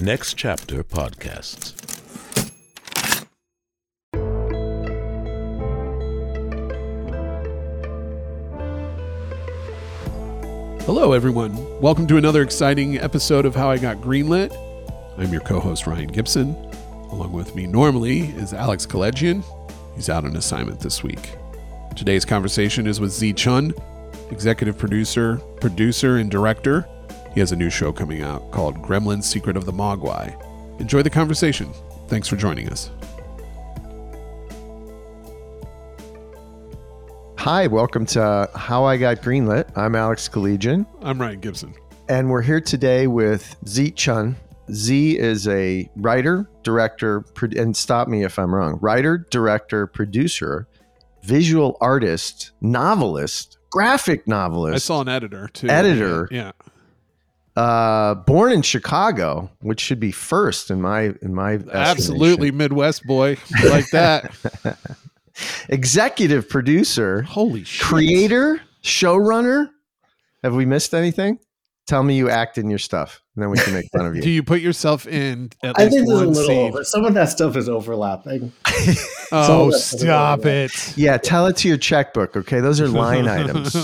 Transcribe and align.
Next 0.00 0.34
Chapter 0.34 0.84
Podcasts. 0.84 1.74
Hello, 10.82 11.12
everyone. 11.12 11.80
Welcome 11.80 12.06
to 12.06 12.16
another 12.16 12.42
exciting 12.42 12.98
episode 12.98 13.44
of 13.44 13.56
How 13.56 13.70
I 13.70 13.78
Got 13.78 13.96
Greenlit. 13.96 14.56
I'm 15.18 15.32
your 15.32 15.40
co 15.40 15.58
host, 15.58 15.88
Ryan 15.88 16.06
Gibson. 16.06 16.54
Along 17.10 17.32
with 17.32 17.56
me 17.56 17.66
normally 17.66 18.20
is 18.20 18.54
Alex 18.54 18.86
Keledjian. 18.86 19.42
He's 19.96 20.08
out 20.08 20.24
on 20.24 20.36
assignment 20.36 20.78
this 20.78 21.02
week. 21.02 21.34
Today's 21.96 22.24
conversation 22.24 22.86
is 22.86 23.00
with 23.00 23.12
Tze 23.12 23.32
Chun, 23.32 23.74
executive 24.30 24.78
producer, 24.78 25.38
producer, 25.60 26.18
and 26.18 26.30
director. 26.30 26.88
He 27.38 27.40
has 27.40 27.52
a 27.52 27.56
new 27.56 27.70
show 27.70 27.92
coming 27.92 28.20
out 28.22 28.50
called 28.50 28.82
Gremlin's 28.82 29.24
Secret 29.24 29.56
of 29.56 29.64
the 29.64 29.70
Mogwai. 29.70 30.34
Enjoy 30.80 31.02
the 31.02 31.08
conversation. 31.10 31.72
Thanks 32.08 32.26
for 32.26 32.34
joining 32.34 32.68
us. 32.68 32.90
Hi, 37.36 37.68
welcome 37.68 38.06
to 38.06 38.50
How 38.56 38.82
I 38.82 38.96
Got 38.96 39.18
Greenlit. 39.18 39.70
I'm 39.78 39.94
Alex 39.94 40.28
Keledjian, 40.28 40.84
I'm 41.00 41.20
Ryan 41.20 41.38
Gibson. 41.38 41.74
and 42.08 42.28
we're 42.28 42.42
here 42.42 42.60
today 42.60 43.06
with 43.06 43.54
Tze 43.64 43.92
Chun. 43.94 44.34
Tze 44.68 45.16
is 45.16 45.46
a 45.46 45.88
writer, 45.94 46.50
director, 46.64 47.20
pro- 47.20 47.50
and 47.56 47.76
stop 47.76 48.08
me 48.08 48.24
if 48.24 48.36
I'm 48.40 48.52
wrong. 48.52 48.80
Writer, 48.82 49.28
director, 49.30 49.86
producer, 49.86 50.66
visual 51.22 51.76
artist, 51.80 52.50
novelist, 52.60 53.58
graphic 53.70 54.26
novelist. 54.26 54.74
I 54.74 54.78
saw 54.78 55.02
an 55.02 55.08
editor 55.08 55.46
too. 55.52 55.68
Editor. 55.68 56.26
Yeah. 56.32 56.50
Uh, 57.58 58.14
born 58.14 58.52
in 58.52 58.62
Chicago, 58.62 59.50
which 59.60 59.80
should 59.80 59.98
be 60.00 60.12
first 60.12 60.70
in 60.70 60.80
my 60.80 61.14
in 61.22 61.34
my. 61.34 61.58
Absolutely 61.72 62.50
Midwest 62.50 63.04
boy. 63.04 63.36
Like 63.64 63.88
that. 63.90 64.30
executive 65.68 66.48
producer, 66.48 67.22
Holy 67.22 67.64
shit. 67.64 67.84
creator, 67.84 68.60
showrunner. 68.82 69.70
Have 70.42 70.54
we 70.54 70.66
missed 70.66 70.94
anything? 70.94 71.38
Tell 71.86 72.02
me 72.02 72.16
you 72.16 72.28
act 72.28 72.58
in 72.58 72.68
your 72.68 72.78
stuff, 72.78 73.22
and 73.34 73.42
then 73.42 73.50
we 73.50 73.56
can 73.58 73.72
make 73.72 73.86
fun 73.90 74.04
of 74.06 74.14
you. 74.16 74.20
Do 74.22 74.30
you 74.30 74.42
put 74.42 74.60
yourself 74.60 75.06
in 75.06 75.50
at 75.62 75.78
I 75.78 75.84
least 75.84 75.96
think 75.96 76.06
there's 76.08 76.20
a 76.20 76.24
one 76.26 76.34
little 76.34 76.48
scene? 76.48 76.68
over. 76.68 76.84
Some 76.84 77.04
of 77.06 77.14
that 77.14 77.30
stuff 77.30 77.56
is 77.56 77.68
overlapping. 77.68 78.52
Oh, 79.30 79.70
that's 79.70 79.92
a 79.92 79.96
little 79.96 80.08
stop 80.08 80.38
over. 80.38 80.48
it. 80.48 80.96
yeah, 80.96 81.18
tell 81.18 81.48
it 81.48 81.56
to 81.58 81.68
your 81.68 81.76
checkbook. 81.76 82.34
Okay, 82.34 82.60
those 82.60 82.80
are 82.80 82.88
line 82.88 83.28
items. 83.28 83.74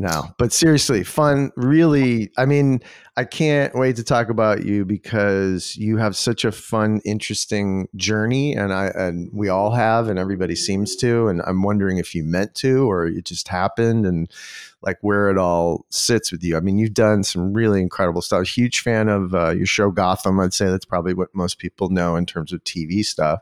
No, 0.00 0.32
but 0.38 0.52
seriously, 0.52 1.02
fun. 1.02 1.50
Really, 1.56 2.30
I 2.38 2.46
mean, 2.46 2.80
I 3.16 3.24
can't 3.24 3.74
wait 3.74 3.96
to 3.96 4.04
talk 4.04 4.28
about 4.28 4.64
you 4.64 4.84
because 4.84 5.76
you 5.76 5.96
have 5.96 6.14
such 6.14 6.44
a 6.44 6.52
fun, 6.52 7.00
interesting 7.04 7.88
journey, 7.96 8.54
and 8.54 8.72
I 8.72 8.92
and 8.94 9.28
we 9.32 9.48
all 9.48 9.72
have, 9.72 10.06
and 10.06 10.16
everybody 10.16 10.54
seems 10.54 10.94
to. 10.96 11.26
And 11.26 11.42
I'm 11.44 11.64
wondering 11.64 11.98
if 11.98 12.14
you 12.14 12.22
meant 12.22 12.54
to, 12.56 12.88
or 12.88 13.08
it 13.08 13.24
just 13.24 13.48
happened, 13.48 14.06
and 14.06 14.30
like 14.82 14.98
where 15.00 15.30
it 15.30 15.36
all 15.36 15.84
sits 15.90 16.30
with 16.30 16.44
you. 16.44 16.56
I 16.56 16.60
mean, 16.60 16.78
you've 16.78 16.94
done 16.94 17.24
some 17.24 17.52
really 17.52 17.80
incredible 17.80 18.22
stuff. 18.22 18.46
Huge 18.46 18.78
fan 18.78 19.08
of 19.08 19.34
uh, 19.34 19.50
your 19.50 19.66
show 19.66 19.90
Gotham. 19.90 20.38
I'd 20.38 20.54
say 20.54 20.66
that's 20.66 20.84
probably 20.84 21.14
what 21.14 21.34
most 21.34 21.58
people 21.58 21.88
know 21.88 22.14
in 22.14 22.24
terms 22.24 22.52
of 22.52 22.62
TV 22.62 23.04
stuff. 23.04 23.40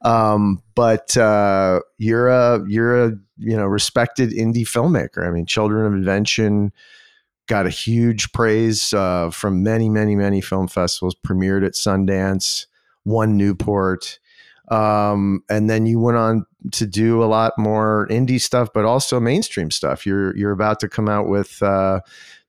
Um, 0.00 0.62
but 0.74 1.14
uh, 1.18 1.80
you're 1.98 2.28
a 2.28 2.64
you're 2.66 3.04
a 3.04 3.18
you 3.36 3.56
know 3.56 3.66
respected 3.66 4.30
indie 4.30 4.66
filmmaker. 4.66 5.26
I 5.26 5.30
mean, 5.30 5.46
Children 5.46 5.86
of 5.86 5.92
Invention 5.94 6.72
got 7.46 7.66
a 7.66 7.70
huge 7.70 8.32
praise 8.32 8.92
uh, 8.92 9.30
from 9.30 9.62
many 9.62 9.88
many 9.88 10.16
many 10.16 10.40
film 10.40 10.68
festivals. 10.68 11.14
Premiered 11.26 11.64
at 11.64 11.72
Sundance, 11.72 12.66
won 13.04 13.36
Newport. 13.36 14.18
Um, 14.68 15.42
and 15.50 15.68
then 15.68 15.84
you 15.84 16.00
went 16.00 16.16
on 16.16 16.46
to 16.72 16.86
do 16.86 17.22
a 17.22 17.26
lot 17.26 17.52
more 17.58 18.06
indie 18.10 18.40
stuff, 18.40 18.70
but 18.72 18.84
also 18.84 19.20
mainstream 19.20 19.70
stuff. 19.70 20.06
You're 20.06 20.36
you're 20.36 20.52
about 20.52 20.80
to 20.80 20.88
come 20.88 21.08
out 21.08 21.28
with 21.28 21.62
uh, 21.62 22.00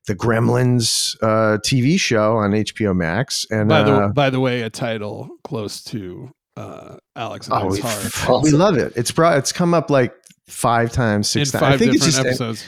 the 0.07 0.15
Gremlins 0.15 1.17
uh, 1.21 1.57
TV 1.59 1.99
show 1.99 2.37
on 2.37 2.51
HBO 2.51 2.95
Max, 2.95 3.45
and 3.49 3.67
by 3.67 3.83
the 3.83 3.93
uh, 3.93 4.07
by 4.09 4.29
the 4.29 4.39
way, 4.39 4.61
a 4.61 4.69
title 4.69 5.29
close 5.43 5.83
to 5.85 6.31
uh, 6.55 6.95
Alex 7.15 7.47
and 7.47 7.61
Oh, 7.61 7.67
we, 7.67 7.79
heart 7.81 8.43
we 8.43 8.51
love 8.51 8.77
it. 8.77 8.93
It's 8.95 9.11
brought. 9.11 9.37
It's 9.37 9.51
come 9.51 9.73
up 9.73 9.89
like 9.89 10.13
five 10.47 10.91
times, 10.91 11.35
in 11.35 11.45
six 11.45 11.51
times. 11.51 11.75
I 11.75 11.77
think 11.77 11.95
it's 11.95 12.05
just 12.05 12.19
episodes. 12.19 12.65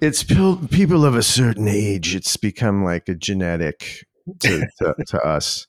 it's 0.00 0.22
people 0.22 1.04
of 1.04 1.14
a 1.16 1.22
certain 1.22 1.68
age. 1.68 2.14
It's 2.14 2.36
become 2.36 2.84
like 2.84 3.08
a 3.08 3.14
genetic 3.14 4.04
to, 4.40 4.66
to, 4.78 4.94
to 5.06 5.20
us. 5.24 5.66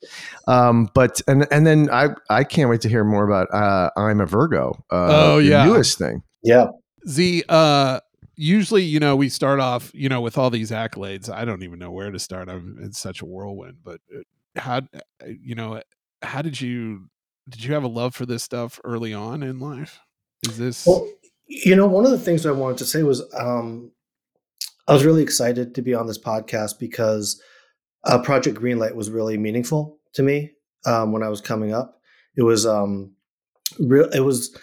Um, 0.47 0.89
but 0.93 1.21
and 1.27 1.47
and 1.51 1.65
then 1.65 1.89
I 1.91 2.09
I 2.29 2.43
can't 2.43 2.69
wait 2.69 2.81
to 2.81 2.89
hear 2.89 3.03
more 3.03 3.23
about 3.29 3.47
uh, 3.53 3.89
I'm 3.97 4.19
a 4.21 4.25
Virgo. 4.25 4.83
Uh, 4.91 5.07
Oh, 5.09 5.37
your 5.37 5.51
yeah. 5.51 5.65
newest 5.65 5.97
thing. 5.97 6.23
Yeah. 6.43 6.67
Tze, 7.05 7.43
uh, 7.47 7.99
usually, 8.35 8.83
you 8.83 8.99
know, 8.99 9.15
we 9.15 9.29
start 9.29 9.59
off, 9.59 9.91
you 9.93 10.09
know, 10.09 10.19
with 10.21 10.37
all 10.37 10.49
these 10.49 10.71
accolades. 10.71 11.29
I 11.29 11.45
don't 11.45 11.63
even 11.63 11.79
know 11.79 11.91
where 11.91 12.11
to 12.11 12.19
start. 12.19 12.49
I'm 12.49 12.77
in 12.81 12.91
such 12.91 13.21
a 13.21 13.25
whirlwind. 13.25 13.77
But 13.83 14.01
uh, 14.13 14.19
how, 14.59 14.77
uh, 14.77 14.99
you 15.41 15.55
know, 15.55 15.81
how 16.21 16.41
did 16.41 16.59
you 16.59 17.07
did 17.49 17.63
you 17.63 17.73
have 17.75 17.83
a 17.83 17.87
love 17.87 18.13
for 18.13 18.25
this 18.25 18.43
stuff 18.43 18.79
early 18.83 19.13
on 19.13 19.41
in 19.41 19.59
life? 19.59 19.99
Is 20.47 20.57
this 20.57 20.85
Well, 20.85 21.07
you 21.47 21.75
know, 21.75 21.87
one 21.87 22.05
of 22.05 22.11
the 22.11 22.19
things 22.19 22.45
I 22.45 22.51
wanted 22.51 22.77
to 22.79 22.85
say 22.85 23.03
was 23.03 23.23
um, 23.37 23.91
I 24.87 24.93
was 24.93 25.05
really 25.05 25.23
excited 25.23 25.75
to 25.75 25.81
be 25.81 25.93
on 25.93 26.07
this 26.07 26.19
podcast 26.19 26.79
because 26.79 27.41
uh, 28.03 28.19
Project 28.21 28.59
Greenlight 28.59 28.95
was 28.95 29.09
really 29.09 29.37
meaningful 29.37 29.99
to 30.13 30.23
me 30.23 30.51
um, 30.85 31.11
when 31.11 31.23
I 31.23 31.29
was 31.29 31.41
coming 31.41 31.73
up. 31.73 31.99
It 32.35 32.43
was 32.43 32.65
um, 32.65 33.13
real. 33.79 34.09
It 34.09 34.21
was, 34.21 34.55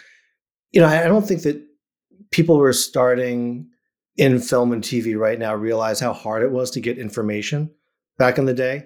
you 0.71 0.81
know, 0.81 0.87
I, 0.87 1.05
I 1.05 1.07
don't 1.07 1.27
think 1.27 1.41
that 1.43 1.61
people 2.31 2.55
who 2.55 2.63
are 2.63 2.73
starting 2.73 3.69
in 4.17 4.39
film 4.39 4.71
and 4.71 4.83
TV 4.83 5.17
right 5.17 5.37
now 5.37 5.53
realize 5.53 5.99
how 5.99 6.13
hard 6.13 6.43
it 6.43 6.51
was 6.51 6.71
to 6.71 6.79
get 6.79 6.97
information 6.97 7.69
back 8.17 8.37
in 8.37 8.45
the 8.45 8.53
day. 8.53 8.85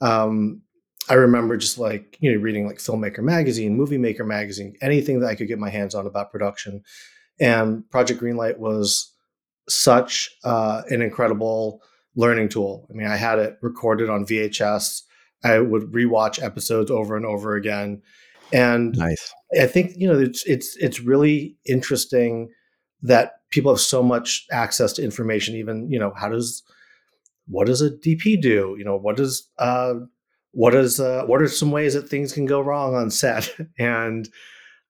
Um, 0.00 0.62
I 1.08 1.14
remember 1.14 1.56
just 1.56 1.78
like 1.78 2.16
you 2.20 2.32
know 2.32 2.40
reading 2.40 2.66
like 2.66 2.78
Filmmaker 2.78 3.22
magazine, 3.22 3.76
Movie 3.76 3.98
Maker 3.98 4.24
magazine, 4.24 4.76
anything 4.80 5.20
that 5.20 5.28
I 5.28 5.34
could 5.34 5.48
get 5.48 5.58
my 5.58 5.70
hands 5.70 5.94
on 5.94 6.06
about 6.06 6.30
production. 6.30 6.82
And 7.40 7.88
Project 7.90 8.20
Greenlight 8.20 8.58
was 8.58 9.12
such 9.68 10.30
uh, 10.44 10.82
an 10.90 11.02
incredible 11.02 11.80
learning 12.16 12.48
tool. 12.48 12.86
I 12.90 12.94
mean, 12.94 13.06
I 13.06 13.16
had 13.16 13.38
it 13.38 13.56
recorded 13.62 14.10
on 14.10 14.26
VHS. 14.26 15.02
I 15.42 15.58
would 15.58 15.92
rewatch 15.92 16.42
episodes 16.42 16.90
over 16.90 17.16
and 17.16 17.24
over 17.24 17.54
again, 17.54 18.02
and 18.52 18.94
Nice. 18.96 19.32
I 19.58 19.66
think 19.66 19.92
you 19.96 20.06
know 20.06 20.18
it's 20.18 20.44
it's 20.44 20.76
it's 20.76 21.00
really 21.00 21.56
interesting 21.66 22.50
that 23.02 23.32
people 23.50 23.72
have 23.72 23.80
so 23.80 24.02
much 24.02 24.46
access 24.52 24.92
to 24.94 25.02
information. 25.02 25.54
Even 25.54 25.90
you 25.90 25.98
know 25.98 26.12
how 26.14 26.28
does 26.28 26.62
what 27.46 27.66
does 27.66 27.80
a 27.80 27.90
DP 27.90 28.40
do? 28.40 28.76
You 28.78 28.84
know 28.84 28.96
what 28.96 29.16
does 29.16 29.48
uh, 29.58 29.94
what 30.52 30.74
is 30.74 31.00
uh, 31.00 31.24
what 31.24 31.40
are 31.40 31.48
some 31.48 31.70
ways 31.70 31.94
that 31.94 32.08
things 32.08 32.32
can 32.32 32.44
go 32.44 32.60
wrong 32.60 32.94
on 32.94 33.10
set? 33.10 33.50
and 33.78 34.28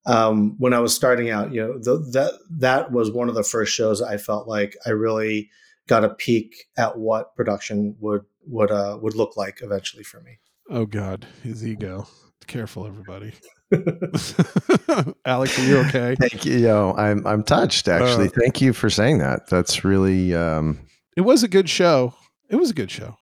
um, 0.06 0.56
when 0.58 0.72
I 0.72 0.78
was 0.80 0.94
starting 0.94 1.30
out, 1.30 1.52
you 1.52 1.60
know 1.60 1.72
th- 1.74 2.12
that 2.12 2.32
that 2.58 2.92
was 2.92 3.10
one 3.10 3.28
of 3.28 3.34
the 3.34 3.42
first 3.42 3.72
shows 3.74 4.00
I 4.02 4.16
felt 4.16 4.48
like 4.48 4.76
I 4.86 4.90
really 4.90 5.50
got 5.88 6.04
a 6.04 6.10
peek 6.10 6.68
at 6.78 6.98
what 6.98 7.34
production 7.36 7.96
would 8.00 8.22
would 8.46 8.70
uh, 8.70 8.98
would 9.00 9.14
look 9.14 9.36
like 9.36 9.60
eventually 9.62 10.02
for 10.04 10.20
me. 10.20 10.38
Oh 10.70 10.86
God, 10.86 11.26
his 11.42 11.66
ego. 11.66 12.06
Careful, 12.46 12.86
everybody. 12.86 13.32
Alex, 15.24 15.56
are 15.58 15.64
you 15.64 15.78
okay? 15.78 16.16
Thank 16.18 16.44
you. 16.44 16.56
Yo, 16.58 16.94
I'm 16.96 17.24
I'm 17.26 17.42
touched. 17.44 17.86
Actually, 17.86 18.26
Uh, 18.28 18.32
thank 18.40 18.60
you 18.60 18.72
for 18.72 18.90
saying 18.90 19.18
that. 19.18 19.48
That's 19.48 19.84
really 19.84 20.34
um, 20.34 20.80
It 21.16 21.20
was 21.20 21.42
a 21.44 21.48
good 21.48 21.68
show. 21.68 22.14
It 22.48 22.56
was 22.56 22.70
a 22.70 22.74
good 22.74 22.90
show. 22.90 23.16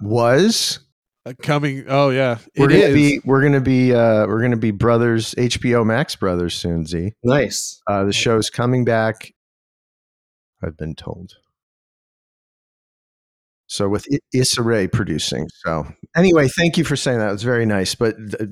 was. 0.00 0.78
Uh, 1.28 1.32
coming. 1.42 1.84
Oh 1.88 2.10
yeah, 2.10 2.38
We're 2.56 2.68
gonna 2.68 2.80
is. 2.80 2.94
be 2.94 3.20
we're 3.24 3.42
gonna 3.42 3.60
be 3.60 3.94
uh, 3.94 4.26
we're 4.26 4.40
gonna 4.42 4.56
be 4.56 4.70
brothers 4.70 5.34
HBO 5.36 5.84
Max 5.84 6.16
brothers 6.16 6.54
soon. 6.54 6.84
Tze. 6.84 7.12
nice. 7.22 7.80
Uh, 7.86 8.04
the 8.04 8.12
show's 8.12 8.50
coming 8.50 8.84
back. 8.84 9.32
I've 10.62 10.76
been 10.76 10.94
told. 10.94 11.34
So 13.68 13.88
with 13.88 14.06
Issa 14.32 14.62
Rae 14.62 14.88
producing. 14.88 15.46
So 15.64 15.86
anyway, 16.16 16.48
thank 16.48 16.76
you 16.76 16.84
for 16.84 16.96
saying 16.96 17.18
that. 17.18 17.28
It 17.28 17.32
was 17.32 17.42
very 17.42 17.66
nice. 17.66 17.94
But 17.94 18.16
th- 18.16 18.50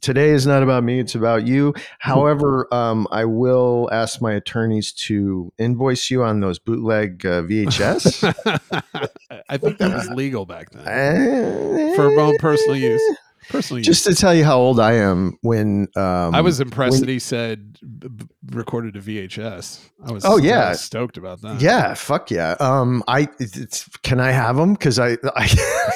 today 0.00 0.30
is 0.30 0.46
not 0.46 0.62
about 0.62 0.84
me; 0.84 1.00
it's 1.00 1.14
about 1.14 1.46
you. 1.46 1.74
However, 1.98 2.66
um, 2.72 3.06
I 3.10 3.26
will 3.26 3.88
ask 3.92 4.20
my 4.20 4.32
attorneys 4.32 4.92
to 4.92 5.52
invoice 5.58 6.10
you 6.10 6.22
on 6.24 6.40
those 6.40 6.58
bootleg 6.58 7.24
uh, 7.26 7.42
VHS 7.42 8.24
I 9.48 9.56
think 9.56 9.78
that 9.78 9.94
was 9.94 10.08
legal 10.10 10.46
back 10.46 10.70
then 10.70 11.94
for 11.96 12.14
own 12.18 12.36
personal 12.38 12.76
use. 12.76 13.02
Personally, 13.48 13.82
Just 13.82 14.04
to 14.04 14.14
tell 14.14 14.34
you 14.34 14.44
how 14.44 14.58
old 14.58 14.80
I 14.80 14.94
am, 14.94 15.36
when 15.42 15.88
um, 15.96 16.34
I 16.34 16.40
was 16.40 16.60
impressed 16.60 16.92
when- 16.92 17.00
that 17.02 17.08
he 17.08 17.18
said 17.18 17.78
b- 17.80 18.08
b- 18.08 18.26
recorded 18.50 18.96
a 18.96 19.00
VHS. 19.00 19.80
I 20.06 20.12
was 20.12 20.24
Oh, 20.24 20.38
I 20.38 20.42
yeah. 20.42 20.68
was 20.70 20.80
stoked 20.80 21.16
about 21.16 21.40
that. 21.42 21.60
Yeah, 21.60 21.94
fuck 21.94 22.30
yeah. 22.30 22.56
Um, 22.60 23.02
I 23.08 23.28
it's, 23.38 23.88
can 24.02 24.20
I 24.20 24.32
have 24.32 24.56
them 24.56 24.74
because 24.74 24.98
I 24.98 25.12
I 25.36 25.48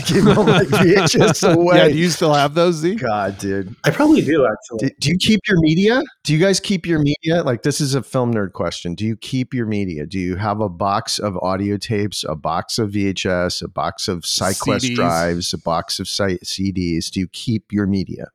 gave 0.06 0.26
all 0.28 0.44
my 0.44 0.64
VHS 0.64 1.52
away. 1.54 1.76
Yeah, 1.76 1.88
do 1.88 1.98
you 1.98 2.08
still 2.08 2.32
have 2.32 2.54
those, 2.54 2.80
Tze? 2.82 2.94
God, 2.96 3.36
dude. 3.38 3.74
I 3.84 3.90
probably 3.90 4.22
do 4.22 4.46
actually. 4.46 4.88
Do, 4.88 4.94
do 5.00 5.10
you 5.10 5.18
keep 5.18 5.40
your 5.46 5.58
media? 5.60 6.02
Do 6.24 6.32
you 6.32 6.38
guys 6.38 6.58
keep 6.60 6.86
your 6.86 7.00
media? 7.00 7.42
Like 7.42 7.62
this 7.62 7.80
is 7.80 7.94
a 7.94 8.02
film 8.02 8.32
nerd 8.34 8.52
question. 8.52 8.94
Do 8.94 9.04
you 9.04 9.16
keep 9.16 9.52
your 9.52 9.66
media? 9.66 10.06
Do 10.06 10.18
you 10.18 10.36
have 10.36 10.60
a 10.60 10.68
box 10.68 11.18
of 11.18 11.36
audio 11.38 11.76
tapes, 11.76 12.24
a 12.28 12.34
box 12.34 12.78
of 12.78 12.90
VHS, 12.92 13.62
a 13.62 13.68
box 13.68 14.08
of 14.08 14.20
SideQuest 14.20 14.90
CDs? 14.90 14.94
drives, 14.94 15.52
a 15.52 15.58
box 15.58 16.00
of 16.00 16.08
site 16.08 16.40
CDs? 16.44 17.10
Do 17.10 17.20
you 17.20 17.28
keep 17.38 17.72
your 17.72 17.86
media? 17.86 18.26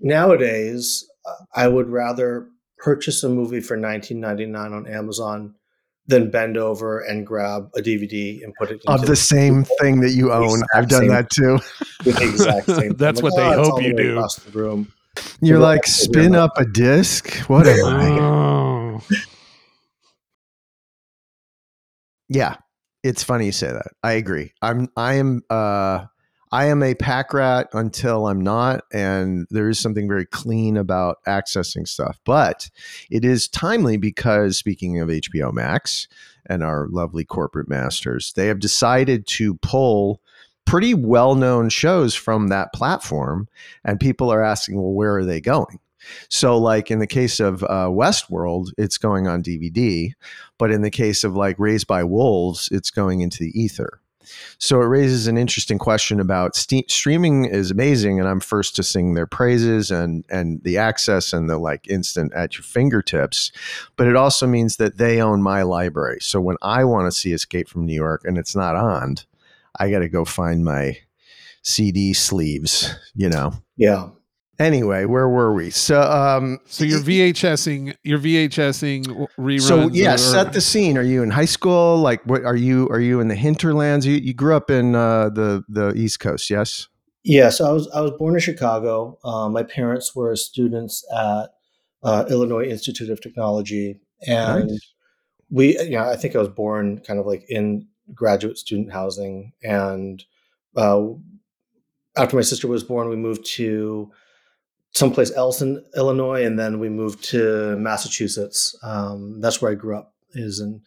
Nowadays, 0.00 1.08
uh, 1.26 1.34
I 1.54 1.68
would 1.68 1.88
rather 1.88 2.48
purchase 2.78 3.22
a 3.22 3.28
movie 3.28 3.60
for 3.60 3.76
19.99 3.76 4.56
on 4.56 4.86
Amazon 4.86 5.54
than 6.06 6.30
bend 6.30 6.56
over 6.56 7.00
and 7.00 7.26
grab 7.26 7.70
a 7.76 7.80
DVD 7.80 8.42
and 8.42 8.52
put 8.58 8.70
it 8.70 8.80
Of 8.86 8.96
into 8.96 9.06
the 9.06 9.16
same 9.16 9.64
thing 9.80 10.00
that 10.00 10.10
you 10.10 10.32
own. 10.32 10.44
Exact 10.44 10.74
I've 10.74 10.88
done 10.88 11.06
that 11.08 11.30
too. 11.30 11.58
the 12.04 12.10
exact 12.22 12.66
same. 12.66 12.76
thing. 12.80 12.94
That's 12.96 13.20
I'm 13.20 13.24
what 13.24 13.36
they 13.36 13.46
"Oh, 13.46 13.50
it's 13.60 13.68
hope 13.68 13.82
you 13.82 13.94
do." 13.96 14.10
Across 14.12 14.36
the 14.36 14.58
room. 14.58 14.92
You're 15.40 15.58
Yeah. 15.58 15.64
like 15.64 15.86
spin 15.86 16.34
up 16.34 16.52
a 16.56 16.64
disc. 16.64 17.36
What 17.48 17.66
am 17.66 17.84
I? 17.84 18.08
Oh. 18.20 19.00
Yeah, 22.28 22.56
it's 23.02 23.22
funny 23.22 23.46
you 23.46 23.52
say 23.52 23.68
that. 23.68 23.88
I 24.02 24.12
agree. 24.12 24.52
I'm 24.62 24.88
I 24.96 25.14
am 25.14 25.42
uh 25.50 26.06
I 26.52 26.66
am 26.66 26.82
a 26.82 26.94
pack 26.94 27.32
rat 27.32 27.68
until 27.72 28.26
I'm 28.26 28.42
not, 28.42 28.84
and 28.92 29.46
there 29.50 29.70
is 29.70 29.78
something 29.78 30.06
very 30.06 30.26
clean 30.26 30.76
about 30.76 31.24
accessing 31.26 31.88
stuff. 31.88 32.18
But 32.26 32.68
it 33.10 33.24
is 33.24 33.48
timely 33.48 33.96
because 33.96 34.58
speaking 34.58 35.00
of 35.00 35.08
HBO 35.08 35.50
Max 35.50 36.08
and 36.44 36.62
our 36.62 36.88
lovely 36.88 37.24
corporate 37.24 37.70
masters, 37.70 38.34
they 38.36 38.48
have 38.48 38.58
decided 38.58 39.26
to 39.28 39.54
pull 39.56 40.20
pretty 40.66 40.92
well-known 40.92 41.70
shows 41.70 42.14
from 42.14 42.48
that 42.48 42.74
platform, 42.74 43.48
and 43.82 43.98
people 43.98 44.30
are 44.30 44.44
asking, 44.44 44.76
well, 44.76 44.92
where 44.92 45.16
are 45.16 45.24
they 45.24 45.40
going? 45.40 45.78
So, 46.28 46.58
like 46.58 46.90
in 46.90 46.98
the 46.98 47.06
case 47.06 47.40
of 47.40 47.62
uh, 47.62 47.88
Westworld, 47.88 48.72
it's 48.76 48.98
going 48.98 49.26
on 49.26 49.42
DVD, 49.42 50.12
but 50.58 50.70
in 50.70 50.82
the 50.82 50.90
case 50.90 51.24
of 51.24 51.34
like 51.34 51.58
Raised 51.58 51.86
by 51.86 52.04
Wolves, 52.04 52.68
it's 52.70 52.90
going 52.90 53.20
into 53.20 53.38
the 53.38 53.58
ether. 53.58 54.01
So 54.58 54.80
it 54.80 54.86
raises 54.86 55.26
an 55.26 55.36
interesting 55.36 55.78
question 55.78 56.20
about 56.20 56.54
streaming 56.56 57.44
is 57.44 57.70
amazing, 57.70 58.20
and 58.20 58.28
I'm 58.28 58.40
first 58.40 58.76
to 58.76 58.82
sing 58.82 59.14
their 59.14 59.26
praises 59.26 59.90
and 59.90 60.24
and 60.30 60.62
the 60.62 60.78
access 60.78 61.32
and 61.32 61.48
the 61.48 61.58
like 61.58 61.88
instant 61.88 62.32
at 62.34 62.54
your 62.54 62.62
fingertips. 62.62 63.52
But 63.96 64.06
it 64.06 64.16
also 64.16 64.46
means 64.46 64.76
that 64.76 64.98
they 64.98 65.20
own 65.20 65.42
my 65.42 65.62
library. 65.62 66.18
So 66.20 66.40
when 66.40 66.56
I 66.62 66.84
want 66.84 67.06
to 67.06 67.18
see 67.18 67.32
Escape 67.32 67.68
from 67.68 67.86
New 67.86 67.94
York 67.94 68.22
and 68.24 68.38
it's 68.38 68.56
not 68.56 68.76
on, 68.76 69.16
I 69.78 69.90
got 69.90 70.00
to 70.00 70.08
go 70.08 70.24
find 70.24 70.64
my 70.64 70.98
CD 71.62 72.12
sleeves. 72.12 72.94
You 73.14 73.28
know. 73.28 73.54
Yeah. 73.76 74.10
Anyway, 74.58 75.06
where 75.06 75.28
were 75.28 75.52
we? 75.54 75.70
So 75.70 76.00
um, 76.02 76.58
So 76.66 76.84
you're 76.84 77.00
VHSing, 77.00 77.96
you're 78.04 78.18
VHSing 78.18 79.26
reruns. 79.38 79.62
So 79.62 79.88
yeah, 79.88 80.14
or- 80.14 80.18
set 80.18 80.52
the 80.52 80.60
scene. 80.60 80.98
Are 80.98 81.02
you 81.02 81.22
in 81.22 81.30
high 81.30 81.46
school? 81.46 81.98
Like, 81.98 82.24
what 82.26 82.44
are 82.44 82.56
you? 82.56 82.88
Are 82.88 83.00
you 83.00 83.20
in 83.20 83.28
the 83.28 83.34
hinterlands? 83.34 84.06
You, 84.06 84.16
you 84.16 84.34
grew 84.34 84.54
up 84.54 84.70
in 84.70 84.94
uh, 84.94 85.30
the 85.30 85.64
the 85.68 85.94
East 85.94 86.20
Coast, 86.20 86.50
yes? 86.50 86.88
Yeah, 87.24 87.50
so 87.50 87.68
I 87.68 87.72
was 87.72 87.88
I 87.94 88.00
was 88.02 88.12
born 88.18 88.34
in 88.34 88.40
Chicago. 88.40 89.18
Um, 89.24 89.52
my 89.52 89.62
parents 89.62 90.14
were 90.14 90.36
students 90.36 91.04
at 91.12 91.46
uh, 92.02 92.24
Illinois 92.28 92.64
Institute 92.68 93.10
of 93.10 93.20
Technology, 93.20 94.00
and 94.26 94.68
Nice. 94.68 94.92
we, 95.50 95.78
you 95.80 95.90
know, 95.90 96.08
I 96.08 96.16
think 96.16 96.36
I 96.36 96.38
was 96.40 96.48
born 96.48 96.98
kind 97.06 97.18
of 97.18 97.26
like 97.26 97.44
in 97.48 97.86
graduate 98.14 98.58
student 98.58 98.92
housing. 98.92 99.52
And 99.62 100.22
uh, 100.76 101.00
after 102.16 102.36
my 102.36 102.42
sister 102.42 102.68
was 102.68 102.84
born, 102.84 103.08
we 103.08 103.16
moved 103.16 103.44
to 103.56 104.10
someplace 104.94 105.32
else 105.34 105.62
in 105.62 105.82
Illinois, 105.96 106.44
and 106.44 106.58
then 106.58 106.78
we 106.78 106.88
moved 106.88 107.24
to 107.30 107.76
Massachusetts. 107.78 108.76
Um, 108.82 109.40
that's 109.40 109.60
where 109.62 109.70
I 109.72 109.74
grew 109.74 109.96
up. 109.96 110.14
Is 110.34 110.60
in 110.60 110.80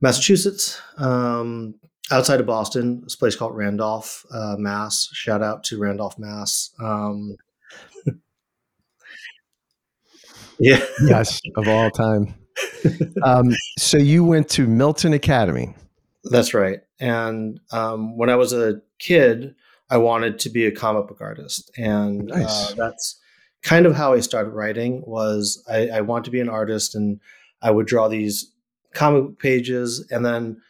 Massachusetts. 0.00 0.80
Um, 0.98 1.74
outside 2.10 2.40
of 2.40 2.46
Boston, 2.46 3.00
this 3.02 3.16
place 3.16 3.36
called 3.36 3.56
Randolph, 3.56 4.24
uh, 4.32 4.56
Mass. 4.58 5.08
Shout 5.12 5.42
out 5.42 5.64
to 5.64 5.78
Randolph, 5.78 6.18
Mass. 6.18 6.70
Um, 6.82 7.36
yeah, 10.58 10.84
Yes, 11.06 11.40
of 11.56 11.68
all 11.68 11.90
time. 11.90 12.34
Um, 13.22 13.50
so 13.78 13.96
you 13.98 14.24
went 14.24 14.48
to 14.50 14.66
Milton 14.66 15.12
Academy. 15.12 15.74
that's 16.24 16.54
right. 16.54 16.80
And 17.00 17.60
um, 17.72 18.16
when 18.16 18.30
I 18.30 18.36
was 18.36 18.52
a 18.52 18.80
kid, 18.98 19.54
I 19.90 19.98
wanted 19.98 20.38
to 20.40 20.50
be 20.50 20.66
a 20.66 20.72
comic 20.72 21.08
book 21.08 21.20
artist, 21.20 21.70
and 21.76 22.26
Nice. 22.26 22.72
uh, 22.72 22.74
that's 22.76 23.18
kind 23.62 23.86
of 23.86 23.94
how 23.94 24.12
I 24.12 24.20
started 24.20 24.50
writing. 24.50 25.02
Was 25.06 25.62
I, 25.70 25.88
I 25.88 26.00
want 26.00 26.24
to 26.24 26.30
be 26.30 26.40
an 26.40 26.48
artist, 26.48 26.94
and 26.94 27.20
I 27.62 27.70
would 27.70 27.86
draw 27.86 28.08
these 28.08 28.52
comic 28.94 29.38
pages, 29.38 30.06
and 30.10 30.24
then 30.24 30.60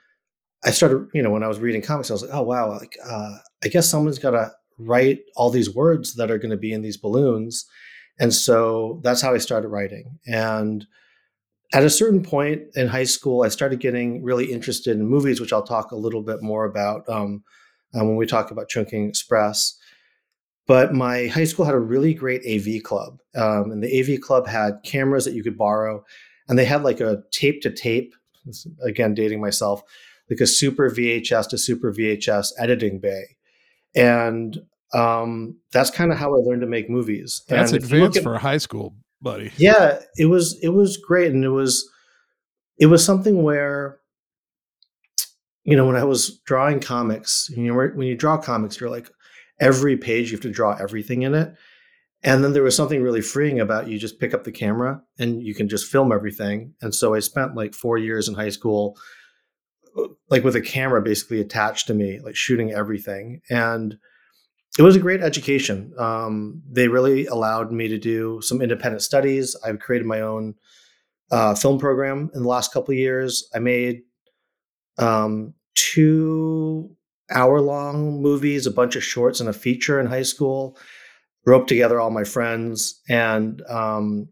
I 0.65 0.71
started, 0.71 1.09
you 1.13 1.23
know, 1.23 1.31
when 1.31 1.43
I 1.43 1.49
was 1.49 1.59
reading 1.59 1.83
comics, 1.83 2.11
I 2.11 2.15
was 2.15 2.23
like, 2.23 2.35
oh 2.35 2.43
wow, 2.43 2.71
like 2.71 2.97
uh, 3.05 3.37
I 3.65 3.69
guess 3.69 3.91
someone's 3.91 4.19
got 4.19 4.31
to 4.33 4.53
write 4.79 5.21
all 5.37 5.51
these 5.51 5.75
words 5.75 6.15
that 6.15 6.31
are 6.31 6.39
going 6.39 6.51
to 6.51 6.57
be 6.57 6.73
in 6.73 6.83
these 6.83 6.97
balloons, 6.97 7.67
and 8.21 8.33
so 8.33 9.01
that's 9.03 9.23
how 9.23 9.35
I 9.35 9.39
started 9.39 9.69
writing. 9.69 10.19
And 10.27 10.87
at 11.73 11.85
a 11.85 11.91
certain 11.91 12.23
point 12.23 12.63
in 12.75 12.89
high 12.89 13.05
school, 13.05 13.43
I 13.43 13.49
started 13.49 13.81
getting 13.81 14.23
really 14.23 14.53
interested 14.53 14.97
in 14.97 15.07
movies, 15.07 15.41
which 15.41 15.53
I'll 15.53 15.63
talk 15.63 15.91
a 15.91 15.97
little 15.97 16.23
bit 16.23 16.43
more 16.43 16.67
about 16.67 17.09
um, 17.09 17.43
uh, 17.95 18.05
when 18.05 18.17
we 18.17 18.27
talk 18.27 18.51
about 18.51 18.69
Chungking 18.69 19.09
Express. 19.09 19.79
But 20.73 20.95
my 20.95 21.27
high 21.27 21.45
school 21.45 21.67
had 21.67 21.75
a 21.75 21.79
really 21.79 22.15
great 22.15 22.41
AV 22.49 22.83
club, 22.83 23.19
um, 23.35 23.71
and 23.71 23.83
the 23.83 23.93
AV 24.01 24.23
club 24.23 24.47
had 24.47 24.81
cameras 24.83 25.27
that 25.27 25.35
you 25.35 25.43
could 25.43 25.59
borrow, 25.59 26.03
and 26.49 26.59
they 26.59 26.65
had 26.65 26.83
like 26.83 26.99
a 26.99 27.23
tape 27.31 27.61
to 27.61 27.71
tape. 27.71 28.15
Again, 28.83 29.13
dating 29.13 29.43
myself, 29.43 29.83
like 30.31 30.41
a 30.41 30.47
super 30.47 30.89
VHS 30.89 31.51
to 31.51 31.59
super 31.59 31.93
VHS 31.93 32.53
editing 32.59 33.01
bay, 33.01 33.37
and 33.95 34.63
um, 34.95 35.59
that's 35.73 35.91
kind 35.91 36.11
of 36.11 36.17
how 36.17 36.33
I 36.33 36.39
learned 36.39 36.63
to 36.63 36.67
make 36.67 36.89
movies. 36.89 37.43
That's 37.49 37.73
and 37.73 37.85
if 37.85 37.91
you 37.91 37.99
look 37.99 38.17
advanced 38.17 38.17
at- 38.17 38.25
for 38.25 38.39
high 38.39 38.57
school, 38.57 38.95
buddy. 39.21 39.53
yeah 39.59 39.99
it 40.17 40.27
was 40.27 40.59
it 40.63 40.71
was 40.71 40.97
great 40.97 41.33
and 41.33 41.45
it 41.45 41.51
was 41.51 41.87
it 42.79 42.87
was 42.87 43.05
something 43.05 43.43
where 43.43 43.99
you 45.65 45.77
know 45.77 45.87
when 45.87 45.97
i 45.97 46.05
was 46.05 46.41
drawing 46.47 46.81
comics 46.81 47.49
you 47.57 47.65
know 47.65 47.75
when 47.75 48.09
you 48.09 48.17
draw 48.17 48.37
comics 48.37 48.81
you're 48.81 48.91
like 48.91 49.11
every 49.61 49.97
page 49.97 50.31
you 50.31 50.37
have 50.37 50.43
to 50.43 50.51
draw 50.51 50.77
everything 50.77 51.23
in 51.23 51.35
it 51.35 51.55
and 52.25 52.45
then 52.45 52.53
there 52.53 52.63
was 52.63 52.77
something 52.77 53.03
really 53.03 53.21
freeing 53.21 53.61
about 53.61 53.89
you 53.89 53.99
just 53.99 54.21
pick 54.21 54.33
up 54.33 54.45
the 54.45 54.53
camera 54.53 55.03
and 55.19 55.43
you 55.43 55.55
can 55.55 55.69
just 55.69 55.91
film 55.91 56.13
everything 56.13 56.75
and 56.81 56.95
so 56.95 57.15
i 57.15 57.21
spent 57.21 57.55
like 57.55 57.75
four 57.75 57.99
years 57.99 58.29
in 58.29 58.35
high 58.35 58.49
school 58.49 58.97
like 60.31 60.43
with 60.43 60.57
a 60.57 60.61
camera 60.61 61.03
basically 61.03 61.41
attached 61.41 61.87
to 61.87 61.95
me 61.95 62.19
like 62.21 62.37
shooting 62.37 62.73
everything 62.73 63.41
and 63.51 63.99
it 64.79 64.83
was 64.83 64.97
a 64.97 65.01
great 65.01 65.21
education. 65.21 65.93
Um, 65.99 66.63
they 66.71 66.89
really 66.89 67.27
allowed 67.27 67.73
me 67.73 67.89
to 67.89 67.99
do 67.99 68.41
some 68.43 68.63
independent 68.63 69.03
studies. 69.03 69.55
I've 69.65 69.81
created 69.81 70.07
my 70.07 70.23
own 70.23 70.55
uh, 71.31 71.55
film 71.55 71.79
program 71.79 72.31
in 72.35 72.43
the 72.43 72.49
last 72.49 72.73
couple 72.73 72.95
years. 72.95 73.49
I 73.55 73.59
made 73.59 74.03
um, 74.99 75.55
two 75.75 76.97
hour-long 77.33 78.21
movies, 78.21 78.67
a 78.67 78.71
bunch 78.71 78.97
of 78.97 79.05
shorts, 79.05 79.41
and 79.41 79.49
a 79.49 79.53
feature 79.53 80.01
in 80.01 80.07
high 80.07 80.23
school. 80.23 80.77
Roped 81.45 81.69
together 81.69 82.01
all 82.01 82.11
my 82.11 82.23
friends, 82.23 83.01
and 83.09 83.63
um, 83.69 84.29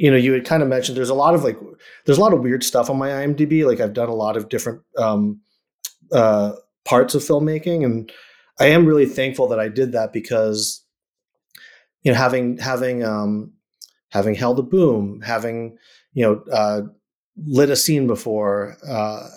you 0.00 0.10
know, 0.10 0.16
you 0.16 0.32
had 0.32 0.46
kind 0.46 0.62
of 0.62 0.68
mentioned 0.70 0.96
there's 0.96 1.10
a 1.10 1.14
lot 1.14 1.34
of 1.34 1.44
like 1.44 1.58
there's 2.06 2.16
a 2.16 2.22
lot 2.22 2.32
of 2.32 2.40
weird 2.40 2.64
stuff 2.64 2.88
on 2.88 2.96
my 2.96 3.10
IMDb. 3.10 3.66
Like 3.66 3.80
I've 3.80 3.92
done 3.92 4.08
a 4.08 4.14
lot 4.14 4.34
of 4.34 4.48
different 4.48 4.80
um, 4.96 5.42
uh, 6.10 6.52
parts 6.86 7.14
of 7.14 7.22
filmmaking, 7.22 7.84
and 7.84 8.10
I 8.58 8.68
am 8.68 8.86
really 8.86 9.04
thankful 9.04 9.48
that 9.48 9.60
I 9.60 9.68
did 9.68 9.92
that 9.92 10.14
because, 10.14 10.82
you 12.02 12.12
know, 12.12 12.16
having 12.16 12.56
having 12.56 13.04
um, 13.04 13.52
having 14.08 14.34
held 14.34 14.58
a 14.58 14.62
boom, 14.62 15.20
having 15.20 15.76
you 16.14 16.24
know 16.24 16.42
uh, 16.50 16.80
lit 17.36 17.68
a 17.68 17.76
scene 17.76 18.06
before, 18.06 18.78
uh, 18.88 19.28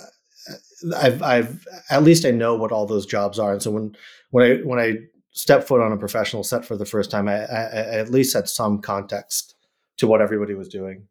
I've 0.95 1.21
I've 1.21 1.67
at 1.89 2.03
least 2.03 2.25
I 2.25 2.31
know 2.31 2.55
what 2.55 2.71
all 2.71 2.85
those 2.85 3.05
jobs 3.05 3.39
are, 3.39 3.51
and 3.51 3.61
so 3.61 3.71
when 3.71 3.95
when 4.31 4.51
I 4.51 4.55
when 4.63 4.79
I 4.79 4.97
step 5.31 5.63
foot 5.63 5.81
on 5.81 5.91
a 5.91 5.97
professional 5.97 6.43
set 6.43 6.65
for 6.65 6.77
the 6.77 6.85
first 6.85 7.11
time, 7.11 7.27
I, 7.27 7.45
I, 7.45 7.61
I 7.61 7.99
at 7.99 8.11
least 8.11 8.35
had 8.35 8.47
some 8.47 8.81
context 8.81 9.55
to 9.97 10.07
what 10.07 10.21
everybody 10.21 10.53
was 10.53 10.67
doing. 10.67 11.07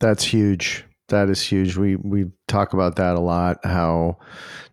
That's 0.00 0.24
huge. 0.24 0.84
That 1.08 1.28
is 1.28 1.42
huge. 1.42 1.76
We 1.76 1.96
we 1.96 2.30
talk 2.48 2.72
about 2.72 2.96
that 2.96 3.16
a 3.16 3.20
lot. 3.20 3.58
How 3.64 4.18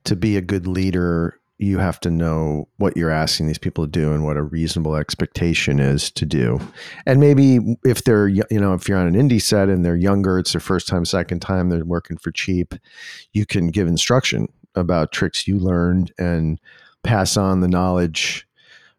to 0.06 0.16
be 0.16 0.38
a 0.38 0.42
good 0.42 0.68
leader, 0.68 1.40
you 1.62 1.78
have 1.78 2.00
to 2.00 2.10
know 2.10 2.68
what 2.78 2.98
you're 2.98 3.12
asking 3.12 3.46
these 3.46 3.60
people 3.60 3.86
to 3.86 3.92
do 3.92 4.14
and 4.14 4.26
what 4.26 4.36
a 4.36 4.42
reasonable 4.42 4.96
expectation 4.96 5.80
is 5.80 6.10
to 6.10 6.26
do. 6.26 6.60
And 7.06 7.20
maybe 7.20 7.78
if 7.86 8.04
they're, 8.04 8.28
you 8.28 8.44
know, 8.50 8.74
if 8.74 8.90
you're 8.90 8.98
on 8.98 9.08
an 9.08 9.14
indie 9.14 9.42
set 9.42 9.70
and 9.70 9.86
they're 9.86 9.96
younger, 9.96 10.40
it's 10.40 10.54
their 10.54 10.60
first 10.60 10.88
time, 10.88 11.06
second 11.06 11.40
time, 11.40 11.70
they're 11.70 11.86
working 11.86 12.18
for 12.18 12.32
cheap, 12.32 12.74
you 13.34 13.46
can 13.46 13.68
give 13.68 13.88
instruction 13.88 14.48
about 14.74 15.12
tricks 15.12 15.48
you 15.48 15.60
learned 15.60 16.12
and 16.18 16.60
pass 17.04 17.38
on 17.38 17.60
the 17.60 17.68
knowledge 17.68 18.48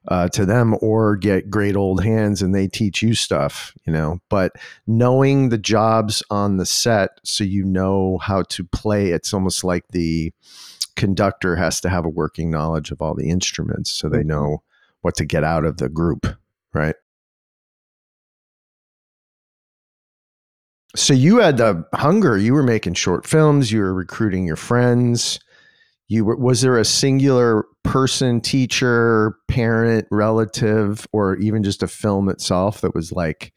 uh, 0.08 0.28
to 0.28 0.44
them 0.44 0.76
or 0.80 1.16
get 1.16 1.50
great 1.50 1.76
old 1.76 2.02
hands 2.02 2.42
and 2.42 2.54
they 2.54 2.66
teach 2.66 3.02
you 3.02 3.14
stuff, 3.14 3.72
you 3.86 3.92
know. 3.92 4.20
But 4.28 4.52
knowing 4.86 5.48
the 5.48 5.58
jobs 5.58 6.22
on 6.30 6.56
the 6.56 6.66
set 6.66 7.20
so 7.24 7.44
you 7.44 7.64
know 7.64 8.18
how 8.18 8.42
to 8.42 8.64
play, 8.64 9.10
it's 9.10 9.32
almost 9.32 9.64
like 9.64 9.84
the, 9.90 10.32
conductor 10.96 11.56
has 11.56 11.80
to 11.80 11.88
have 11.88 12.04
a 12.04 12.10
working 12.10 12.50
knowledge 12.50 12.90
of 12.90 13.00
all 13.00 13.14
the 13.14 13.30
instruments 13.30 13.90
so 13.90 14.08
they 14.08 14.18
mm-hmm. 14.18 14.28
know 14.28 14.62
what 15.00 15.16
to 15.16 15.24
get 15.24 15.44
out 15.44 15.64
of 15.64 15.78
the 15.78 15.88
group, 15.88 16.26
right? 16.72 16.94
So 20.94 21.14
you 21.14 21.38
had 21.38 21.56
the 21.56 21.84
hunger. 21.94 22.36
You 22.36 22.52
were 22.52 22.62
making 22.62 22.94
short 22.94 23.26
films. 23.26 23.72
You 23.72 23.80
were 23.80 23.94
recruiting 23.94 24.46
your 24.46 24.56
friends. 24.56 25.40
You 26.12 26.26
were. 26.26 26.36
Was 26.36 26.60
there 26.60 26.76
a 26.76 26.84
singular 26.84 27.64
person, 27.84 28.42
teacher, 28.42 29.38
parent, 29.48 30.06
relative, 30.10 31.06
or 31.10 31.36
even 31.36 31.62
just 31.62 31.82
a 31.82 31.88
film 31.88 32.28
itself 32.28 32.82
that 32.82 32.94
was 32.94 33.12
like 33.12 33.54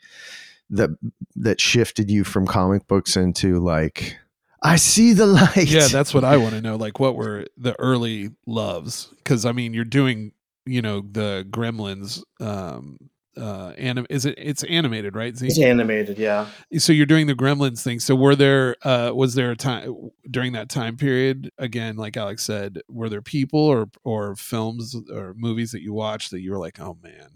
that 0.69 0.91
that 1.35 1.59
shifted 1.59 2.09
you 2.09 2.23
from 2.23 2.47
comic 2.47 2.87
books 2.87 3.17
into 3.17 3.59
like 3.59 4.17
I 4.63 4.77
see 4.77 5.11
the 5.11 5.25
light. 5.25 5.67
Yeah, 5.67 5.87
that's 5.87 6.13
what 6.13 6.23
I 6.23 6.37
want 6.37 6.55
to 6.55 6.61
know. 6.61 6.77
Like, 6.77 6.97
what 6.97 7.17
were 7.17 7.45
the 7.57 7.77
early 7.77 8.31
loves? 8.47 9.13
Because 9.17 9.45
I 9.45 9.51
mean, 9.51 9.73
you're 9.73 9.83
doing, 9.83 10.31
you 10.65 10.81
know, 10.81 11.01
the 11.01 11.45
Gremlins. 11.49 12.23
Um, 12.39 12.97
uh, 13.37 13.73
anim- 13.77 14.07
is 14.09 14.25
it? 14.25 14.35
It's 14.37 14.63
animated, 14.63 15.15
right? 15.15 15.35
Tze? 15.35 15.47
It's 15.47 15.59
animated, 15.59 16.17
yeah. 16.17 16.47
So 16.77 16.93
you're 16.93 17.05
doing 17.05 17.27
the 17.27 17.35
Gremlins 17.35 17.83
thing. 17.83 17.99
So 17.99 18.15
were 18.15 18.35
there? 18.35 18.75
Uh, 18.83 19.11
was 19.13 19.35
there 19.35 19.51
a 19.51 19.55
time 19.55 20.11
during 20.29 20.53
that 20.53 20.69
time 20.69 20.97
period? 20.97 21.51
Again, 21.57 21.95
like 21.95 22.17
Alex 22.17 22.45
said, 22.45 22.79
were 22.89 23.09
there 23.09 23.21
people 23.21 23.59
or 23.59 23.89
or 24.03 24.35
films 24.35 24.95
or 25.11 25.33
movies 25.37 25.71
that 25.71 25.81
you 25.81 25.93
watched 25.93 26.31
that 26.31 26.41
you 26.41 26.51
were 26.51 26.59
like, 26.59 26.79
oh 26.79 26.97
man, 27.03 27.29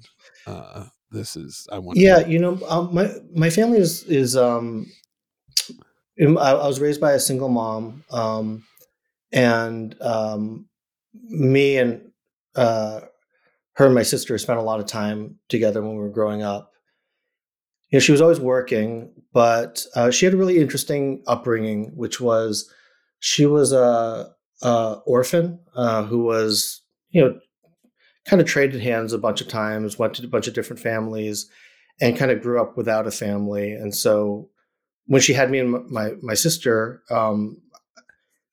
uh, 0.48 0.86
this 1.12 1.36
is 1.36 1.68
I 1.72 1.80
want. 1.80 1.98
Yeah, 1.98 2.26
you 2.26 2.40
know, 2.40 2.60
um, 2.68 2.94
my 2.94 3.10
my 3.34 3.50
family 3.50 3.80
is 3.80 4.04
is 4.04 4.36
um 4.36 4.88
I, 6.20 6.52
I 6.52 6.68
was 6.68 6.80
raised 6.80 7.00
by 7.00 7.14
a 7.14 7.20
single 7.20 7.50
mom, 7.50 8.04
um, 8.12 8.64
and 9.32 10.00
um, 10.02 10.68
me 11.14 11.78
and 11.78 12.12
uh, 12.56 13.02
her 13.80 13.86
and 13.86 13.96
my 13.96 14.04
sister 14.04 14.38
spent 14.38 14.60
a 14.60 14.64
lot 14.64 14.82
of 14.82 14.86
time 14.88 15.40
together 15.48 15.82
when 15.82 15.92
we 15.94 16.02
were 16.02 16.10
growing 16.10 16.44
up. 16.44 16.74
You 17.90 17.96
know, 17.96 18.02
she 18.02 18.12
was 18.12 18.20
always 18.20 18.40
working, 18.40 19.14
but 19.32 19.86
uh, 19.96 20.12
she 20.12 20.26
had 20.26 20.34
a 20.34 20.38
really 20.38 20.60
interesting 20.60 21.24
upbringing, 21.28 21.94
which 21.96 22.20
was 22.20 22.70
she 23.20 23.46
was 23.46 23.72
a, 23.72 24.32
a 24.62 24.98
orphan 25.06 25.62
uh, 25.76 26.04
who 26.04 26.26
was, 26.26 26.82
you 27.12 27.22
know, 27.22 27.40
kind 28.26 28.42
of 28.42 28.48
traded 28.50 28.82
hands 28.82 29.14
a 29.14 29.18
bunch 29.18 29.40
of 29.40 29.48
times, 29.48 29.98
went 29.98 30.14
to 30.16 30.26
a 30.26 30.28
bunch 30.28 30.50
of 30.50 30.54
different 30.54 30.82
families, 30.82 31.50
and 32.02 32.18
kind 32.18 32.32
of 32.32 32.42
grew 32.42 32.62
up 32.62 32.76
without 32.76 33.08
a 33.08 33.12
family. 33.12 33.72
And 33.72 33.96
so 33.96 34.50
when 35.06 35.22
she 35.22 35.32
had 35.32 35.50
me 35.50 35.60
and 35.60 35.90
my 35.90 36.12
my 36.22 36.34
sister, 36.34 37.02
um, 37.10 37.62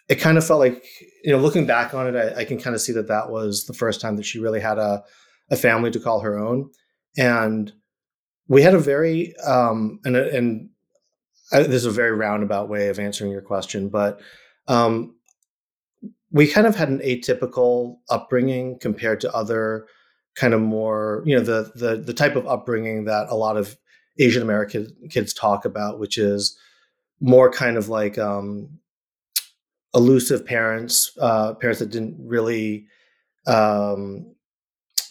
it 0.09 0.17
kind 0.17 0.39
of 0.39 0.47
felt 0.47 0.61
like 0.61 0.85
you 1.25 1.33
know, 1.33 1.39
looking 1.39 1.67
back 1.67 1.95
on 1.95 2.15
it, 2.15 2.17
I, 2.17 2.41
I, 2.41 2.45
can 2.45 2.61
kind 2.61 2.75
of 2.75 2.81
see 2.81 2.93
that 2.93 3.09
that 3.09 3.31
was 3.31 3.65
the 3.67 3.73
first 3.73 4.01
time 4.01 4.17
that 4.17 4.25
she 4.25 4.39
really 4.39 4.61
had 4.61 4.79
a 4.79 5.03
a 5.51 5.57
family 5.57 5.91
to 5.91 6.01
call 6.01 6.21
her 6.21 6.39
own, 6.39 6.71
and 7.17 7.73
we 8.49 8.63
had 8.63 8.75
a 8.75 8.79
very 8.79 9.35
um, 9.45 10.01
and 10.05 10.17
and 10.17 10.71
I, 11.53 11.63
this 11.63 11.83
is 11.83 11.87
a 11.87 11.91
very 11.91 12.13
roundabout 12.13 12.69
way 12.69 12.89
of 12.89 12.99
answering 12.99 13.31
your 13.31 13.43
question, 13.43 13.89
but 13.89 14.21
um, 14.69 15.17
we 16.31 16.47
kind 16.47 16.67
of 16.67 16.77
had 16.77 16.89
an 16.89 16.99
atypical 17.01 17.97
upbringing 18.11 18.79
compared 18.81 19.21
to 19.21 19.35
other 19.35 19.87
kind 20.37 20.53
of 20.53 20.61
more 20.61 21.23
you 21.25 21.37
know 21.37 21.43
the 21.43 21.73
the 21.75 21.97
the 21.97 22.15
type 22.15 22.37
of 22.37 22.47
upbringing 22.47 23.05
that 23.05 23.27
a 23.31 23.35
lot 23.35 23.57
of 23.57 23.77
Asian 24.19 24.43
American 24.43 24.95
kids 25.11 25.35
talk 25.35 25.65
about, 25.65 25.99
which 25.99 26.19
is 26.19 26.57
more 27.21 27.51
kind 27.51 27.77
of 27.77 27.89
like 27.89 28.19
um, 28.19 28.79
elusive 29.95 30.45
parents, 30.45 31.17
uh, 31.21 31.55
parents 31.55 31.81
that 31.81 31.91
didn't 31.91 32.17
really 32.19 32.87
um, 33.47 34.35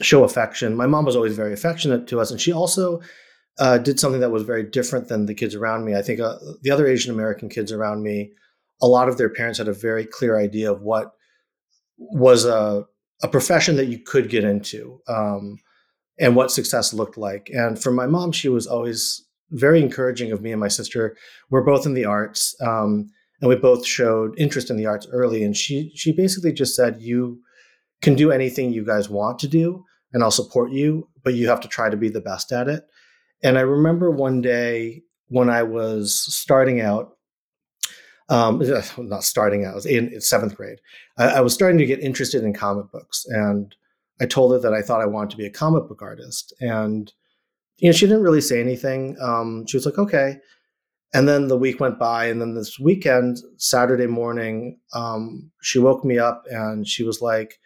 show 0.02 0.24
affection. 0.24 0.76
My 0.76 0.88
mom 0.88 1.06
was 1.06 1.16
always 1.16 1.36
very 1.36 1.54
affectionate 1.54 2.08
to 2.08 2.20
us, 2.20 2.32
and 2.32 2.40
she 2.40 2.52
also 2.52 3.02
uh, 3.60 3.78
did 3.78 4.00
something 4.00 4.22
that 4.22 4.32
was 4.32 4.44
very 4.44 4.64
different 4.64 5.08
than 5.08 5.26
the 5.26 5.34
kids 5.34 5.56
around 5.56 5.86
me. 5.86 5.96
I 5.96 6.02
think 6.02 6.20
uh, 6.20 6.38
the 6.62 6.72
other 6.72 6.88
Asian 6.88 7.14
American 7.14 7.50
kids 7.50 7.72
around 7.72 8.04
me, 8.04 8.32
a 8.82 8.88
lot 8.88 9.08
of 9.08 9.18
their 9.18 9.30
parents 9.30 9.58
had 9.58 9.68
a 9.68 9.74
very 9.74 10.06
clear 10.06 10.38
idea 10.38 10.72
of 10.72 10.82
what 10.82 11.12
was 11.98 12.46
a 12.46 12.86
a 13.24 13.30
profession 13.30 13.78
that 13.78 13.86
you 13.86 13.98
could 13.98 14.30
get 14.30 14.44
into. 14.44 15.00
Um, 15.08 15.58
and 16.20 16.36
what 16.36 16.52
success 16.52 16.94
looked 16.94 17.18
like. 17.18 17.50
And 17.54 17.82
for 17.82 17.92
my 17.92 18.06
mom, 18.06 18.32
she 18.32 18.50
was 18.50 18.68
always 18.68 19.26
very 19.52 19.82
encouraging 19.82 20.32
of 20.32 20.42
me 20.42 20.52
and 20.52 20.60
my 20.60 20.68
sister. 20.68 21.16
We're 21.50 21.64
both 21.64 21.86
in 21.86 21.94
the 21.94 22.06
arts, 22.06 22.56
um, 22.62 23.10
and 23.46 23.50
we 23.52 23.56
both 23.56 23.86
showed 23.86 24.34
interest 24.40 24.72
in 24.72 24.76
the 24.76 24.88
arts 24.88 25.06
early. 25.12 25.44
And 25.44 25.56
she 25.56 25.92
she 25.94 26.12
basically 26.12 26.52
just 26.52 26.76
said, 26.76 27.00
"You 27.00 27.40
can 28.02 28.16
do 28.16 28.32
anything 28.32 28.74
you 28.74 28.84
guys 28.84 29.08
want 29.08 29.38
to 29.40 29.48
do, 29.48 29.86
and 30.12 30.24
I'll 30.24 30.32
support 30.32 30.72
you, 30.72 31.08
but 31.24 31.36
you 31.36 31.48
have 31.48 31.62
to 31.62 31.68
try 31.68 31.92
to 31.92 31.96
be 31.96 32.10
the 32.10 32.22
best 32.22 32.52
at 32.52 32.68
it." 32.68 32.88
And 33.44 33.60
I 33.60 33.62
remember 33.62 34.10
one 34.10 34.42
day 34.42 35.04
when 35.28 35.52
I 35.52 35.62
was 35.62 36.18
starting 36.34 36.82
out. 36.82 37.12
Um, 38.28 38.60
not 38.98 39.24
starting 39.24 39.66
out, 39.66 39.74
I 39.74 39.76
was 39.76 39.86
in, 39.86 40.20
seventh 40.20 40.56
grade. 40.56 40.80
I, 41.16 41.26
I 41.26 41.42
was 41.42 41.54
starting 41.54 41.78
to 41.78 41.86
get 41.86 42.00
interested 42.00 42.44
in 42.44 42.56
comic 42.56 42.92
books, 42.92 43.24
and 43.30 43.76
I 44.20 44.26
told 44.26 44.54
her 44.54 44.60
that 44.60 44.74
I 44.74 44.82
thought 44.82 45.02
I 45.02 45.06
wanted 45.06 45.30
to 45.30 45.38
be 45.38 45.46
a 45.46 45.52
comic 45.52 45.88
book 45.88 46.02
artist. 46.02 46.52
And, 46.60 47.14
you 47.78 47.90
know, 47.90 47.94
she 47.94 48.08
didn't 48.08 48.24
really 48.24 48.42
say 48.42 48.60
anything. 48.60 49.16
Um, 49.22 49.68
she 49.68 49.78
was 49.78 49.86
like, 49.86 50.00
okay. 50.00 50.40
And 51.16 51.30
then 51.30 51.48
the 51.48 51.58
week 51.58 51.80
went 51.80 51.98
by. 51.98 52.26
And 52.26 52.42
then 52.42 52.56
this 52.56 52.78
weekend, 52.78 53.38
Saturday 53.56 54.06
morning, 54.06 54.80
um, 54.94 55.50
she 55.62 55.80
woke 55.80 56.04
me 56.04 56.20
up 56.20 56.44
and 56.52 56.86
she 56.86 57.04
was 57.04 57.22
like, 57.22 57.58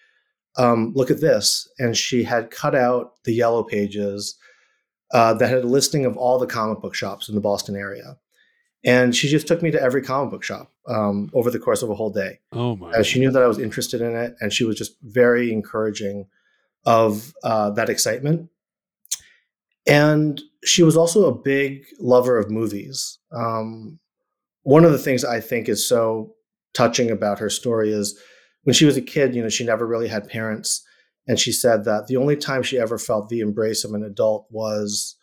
um, 0.56 0.94
look 0.96 1.10
at 1.10 1.20
this. 1.20 1.68
And 1.80 1.98
she 1.98 2.24
had 2.24 2.52
cut 2.52 2.76
out 2.76 3.16
the 3.24 3.34
yellow 3.34 3.64
pages 3.64 4.38
uh, 5.16 5.34
that 5.34 5.50
had 5.50 5.64
a 5.64 5.68
listing 5.68 6.06
of 6.06 6.16
all 6.16 6.38
the 6.38 6.46
comic 6.46 6.80
book 6.80 6.94
shops 6.94 7.28
in 7.28 7.34
the 7.34 7.42
Boston 7.42 7.76
area. 7.76 8.18
And 8.86 9.16
she 9.16 9.28
just 9.28 9.48
took 9.48 9.64
me 9.64 9.72
to 9.72 9.82
every 9.82 10.04
comic 10.04 10.30
book 10.30 10.44
shop 10.44 10.72
um, 10.88 11.32
over 11.34 11.50
the 11.50 11.60
course 11.60 11.82
of 11.82 11.90
a 11.90 11.96
whole 11.96 12.12
day. 12.12 12.40
Oh 12.54 12.76
my! 12.76 12.94
And 12.94 13.06
she 13.06 13.20
knew 13.20 13.32
that 13.32 13.44
I 13.44 13.48
was 13.48 13.60
interested 13.60 14.00
in 14.00 14.16
it, 14.16 14.36
and 14.40 14.54
she 14.54 14.64
was 14.64 14.78
just 14.78 14.96
very 15.02 15.52
encouraging 15.52 16.28
of 16.86 17.34
uh, 17.44 17.72
that 17.72 17.90
excitement. 17.90 18.50
And 19.86 20.42
she 20.64 20.84
was 20.84 20.98
also 20.98 21.26
a 21.26 21.38
big 21.38 21.86
lover 22.00 22.38
of 22.38 22.52
movies. 22.52 23.18
Um, 23.32 24.00
one 24.64 24.86
of 24.86 24.92
the 24.92 24.98
things 24.98 25.24
I 25.24 25.40
think 25.40 25.70
is 25.70 25.88
so 25.88 26.36
touching 26.74 27.10
about 27.10 27.40
her 27.40 27.50
story 27.50 27.92
is 27.92 28.20
when 28.64 28.74
she 28.74 28.86
was 28.86 28.98
a 28.98 29.02
kid, 29.02 29.34
you 29.34 29.42
know, 29.42 29.50
she 29.50 29.66
never 29.66 29.88
really 29.88 30.08
had 30.08 30.28
parents. 30.28 30.86
And 31.28 31.40
she 31.40 31.52
said 31.52 31.86
that 31.86 32.08
the 32.08 32.18
only 32.18 32.36
time 32.36 32.64
she 32.64 32.80
ever 32.80 32.98
felt 32.98 33.30
the 33.30 33.40
embrace 33.40 33.84
of 33.84 33.94
an 33.94 34.04
adult 34.04 34.48
was 34.50 35.16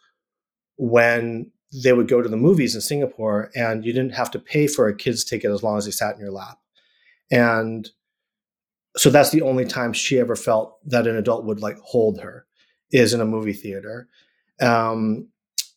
when 0.77 1.51
they 1.83 1.93
would 1.93 2.09
go 2.09 2.23
to 2.23 2.29
the 2.29 2.37
movies 2.37 2.75
in 2.75 2.81
Singapore 2.81 3.51
and 3.55 3.85
you 3.85 3.93
didn't 3.93 4.15
have 4.15 4.31
to 4.31 4.39
pay 4.39 4.67
for 4.67 4.89
a 4.89 4.97
kid's 4.97 5.25
ticket 5.25 5.51
as 5.51 5.63
long 5.63 5.77
as 5.77 5.85
they 5.85 5.91
sat 5.91 6.15
in 6.15 6.21
your 6.21 6.31
lap. 6.31 6.59
And 7.31 7.91
so 8.97 9.11
that's 9.11 9.31
the 9.31 9.43
only 9.43 9.65
time 9.65 9.93
she 9.93 10.19
ever 10.19 10.37
felt 10.37 10.79
that 10.89 11.07
an 11.07 11.17
adult 11.17 11.45
would 11.45 11.61
like 11.61 11.77
hold 11.79 12.21
her 12.21 12.47
is 12.93 13.13
in 13.13 13.21
a 13.21 13.27
movie 13.27 13.53
theater 13.53 14.09
um, 14.61 15.29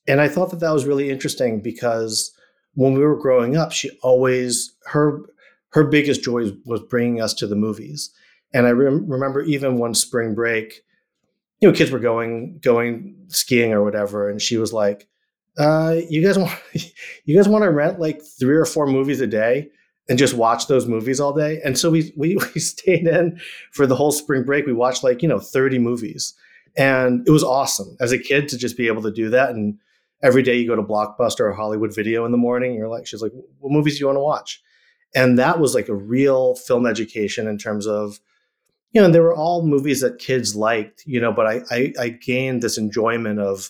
and 0.07 0.21
i 0.21 0.27
thought 0.27 0.51
that 0.51 0.59
that 0.59 0.73
was 0.73 0.85
really 0.85 1.09
interesting 1.09 1.61
because 1.61 2.31
when 2.75 2.93
we 2.93 3.03
were 3.03 3.19
growing 3.19 3.57
up 3.57 3.71
she 3.71 3.89
always 4.01 4.73
her 4.85 5.21
her 5.71 5.83
biggest 5.83 6.23
joy 6.23 6.51
was 6.65 6.81
bringing 6.89 7.21
us 7.21 7.33
to 7.33 7.47
the 7.47 7.55
movies 7.55 8.11
and 8.53 8.67
i 8.67 8.71
rem- 8.71 9.09
remember 9.09 9.41
even 9.41 9.77
one 9.77 9.93
spring 9.93 10.33
break 10.33 10.81
you 11.61 11.67
know 11.67 11.75
kids 11.75 11.91
were 11.91 11.99
going 11.99 12.57
going 12.61 13.15
skiing 13.27 13.73
or 13.73 13.83
whatever 13.83 14.29
and 14.29 14.41
she 14.41 14.57
was 14.57 14.73
like 14.73 15.07
uh, 15.57 15.99
you 16.09 16.23
guys 16.23 16.37
want 16.37 16.51
you 17.25 17.35
guys 17.35 17.47
want 17.47 17.63
to 17.63 17.69
rent 17.69 17.99
like 17.99 18.21
three 18.39 18.55
or 18.55 18.65
four 18.65 18.87
movies 18.87 19.19
a 19.19 19.27
day 19.27 19.69
and 20.09 20.17
just 20.17 20.33
watch 20.33 20.67
those 20.67 20.87
movies 20.87 21.19
all 21.19 21.31
day. 21.31 21.61
And 21.63 21.77
so 21.77 21.91
we, 21.91 22.11
we 22.17 22.35
we 22.55 22.59
stayed 22.59 23.07
in 23.07 23.39
for 23.71 23.85
the 23.85 23.95
whole 23.95 24.11
spring 24.11 24.43
break. 24.43 24.65
We 24.65 24.73
watched 24.73 25.03
like, 25.03 25.21
you 25.21 25.29
know, 25.29 25.39
30 25.39 25.79
movies. 25.79 26.33
And 26.77 27.27
it 27.27 27.31
was 27.31 27.43
awesome 27.43 27.97
as 27.99 28.11
a 28.11 28.19
kid 28.19 28.47
to 28.49 28.57
just 28.57 28.77
be 28.77 28.87
able 28.87 29.01
to 29.03 29.11
do 29.11 29.29
that. 29.29 29.51
And 29.51 29.77
every 30.21 30.43
day 30.43 30.57
you 30.57 30.67
go 30.67 30.75
to 30.75 30.83
Blockbuster 30.83 31.41
or 31.41 31.53
Hollywood 31.53 31.93
Video 31.95 32.25
in 32.25 32.31
the 32.31 32.37
morning, 32.37 32.75
you're 32.75 32.89
like, 32.89 33.07
she's 33.07 33.21
like, 33.21 33.33
what 33.59 33.71
movies 33.71 33.95
do 33.95 34.01
you 34.01 34.05
want 34.07 34.17
to 34.17 34.23
watch? 34.23 34.61
And 35.15 35.39
that 35.39 35.59
was 35.59 35.73
like 35.73 35.89
a 35.89 35.95
real 35.95 36.55
film 36.55 36.85
education 36.85 37.47
in 37.47 37.57
terms 37.57 37.87
of 37.87 38.19
you 38.91 39.01
know, 39.01 39.09
they 39.09 39.19
were 39.19 39.35
all 39.35 39.65
movies 39.65 40.01
that 40.01 40.19
kids 40.19 40.55
liked, 40.55 41.03
you 41.05 41.21
know, 41.21 41.31
but 41.31 41.45
I, 41.45 41.61
I, 41.69 41.93
I 41.99 42.09
gained 42.09 42.61
this 42.61 42.77
enjoyment 42.77 43.39
of, 43.39 43.69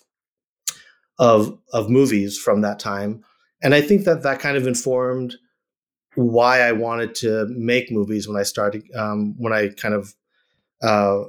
of, 1.18 1.58
of 1.74 1.90
movies 1.90 2.38
from 2.38 2.62
that 2.62 2.80
time. 2.80 3.24
And 3.62 3.76
I 3.76 3.82
think 3.82 4.06
that 4.06 4.24
that 4.24 4.40
kind 4.40 4.56
of 4.56 4.66
informed 4.66 5.36
why 6.16 6.62
I 6.62 6.72
wanted 6.72 7.16
to 7.16 7.48
make 7.50 7.92
movies 7.92 8.28
when 8.28 8.38
I 8.38 8.44
started, 8.44 8.84
um, 8.96 9.36
when 9.38 9.52
I 9.52 9.70
kind 9.70 9.94
of, 9.94 10.16
uh, 10.82 11.26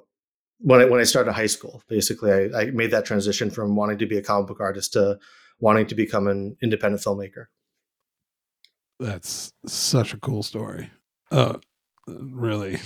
when 0.60 0.80
I, 0.80 0.84
when 0.84 1.00
I 1.00 1.04
started 1.04 1.32
high 1.32 1.46
school, 1.46 1.82
basically, 1.88 2.32
I, 2.32 2.60
I 2.60 2.64
made 2.70 2.90
that 2.92 3.04
transition 3.04 3.50
from 3.50 3.76
wanting 3.76 3.98
to 3.98 4.06
be 4.06 4.16
a 4.18 4.22
comic 4.22 4.48
book 4.48 4.60
artist 4.60 4.92
to 4.94 5.18
wanting 5.58 5.86
to 5.86 5.94
become 5.94 6.26
an 6.28 6.56
independent 6.62 7.02
filmmaker. 7.02 7.46
That's 8.98 9.52
such 9.66 10.12
a 10.12 10.18
cool 10.18 10.42
story. 10.42 10.90
Uh, 11.30 11.58
really. 12.06 12.78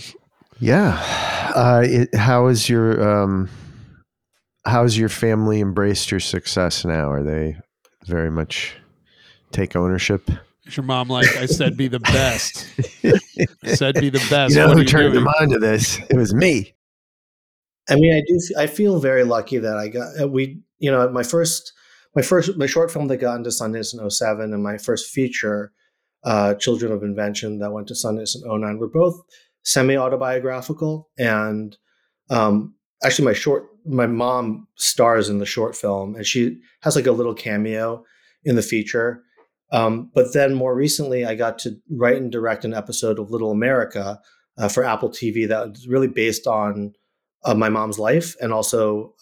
Yeah. 0.61 0.99
Uh, 1.55 1.83
it, 1.85 2.15
how 2.15 2.47
is 2.47 2.69
your 2.69 3.23
um, 3.23 3.49
how's 4.65 4.97
your 4.97 5.09
family 5.09 5.61
embraced 5.61 6.11
your 6.11 6.21
success 6.21 6.85
now? 6.85 7.11
Are 7.11 7.23
they 7.25 7.57
very 8.07 8.31
much 8.31 8.77
take 9.51 9.75
ownership? 9.75 10.31
Is 10.67 10.77
your 10.77 10.85
mom 10.85 11.09
like 11.09 11.37
I 11.37 11.47
said 11.47 11.77
be 11.77 11.89
the 11.89 12.01
best? 12.01 12.67
I 13.65 13.75
said 13.75 13.95
be 13.97 14.11
the 14.11 14.25
best. 14.31 14.55
You 14.55 14.61
know 14.61 14.69
What 14.69 14.77
are 14.77 14.81
who 14.81 14.85
turned 14.87 15.13
doing? 15.13 15.25
them 15.25 15.35
on 15.41 15.49
to 15.51 15.59
this? 15.59 15.99
It 16.11 16.17
was 16.17 16.33
me. 16.33 16.75
I 17.89 17.97
mean, 17.97 18.15
I 18.15 18.23
do. 18.27 18.39
I 18.59 18.67
feel 18.67 18.99
very 18.99 19.25
lucky 19.25 19.59
that 19.59 19.77
I 19.77 19.89
got 19.89 20.21
uh, 20.21 20.29
we. 20.29 20.61
You 20.79 20.91
know, 20.91 21.09
my 21.11 21.23
first, 21.23 21.73
my 22.15 22.23
first, 22.23 22.57
my 22.57 22.67
short 22.67 22.91
film 22.91 23.09
that 23.09 23.19
got 23.19 23.37
into 23.37 23.51
Sundance 23.51 23.99
in 23.99 24.11
07 24.11 24.53
and 24.53 24.63
my 24.63 24.77
first 24.77 25.11
feature, 25.11 25.73
uh, 26.25 26.55
Children 26.55 26.93
of 26.93 27.03
Invention, 27.03 27.59
that 27.59 27.73
went 27.73 27.89
to 27.89 27.95
Sundance 27.95 28.35
in 28.35 28.43
09, 28.61 28.79
were 28.79 28.89
both 28.89 29.21
semi 29.63 29.97
autobiographical. 29.97 31.09
And 31.19 31.77
um, 32.31 32.75
actually, 33.03 33.27
my 33.27 33.33
short, 33.33 33.67
my 33.87 34.07
mom 34.07 34.67
stars 34.77 35.29
in 35.29 35.39
the 35.39 35.47
short 35.47 35.77
film, 35.77 36.15
and 36.17 36.27
she 36.27 36.59
has 36.83 36.97
like 36.97 37.07
a 37.07 37.13
little 37.13 37.35
cameo 37.35 38.05
in 38.45 38.57
the 38.57 38.63
feature. 38.63 39.23
Um, 39.73 40.11
but 40.15 40.33
then 40.33 40.55
more 40.55 40.75
recently, 40.75 41.25
I 41.25 41.35
got 41.35 41.59
to 41.61 41.77
write 41.91 42.17
and 42.17 42.31
direct 42.31 42.65
an 42.65 42.75
episode 42.75 43.19
of 43.19 43.31
Little 43.31 43.51
America 43.51 44.21
uh, 44.57 44.69
for 44.69 44.85
Apple 44.85 45.11
TV 45.11 45.49
that 45.49 45.71
was 45.71 45.89
really 45.89 46.09
based 46.09 46.47
on 46.47 46.93
uh, 47.45 47.55
my 47.55 47.69
mom's 47.69 47.99
life 47.99 48.37
and 48.41 48.53
also 48.53 49.15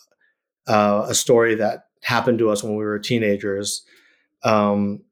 uh, 0.69 1.07
a 1.09 1.14
story 1.14 1.55
that 1.57 1.85
happened 2.02 2.38
to 2.38 2.50
us 2.50 2.62
when 2.62 2.76
we 2.76 2.85
were 2.85 2.99
teenagers. 2.99 3.83
Um, 4.45 5.02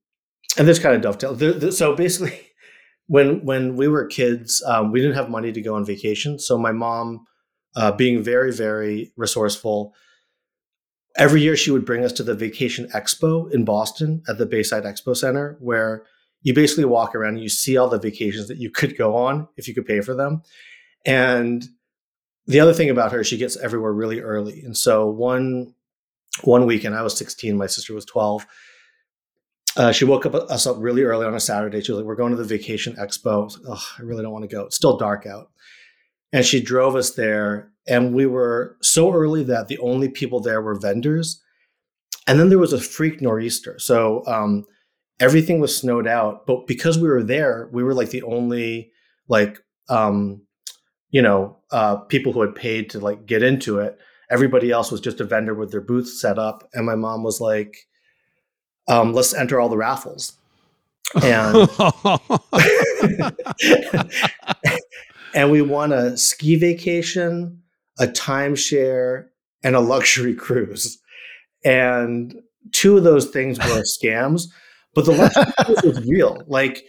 and 0.59 0.67
this 0.67 0.79
kind 0.79 0.95
of 0.95 1.03
dovetail. 1.03 1.35
The, 1.35 1.53
the, 1.53 1.73
so 1.73 1.95
basically, 1.95 2.39
when 3.07 3.45
when 3.45 3.77
we 3.77 3.89
were 3.89 4.07
kids, 4.07 4.63
um, 4.67 4.93
we 4.93 5.01
didn't 5.01 5.17
have 5.17 5.31
money 5.31 5.53
to 5.53 5.61
go 5.61 5.75
on 5.75 5.85
vacation. 5.85 6.39
So 6.39 6.59
my 6.59 6.73
mom, 6.73 7.27
uh, 7.77 7.93
being 7.93 8.23
very 8.23 8.53
very 8.53 9.13
resourceful, 9.17 9.95
every 11.17 11.41
year 11.41 11.57
she 11.57 11.71
would 11.71 11.85
bring 11.85 12.05
us 12.05 12.13
to 12.13 12.23
the 12.23 12.35
Vacation 12.35 12.89
Expo 12.95 13.51
in 13.53 13.65
Boston 13.65 14.23
at 14.29 14.39
the 14.39 14.47
Bayside 14.47 14.85
Expo 14.85 15.17
Center, 15.17 15.57
where 15.61 16.05
you 16.43 16.55
basically 16.55 16.85
walk 16.85 17.15
around 17.15 17.35
and 17.35 17.43
you 17.43 17.49
see 17.49 17.77
all 17.77 17.89
the 17.89 17.99
vacations 17.99 18.49
that 18.49 18.59
you 18.59 18.71
could 18.71 18.97
go 18.97 19.17
on 19.17 19.47
if 19.57 19.69
you 19.69 19.75
could 19.75 19.87
pay 19.87 20.01
for 20.01 20.15
them. 20.15 20.43
And 21.05 21.69
the 22.47 22.61
other 22.61 22.73
thing 22.73 22.91
about 22.91 23.13
her, 23.13 23.23
she 23.25 23.37
gets 23.37 23.57
everywhere 23.57 23.93
really 23.93 24.21
early. 24.21 24.63
And 24.63 24.77
so 24.77 25.09
one 25.09 25.75
one 26.43 26.67
weekend, 26.67 26.95
I 26.95 27.03
was 27.03 27.17
16, 27.17 27.57
my 27.57 27.67
sister 27.67 27.93
was 27.93 28.05
12. 28.05 28.47
Uh, 29.77 29.93
she 29.93 30.05
woke 30.05 30.27
up 30.27 30.35
us 30.35 30.67
up 30.67 30.77
really 30.79 31.03
early 31.03 31.27
on 31.27 31.35
a 31.35 31.41
Saturday. 31.41 31.81
She 31.81 31.93
was 31.93 32.01
like, 32.01 32.07
"We're 32.07 32.17
going 32.17 32.33
to 32.33 32.37
the 32.37 32.45
Vacation 32.45 32.95
Expo." 32.97 33.33
I 33.33 33.45
was 33.45 33.59
like, 33.59 33.79
"Oh, 33.79 33.87
I 33.99 34.03
really 34.03 34.23
don't 34.23 34.33
want 34.33 34.43
to 34.43 34.55
go. 34.55 34.65
It's 34.65 34.77
still 34.77 34.97
dark 34.97 35.27
out." 35.27 35.51
And 36.33 36.45
she 36.45 36.61
drove 36.61 36.97
us 36.97 37.13
there, 37.13 37.71
and 37.87 38.13
we 38.13 38.27
were 38.27 38.77
so 38.83 39.13
early 39.13 39.45
that 39.45 39.69
the 39.69 39.79
only 39.79 40.09
people 40.09 40.41
there 40.41 40.61
were 40.61 40.75
vendors. 40.75 41.41
And 42.27 42.39
then 42.39 42.49
there 42.49 42.59
was 42.59 42.73
a 42.73 42.81
freak 42.81 43.21
nor'easter, 43.21 43.79
so 43.79 44.25
um, 44.27 44.65
everything 45.21 45.61
was 45.61 45.77
snowed 45.77 46.07
out. 46.07 46.47
But 46.47 46.67
because 46.67 46.99
we 46.99 47.09
were 47.09 47.23
there, 47.23 47.69
we 47.73 47.85
were 47.85 47.95
like 47.95 48.11
the 48.11 48.23
only 48.23 48.91
like 49.29 49.59
um, 49.89 50.43
you 51.11 51.23
know 51.23 51.57
uh, 51.71 51.97
people 51.97 52.33
who 52.33 52.41
had 52.41 52.55
paid 52.55 52.91
to 52.91 53.01
like 53.01 53.27
get 53.27 53.43
into 53.43 53.79
it. 53.79 53.99
Everybody 54.31 54.71
else 54.71 54.93
was 54.93 55.01
just 55.01 55.21
a 55.21 55.25
vendor 55.25 55.55
with 55.55 55.73
their 55.73 55.81
booth 55.81 56.09
set 56.09 56.39
up, 56.39 56.69
and 56.73 56.87
my 56.87 56.95
mom 56.95 57.23
was 57.23 57.41
like, 57.41 57.89
um, 58.89 59.13
"Let's 59.13 59.35
enter 59.35 59.61
all 59.61 59.69
the 59.69 59.77
raffles." 59.77 60.35
And 61.23 61.69
and 65.35 65.51
we 65.51 65.63
won 65.63 65.93
a 65.93 66.17
ski 66.17 66.57
vacation, 66.57 67.63
a 67.99 68.07
timeshare, 68.07 69.27
and 69.63 69.75
a 69.75 69.81
luxury 69.81 70.35
cruise. 70.35 70.99
And 71.65 72.35
two 72.73 72.97
of 72.97 73.05
those 73.05 73.27
things 73.27 73.59
were 73.59 73.83
scams, 73.83 74.45
but 74.95 75.05
the 75.05 75.13
luxury 75.13 75.53
cruise 75.65 75.83
was 75.83 76.09
real. 76.09 76.43
Like, 76.47 76.85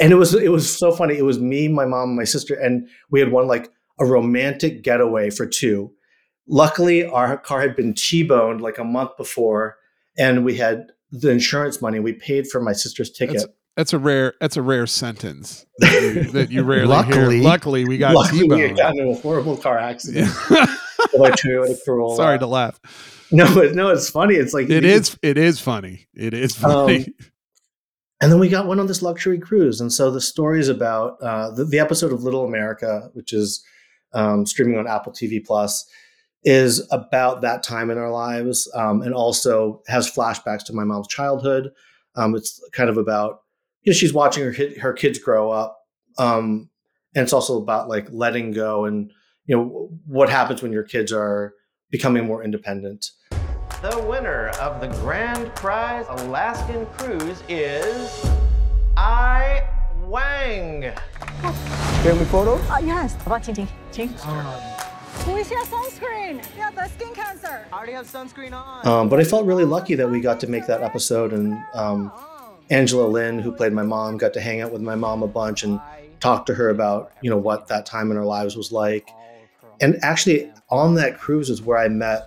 and 0.00 0.12
it 0.12 0.16
was 0.16 0.34
it 0.34 0.50
was 0.52 0.68
so 0.78 0.92
funny. 0.92 1.16
It 1.16 1.24
was 1.24 1.38
me, 1.38 1.68
my 1.68 1.84
mom, 1.86 2.16
my 2.16 2.24
sister, 2.24 2.54
and 2.54 2.88
we 3.10 3.20
had 3.20 3.32
won 3.32 3.46
like 3.46 3.70
a 3.98 4.04
romantic 4.04 4.82
getaway 4.82 5.30
for 5.30 5.46
two. 5.46 5.92
Luckily, 6.48 7.04
our 7.04 7.36
car 7.38 7.60
had 7.60 7.74
been 7.74 7.92
T-boned 7.94 8.60
like 8.60 8.78
a 8.78 8.84
month 8.84 9.16
before, 9.16 9.76
and 10.16 10.44
we 10.44 10.56
had 10.56 10.86
the 11.10 11.30
insurance 11.30 11.82
money. 11.82 11.98
We 11.98 12.12
paid 12.12 12.46
for 12.46 12.60
my 12.60 12.72
sister's 12.72 13.10
ticket. 13.10 13.36
That's, 13.38 13.46
that's 13.76 13.92
a 13.92 13.98
rare. 13.98 14.34
That's 14.40 14.56
a 14.56 14.62
rare 14.62 14.86
sentence 14.86 15.66
that 15.78 16.02
you, 16.02 16.22
that 16.32 16.50
you 16.52 16.62
rarely 16.64 16.86
Luckily- 16.86 17.36
hear. 17.36 17.44
Luckily, 17.44 17.84
we 17.84 17.98
got 17.98 18.14
Luckily, 18.14 18.44
we 18.44 18.56
T-boned. 18.56 18.76
got 18.76 18.96
into 18.96 19.10
a 19.10 19.14
horrible 19.14 19.56
car 19.56 19.78
accident. 19.78 20.28
Yeah. 20.50 20.66
with 21.12 21.20
my 21.20 21.30
Toyota 21.30 21.76
Corolla. 21.84 22.16
Sorry 22.16 22.38
to 22.38 22.46
laugh. 22.46 22.80
No, 23.32 23.44
no, 23.72 23.88
it's 23.90 24.08
funny. 24.08 24.34
It's 24.36 24.54
like 24.54 24.70
It 24.70 24.84
you- 24.84 24.90
is. 24.90 25.18
It 25.22 25.36
is 25.38 25.58
funny. 25.60 26.06
It 26.14 26.32
is 26.32 26.54
funny. 26.54 26.98
Um, 26.98 27.04
And 28.20 28.32
then 28.32 28.38
we 28.38 28.48
got 28.48 28.66
one 28.66 28.80
on 28.80 28.86
this 28.86 29.02
luxury 29.02 29.38
cruise, 29.38 29.80
and 29.80 29.92
so 29.92 30.10
the 30.10 30.22
story 30.22 30.58
is 30.58 30.70
about 30.70 31.18
uh, 31.20 31.50
the, 31.50 31.64
the 31.64 31.78
episode 31.78 32.12
of 32.12 32.22
Little 32.22 32.46
America, 32.46 33.10
which 33.12 33.32
is 33.32 33.62
um, 34.14 34.46
streaming 34.46 34.78
on 34.78 34.86
Apple 34.86 35.12
TV 35.12 35.44
Plus, 35.44 35.86
is 36.42 36.86
about 36.90 37.42
that 37.42 37.62
time 37.62 37.90
in 37.90 37.98
our 37.98 38.10
lives, 38.10 38.70
um, 38.74 39.02
and 39.02 39.12
also 39.12 39.82
has 39.86 40.10
flashbacks 40.10 40.64
to 40.64 40.72
my 40.72 40.84
mom's 40.84 41.08
childhood. 41.08 41.70
Um, 42.14 42.34
it's 42.34 42.58
kind 42.72 42.88
of 42.88 42.96
about 42.96 43.40
you 43.82 43.92
know 43.92 43.96
she's 43.96 44.14
watching 44.14 44.44
her 44.44 44.80
her 44.80 44.94
kids 44.94 45.18
grow 45.18 45.50
up, 45.50 45.78
um, 46.18 46.70
and 47.14 47.22
it's 47.22 47.34
also 47.34 47.60
about 47.60 47.88
like 47.88 48.08
letting 48.10 48.52
go 48.52 48.86
and 48.86 49.12
you 49.44 49.56
know 49.56 49.90
what 50.06 50.30
happens 50.30 50.62
when 50.62 50.72
your 50.72 50.84
kids 50.84 51.12
are 51.12 51.52
becoming 51.90 52.24
more 52.24 52.42
independent. 52.42 53.10
The 53.82 54.02
winner 54.08 54.48
of 54.58 54.80
the 54.80 54.88
grand 55.00 55.54
prize 55.54 56.06
Alaskan 56.08 56.86
cruise 56.96 57.42
is 57.46 58.26
I 58.96 59.68
Wang. 60.04 60.90
Family 62.02 62.24
Uh, 62.32 62.78
yes. 62.82 63.14
About 63.26 63.42
Tintin. 63.42 63.68
We 65.26 65.44
see 65.44 65.54
a 65.56 65.58
sunscreen. 65.58 66.42
Yeah, 66.56 66.70
the 66.70 66.88
skin 66.88 67.12
cancer. 67.12 67.66
I 67.70 67.76
already 67.76 67.92
have 67.92 68.06
sunscreen 68.06 68.54
on. 68.54 68.86
Um, 68.86 69.08
but 69.10 69.20
I 69.20 69.24
felt 69.24 69.44
really 69.44 69.66
lucky 69.66 69.94
that 69.94 70.08
we 70.08 70.20
got 70.22 70.40
to 70.40 70.46
make 70.46 70.66
that 70.68 70.82
episode, 70.82 71.34
and 71.34 71.62
um, 71.74 72.10
Angela 72.70 73.06
Lynn, 73.06 73.40
who 73.40 73.52
played 73.52 73.74
my 73.74 73.82
mom, 73.82 74.16
got 74.16 74.32
to 74.34 74.40
hang 74.40 74.62
out 74.62 74.72
with 74.72 74.80
my 74.80 74.94
mom 74.94 75.22
a 75.22 75.28
bunch 75.28 75.64
and 75.64 75.80
talk 76.20 76.46
to 76.46 76.54
her 76.54 76.70
about 76.70 77.12
you 77.20 77.28
know 77.28 77.36
what 77.36 77.66
that 77.68 77.84
time 77.84 78.10
in 78.10 78.16
our 78.16 78.24
lives 78.24 78.56
was 78.56 78.72
like. 78.72 79.10
And 79.82 79.98
actually, 80.02 80.50
on 80.70 80.94
that 80.94 81.18
cruise 81.18 81.50
is 81.50 81.60
where 81.60 81.76
I 81.76 81.88
met 81.88 82.26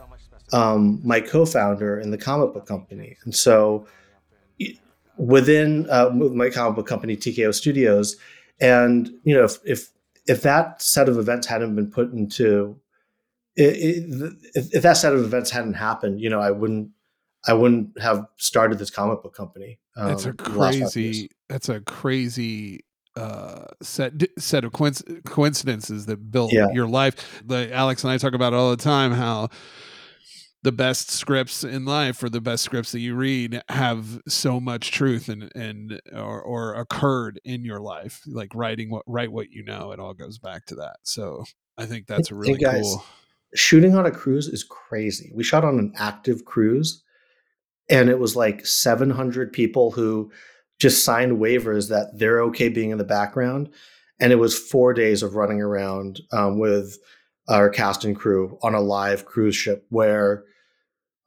um, 0.54 1.00
my 1.04 1.20
co-founder 1.22 2.00
in 2.00 2.12
the 2.12 2.18
comic 2.18 2.54
book 2.54 2.66
company, 2.68 3.18
and 3.24 3.36
so 3.36 3.86
within 5.18 5.88
uh, 5.90 6.10
my 6.10 6.50
comic 6.50 6.76
book 6.76 6.88
company, 6.88 7.16
TKO 7.16 7.54
Studios, 7.54 8.16
and 8.60 9.10
you 9.24 9.36
know 9.36 9.44
if 9.44 9.58
if 9.66 9.90
if 10.28 10.42
that 10.44 10.82
set 10.82 11.10
of 11.10 11.18
events 11.18 11.48
hadn't 11.48 11.76
been 11.76 11.90
put 11.90 12.12
into 12.12 12.80
it, 13.56 13.76
it, 13.76 14.34
if, 14.54 14.74
if 14.76 14.84
that 14.84 14.94
set 14.94 15.14
of 15.14 15.22
events 15.24 15.50
hadn't 15.50 15.74
happened, 15.74 16.22
you 16.22 16.30
know, 16.30 16.40
I 16.40 16.52
wouldn't, 16.52 16.92
I 17.48 17.54
wouldn't 17.54 18.00
have 18.00 18.26
started 18.38 18.78
this 18.78 18.90
comic 18.92 19.24
book 19.24 19.34
company. 19.36 19.80
Um, 19.98 20.10
That's 20.10 20.26
a 20.26 20.30
in 20.30 20.36
the 20.38 20.50
last 20.52 20.74
five 20.74 20.76
years. 20.76 20.94
crazy. 20.94 21.30
That's 21.50 21.70
a 21.70 21.82
crazy 21.82 22.82
uh 23.16 23.66
set 23.82 24.14
set 24.38 24.64
of 24.64 24.72
coinc- 24.72 25.26
coincidences 25.26 26.06
that 26.06 26.32
built 26.32 26.54
Yeah. 26.54 26.68
your 26.72 26.88
life. 26.88 27.42
The 27.44 27.74
Alex 27.74 28.04
and 28.04 28.12
I 28.14 28.18
talk 28.18 28.34
about 28.34 28.54
it 28.54 28.56
all 28.56 28.70
the 28.70 28.78
time 28.78 29.12
how 29.12 29.50
the 30.64 30.72
best 30.72 31.10
scripts 31.10 31.64
in 31.64 31.86
life 31.86 32.22
or 32.22 32.30
the 32.30 32.42
best 32.42 32.64
scripts 32.64 32.92
that 32.92 33.00
you 33.00 33.16
read 33.16 33.62
have 33.70 34.22
so 34.28 34.60
much 34.60 34.92
truth 34.92 35.30
and 35.30 35.50
and 35.56 36.02
or, 36.14 36.42
or 36.42 36.74
occurred 36.76 37.40
in 37.46 37.64
your 37.64 37.80
life 37.80 38.22
like 38.28 38.54
writing 38.54 38.90
what 38.90 39.04
write 39.08 39.32
what 39.32 39.50
you 39.52 39.64
know 39.64 39.92
it 39.92 40.00
all 40.00 40.14
goes 40.14 40.38
back 40.38 40.66
to 40.66 40.76
that 40.76 40.98
so 41.04 41.44
i 41.78 41.86
think 41.86 42.08
that's 42.08 42.30
Hey, 42.30 42.36
really 42.36 42.58
guys, 42.58 42.82
cool 42.82 43.04
Shooting 43.56 43.96
on 43.96 44.06
a 44.06 44.12
cruise 44.12 44.48
is 44.48 44.64
crazy. 44.64 45.32
We 45.34 45.44
shot 45.44 45.66
on 45.66 45.80
an 45.80 45.92
active 45.98 46.46
cruise, 46.46 47.04
and 47.90 48.08
it 48.08 48.20
was 48.20 48.36
like 48.36 48.64
700 48.64 49.52
people 49.52 49.90
who 49.90 50.32
just 50.78 51.04
signed 51.04 51.40
waivers 51.40 51.90
that 51.90 52.12
they're 52.14 52.42
okay 52.44 52.70
being 52.70 52.92
in 52.92 53.00
the 53.00 53.04
background. 53.04 53.70
and 54.20 54.32
it 54.32 54.36
was 54.36 54.56
four 54.56 54.94
days 54.94 55.24
of 55.24 55.34
running 55.34 55.62
around 55.62 56.22
um, 56.32 56.60
with 56.60 57.00
our 57.50 57.70
cast 57.70 58.06
and 58.06 58.16
crew 58.16 58.58
on 58.62 58.74
a 58.76 58.82
live 58.82 59.26
cruise 59.26 59.56
ship 59.56 59.86
where, 59.90 60.46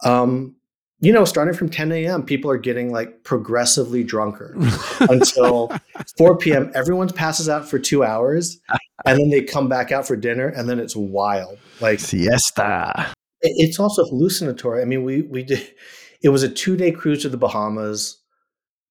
um, 0.05 0.57
you 1.01 1.13
know, 1.13 1.25
starting 1.25 1.53
from 1.53 1.69
10 1.69 1.91
a.m., 1.91 2.23
people 2.23 2.51
are 2.51 2.57
getting 2.57 2.93
like 2.93 3.25
progressively 3.25 4.05
drunker 4.05 4.57
until 5.01 5.73
4 6.17 6.39
p.m. 6.39 6.71
Everyone 6.75 7.09
passes 7.09 7.49
out 7.49 7.69
for 7.69 7.79
two 7.79 8.05
hours, 8.05 8.61
and 9.05 9.19
then 9.19 9.31
they 9.31 9.43
come 9.43 9.69
back 9.69 9.91
out 9.91 10.07
for 10.07 10.15
dinner, 10.15 10.49
and 10.49 10.69
then 10.69 10.79
it's 10.79 10.95
wild. 10.95 11.59
Like 11.81 11.99
Siesta. 11.99 13.13
it's 13.43 13.81
also 13.81 14.05
hallucinatory. 14.05 14.81
I 14.81 14.85
mean, 14.85 15.03
we 15.03 15.23
we 15.23 15.43
did 15.43 15.75
it 16.23 16.29
was 16.29 16.43
a 16.43 16.49
two 16.49 16.77
day 16.77 16.93
cruise 16.93 17.23
to 17.23 17.29
the 17.29 17.37
Bahamas, 17.37 18.19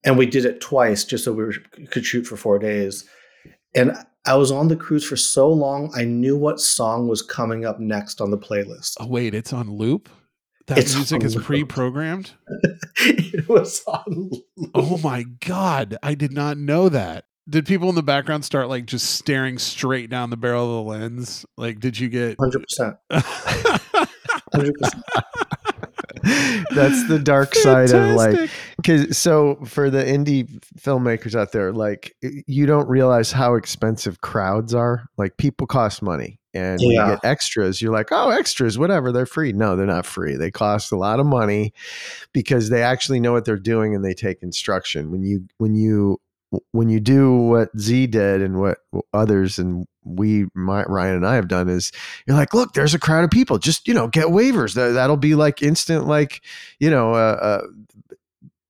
and 0.03 0.17
we 0.17 0.25
did 0.25 0.45
it 0.45 0.61
twice 0.61 1.03
just 1.03 1.23
so 1.23 1.31
we 1.31 1.45
were, 1.45 1.53
could 1.89 2.05
shoot 2.05 2.27
for 2.27 2.35
four 2.35 2.59
days. 2.59 3.07
And 3.75 3.93
I 4.25 4.35
was 4.35 4.51
on 4.51 4.67
the 4.67 4.75
cruise 4.75 5.03
for 5.05 5.15
so 5.15 5.49
long, 5.49 5.91
I 5.95 6.03
knew 6.03 6.37
what 6.37 6.59
song 6.59 7.07
was 7.07 7.21
coming 7.21 7.65
up 7.65 7.79
next 7.79 8.21
on 8.21 8.29
the 8.31 8.37
playlist. 8.37 8.97
Oh 8.99 9.07
wait, 9.07 9.33
it's 9.33 9.53
on 9.53 9.69
loop. 9.71 10.09
That 10.67 10.77
It's 10.77 10.93
music 10.95 11.23
is 11.23 11.35
loop. 11.35 11.45
pre-programmed. 11.45 12.31
it 12.99 13.49
was 13.49 13.81
on. 13.87 14.29
Oh 14.75 14.97
my 14.99 15.23
god, 15.45 15.97
I 16.03 16.13
did 16.13 16.31
not 16.33 16.57
know 16.57 16.87
that. 16.89 17.25
Did 17.49 17.65
people 17.65 17.89
in 17.89 17.95
the 17.95 18.03
background 18.03 18.45
start 18.45 18.69
like 18.69 18.85
just 18.85 19.09
staring 19.15 19.57
straight 19.57 20.09
down 20.11 20.29
the 20.29 20.37
barrel 20.37 20.79
of 20.79 20.85
the 20.85 20.91
lens? 20.91 21.45
Like, 21.57 21.79
did 21.79 21.97
you 21.99 22.07
get? 22.07 22.37
Hundred 22.39 22.63
percent. 22.63 22.95
Hundred 24.53 24.75
percent. 24.75 25.03
That's 26.23 27.07
the 27.07 27.19
dark 27.23 27.55
side 27.55 27.91
of 27.91 28.15
like 28.15 28.49
Cause 28.85 29.17
so 29.17 29.55
for 29.65 29.89
the 29.89 30.03
indie 30.03 30.47
filmmakers 30.79 31.35
out 31.35 31.51
there, 31.51 31.71
like 31.71 32.15
you 32.21 32.65
don't 32.65 32.87
realize 32.89 33.31
how 33.31 33.55
expensive 33.55 34.21
crowds 34.21 34.73
are. 34.73 35.07
Like 35.17 35.37
people 35.37 35.67
cost 35.67 36.01
money. 36.01 36.39
And 36.53 36.79
when 36.81 36.91
Yeah. 36.91 37.05
you 37.05 37.11
get 37.13 37.23
extras, 37.25 37.81
you're 37.81 37.93
like, 37.93 38.09
oh, 38.11 38.29
extras, 38.29 38.77
whatever, 38.77 39.11
they're 39.13 39.25
free. 39.25 39.53
No, 39.53 39.75
they're 39.77 39.85
not 39.85 40.05
free. 40.05 40.35
They 40.35 40.51
cost 40.51 40.91
a 40.91 40.97
lot 40.97 41.19
of 41.21 41.25
money 41.25 41.73
because 42.33 42.69
they 42.69 42.83
actually 42.83 43.21
know 43.21 43.31
what 43.31 43.45
they're 43.45 43.55
doing 43.57 43.95
and 43.95 44.03
they 44.03 44.13
take 44.13 44.43
instruction. 44.43 45.11
When 45.11 45.23
you 45.23 45.45
when 45.59 45.75
you 45.75 46.19
when 46.71 46.89
you 46.89 46.99
do 46.99 47.35
what 47.35 47.69
Tze 47.75 48.07
did 48.07 48.41
and 48.41 48.59
what 48.59 48.79
others 49.13 49.57
and 49.59 49.85
we 50.03 50.45
my, 50.53 50.83
Ryan 50.83 51.17
and 51.17 51.27
I 51.27 51.35
have 51.35 51.47
done 51.47 51.69
is 51.69 51.91
you're 52.25 52.35
like, 52.35 52.53
look, 52.53 52.73
there's 52.73 52.93
a 52.93 52.99
crowd 52.99 53.23
of 53.23 53.31
people. 53.31 53.57
Just 53.57 53.87
you 53.87 53.93
know, 53.93 54.07
get 54.07 54.27
waivers. 54.27 54.73
That, 54.73 54.89
that'll 54.89 55.17
be 55.17 55.35
like 55.35 55.61
instant, 55.61 56.07
like 56.07 56.41
you 56.79 56.89
know, 56.89 57.13
uh, 57.13 57.37
uh, 57.41 57.61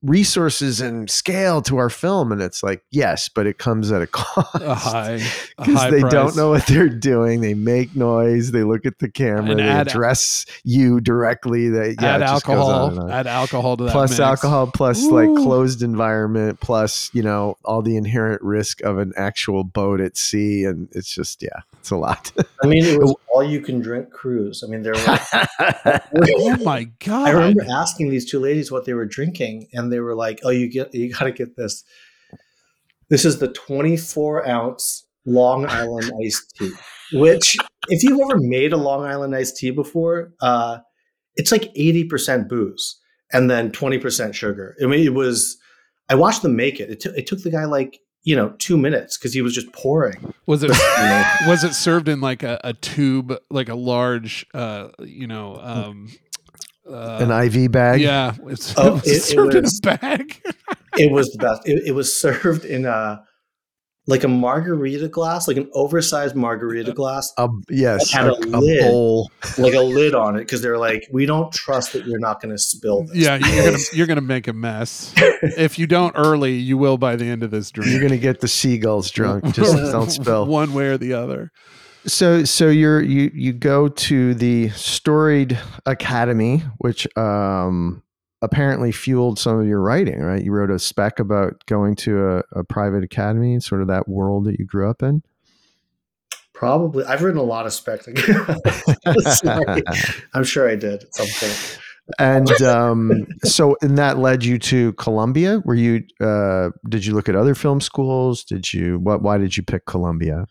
resources 0.04 0.82
and 0.82 1.10
scale 1.10 1.62
to 1.64 1.78
our 1.78 1.90
film. 1.90 2.32
And 2.32 2.42
it's 2.42 2.64
like, 2.64 2.84
yes, 2.92 3.30
but 3.30 3.46
it 3.48 3.58
comes 3.58 3.92
at 3.92 4.02
a 4.02 4.08
cost. 4.12 4.56
a 4.56 4.74
high, 4.76 5.20
Because 5.58 5.92
they 5.92 6.02
price. 6.02 6.12
don't 6.12 6.36
know 6.36 6.50
what 6.50 6.66
they're 6.68 6.90
doing. 6.90 7.42
They 7.42 7.54
make 7.54 7.96
noise. 7.96 8.52
They 8.52 8.64
look 8.64 8.86
at 8.86 9.00
the 9.00 9.10
camera. 9.10 9.52
And 9.52 9.60
they 9.60 9.64
add- 9.64 9.88
address 9.88 10.46
you 10.64 11.02
directly. 11.02 11.70
They 11.70 11.96
yeah, 12.02 12.16
add 12.16 12.22
it 12.22 12.24
on 12.24 12.30
alcohol, 12.30 13.00
on 13.00 13.12
add 13.12 13.28
alcohol 13.28 13.78
to 13.78 13.84
that. 13.86 13.92
plus 13.92 14.12
mix. 14.12 14.20
alcohol 14.20 14.68
plus 14.74 15.04
like 15.06 15.30
closed 15.36 15.82
environment 15.84 16.60
plus 16.60 17.10
you 17.14 17.22
know 17.24 17.58
all 17.66 17.82
the 17.82 17.98
inherent 17.98 18.42
risk 18.42 18.82
of 18.82 18.98
an 18.98 19.14
actual 19.18 19.64
boat 19.64 20.00
at 20.02 20.18
sea 20.18 20.64
and 20.66 20.88
it's 20.92 21.14
just 21.14 21.42
yeah 21.42 21.50
it's 21.80 21.92
a 21.92 21.96
lot 21.96 22.32
I 22.64 22.68
mean, 22.68 22.84
it 22.86 23.00
was 23.00 23.14
all 23.34 23.44
you 23.44 23.60
can 23.62 23.80
drink 23.82 24.12
cruise. 24.12 24.64
I 24.64 24.68
mean, 24.68 24.84
there 24.84 24.94
were. 24.94 25.18
Oh 26.38 26.58
my 26.64 26.84
god! 27.04 27.28
I 27.28 27.32
remember 27.32 27.64
asking 27.72 28.10
these 28.10 28.30
two 28.30 28.40
ladies 28.40 28.72
what 28.72 28.86
they 28.86 28.94
were 28.94 29.06
drinking, 29.06 29.68
and 29.74 29.91
they 29.92 30.00
were 30.00 30.16
like, 30.16 30.40
"Oh, 30.44 30.50
you 30.50 30.70
get, 30.70 30.94
you 30.94 31.14
got 31.14 31.26
to 31.26 31.32
get 31.32 31.56
this. 31.56 31.84
This 33.10 33.26
is 33.26 33.40
the 33.40 33.50
24 33.50 34.48
ounce 34.48 35.06
Long 35.26 35.66
Island 35.68 36.12
iced 36.26 36.56
tea. 36.58 36.72
Which, 37.14 37.58
if 37.90 38.04
you've 38.04 38.20
ever 38.22 38.40
made 38.40 38.74
a 38.74 38.78
Long 38.78 39.04
Island 39.04 39.36
iced 39.36 39.58
tea 39.58 39.72
before, 39.72 40.32
uh, 40.42 40.80
it's 41.36 41.52
like 41.52 41.74
80% 41.76 42.48
booze 42.48 43.00
and 43.34 43.50
then 43.50 43.72
20% 43.72 44.34
sugar. 44.34 44.76
I 44.82 44.86
mean, 44.86 45.06
it 45.06 45.14
was. 45.14 45.58
I 46.10 46.16
watched 46.16 46.42
them 46.42 46.56
make 46.56 46.80
it. 46.80 46.90
It, 46.90 47.00
took 47.00 47.16
it 47.16 47.28
took 47.28 47.42
the 47.44 47.52
guy 47.52 47.66
like 47.66 48.00
you 48.24 48.36
know 48.36 48.54
two 48.60 48.78
minutes 48.78 49.18
because 49.18 49.34
he 49.34 49.42
was 49.42 49.54
just 49.54 49.72
pouring. 49.74 50.34
Was 50.46 50.64
it 50.64 50.70
was 51.48 51.64
it 51.64 51.74
served 51.74 52.08
in 52.08 52.22
like 52.22 52.44
a, 52.44 52.60
a 52.64 52.74
tube, 52.74 53.34
like 53.50 53.70
a 53.70 53.76
large, 53.76 54.46
uh, 54.54 54.90
you 55.00 55.28
know, 55.28 55.58
um, 55.62 56.10
uh, 56.90 57.20
an 57.22 57.32
iv 57.46 57.72
bag 57.72 58.02
yeah, 58.02 58.36
it's, 58.48 58.74
Oh, 58.78 58.88
it 58.88 58.94
was 58.94 59.08
it- 59.08 59.12
it 59.16 59.22
served 59.22 59.54
was- 59.56 59.80
in 59.84 59.90
a 59.90 59.98
bag. 59.98 60.42
it 60.98 61.12
was 61.12 61.32
the 61.32 61.38
best. 61.40 61.68
It, 61.68 61.84
it 61.88 61.92
was 61.92 62.14
served 62.14 62.66
in 62.66 62.86
a 62.86 63.24
like 64.08 64.24
a 64.24 64.28
margarita 64.28 65.08
glass, 65.08 65.48
like 65.48 65.58
an 65.58 65.70
oversized 65.74 66.36
margarita 66.36 66.92
glass, 66.92 67.32
a, 67.38 67.48
yes 67.70 68.12
had 68.12 68.26
a, 68.26 68.34
a 68.34 68.40
a 68.40 68.60
lid. 68.60 68.82
bowl 68.82 69.30
like 69.60 69.76
a 69.76 69.80
lid 69.80 70.16
on 70.16 70.36
it, 70.36 70.40
because 70.40 70.62
they're 70.64 70.80
like, 70.80 71.08
we 71.14 71.28
don't 71.28 71.54
trust 71.54 71.94
that 71.94 72.08
you're 72.08 72.20
not 72.20 72.42
going 72.42 72.54
to 72.54 72.58
spill 72.58 73.04
this. 73.06 73.16
yeah, 73.16 73.36
you're 73.38 73.66
gonna 73.66 73.78
you're 73.94 74.08
gonna 74.08 74.20
make 74.22 74.48
a 74.48 74.54
mess. 74.54 75.14
if 75.18 75.78
you 75.78 75.86
don't 75.86 76.14
early, 76.18 76.54
you 76.56 76.78
will 76.80 76.98
by 76.98 77.16
the 77.16 77.26
end 77.26 77.44
of 77.44 77.52
this 77.52 77.70
drink. 77.70 77.92
you're 77.92 78.02
gonna 78.02 78.18
get 78.18 78.40
the 78.42 78.48
seagulls 78.48 79.12
drunk 79.12 79.46
just 79.54 79.76
don't 79.76 80.10
spill 80.10 80.48
one 80.48 80.74
way 80.74 80.88
or 80.88 80.98
the 80.98 81.14
other. 81.14 81.52
So 82.06 82.44
so 82.44 82.70
you're 82.70 83.02
you 83.02 83.32
you 83.34 83.54
go 83.54 83.88
to 83.88 84.34
the 84.34 84.70
storied 84.70 85.58
academy 85.86 86.64
which 86.80 87.08
um 87.18 88.02
apparently 88.42 88.92
fueled 88.92 89.38
some 89.38 89.60
of 89.60 89.68
your 89.68 89.80
writing 89.80 90.20
right 90.22 90.44
you 90.44 90.52
wrote 90.52 90.72
a 90.72 90.80
spec 90.80 91.20
about 91.20 91.64
going 91.68 91.96
to 91.96 92.38
a, 92.38 92.44
a 92.54 92.64
private 92.64 93.04
academy 93.04 93.60
sort 93.60 93.82
of 93.82 93.88
that 93.88 94.08
world 94.08 94.46
that 94.46 94.58
you 94.60 94.66
grew 94.66 94.90
up 94.90 95.04
in 95.04 95.22
Probably. 96.54 97.04
I've 97.06 97.24
written 97.24 97.40
a 97.40 97.44
lot 97.44 97.66
of 97.66 97.74
spec. 97.74 98.02
I'm 100.36 100.44
sure 100.44 100.70
I 100.70 100.76
did 100.76 101.06
at 101.06 101.16
some 101.16 101.28
point. 101.40 101.80
and 102.20 102.52
um 102.62 103.26
so 103.44 103.76
and 103.82 103.98
that 103.98 104.20
led 104.20 104.44
you 104.44 104.60
to 104.60 104.94
columbia 104.94 105.60
were 105.66 105.74
you 105.74 106.04
uh 106.20 106.70
did 106.90 107.04
you 107.04 107.16
look 107.16 107.28
at 107.30 107.36
other 107.36 107.56
film 107.56 107.82
schools 107.82 108.44
did 108.44 108.72
you 108.74 109.00
what 109.00 109.24
why 109.24 109.40
did 109.40 109.58
you 109.58 109.64
pick 109.64 109.86
columbia 109.86 110.46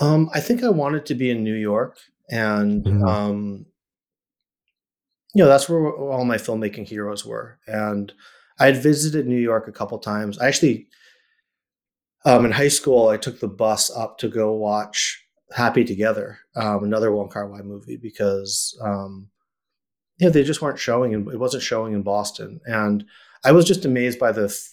Um, 0.00 0.30
I 0.32 0.40
think 0.40 0.62
I 0.62 0.68
wanted 0.68 1.06
to 1.06 1.14
be 1.14 1.30
in 1.30 1.42
New 1.44 1.54
York, 1.54 1.98
and 2.30 2.84
Mhm. 2.84 3.08
um, 3.08 3.66
you 5.34 5.42
know 5.44 5.48
that's 5.48 5.68
where 5.68 5.92
all 5.92 6.24
my 6.24 6.36
filmmaking 6.36 6.86
heroes 6.88 7.24
were. 7.24 7.58
And 7.66 8.12
I 8.58 8.66
had 8.66 8.82
visited 8.82 9.26
New 9.26 9.38
York 9.38 9.68
a 9.68 9.72
couple 9.72 9.98
times. 9.98 10.38
I 10.38 10.46
actually, 10.48 10.88
um, 12.24 12.44
in 12.44 12.52
high 12.52 12.68
school, 12.68 13.08
I 13.08 13.16
took 13.16 13.40
the 13.40 13.48
bus 13.48 13.90
up 13.90 14.18
to 14.18 14.28
go 14.28 14.52
watch 14.52 15.24
Happy 15.52 15.84
Together, 15.84 16.38
um, 16.56 16.84
another 16.84 17.12
Wong 17.12 17.28
Kar 17.28 17.48
Wai 17.48 17.62
movie, 17.62 17.96
because 17.96 18.76
um, 18.82 19.28
you 20.18 20.26
know 20.26 20.32
they 20.32 20.44
just 20.44 20.62
weren't 20.62 20.78
showing, 20.78 21.14
and 21.14 21.28
it 21.32 21.38
wasn't 21.38 21.62
showing 21.62 21.92
in 21.94 22.02
Boston. 22.02 22.60
And 22.66 23.04
I 23.44 23.52
was 23.52 23.64
just 23.64 23.84
amazed 23.84 24.18
by 24.18 24.32
the 24.32 24.44
f- 24.46 24.70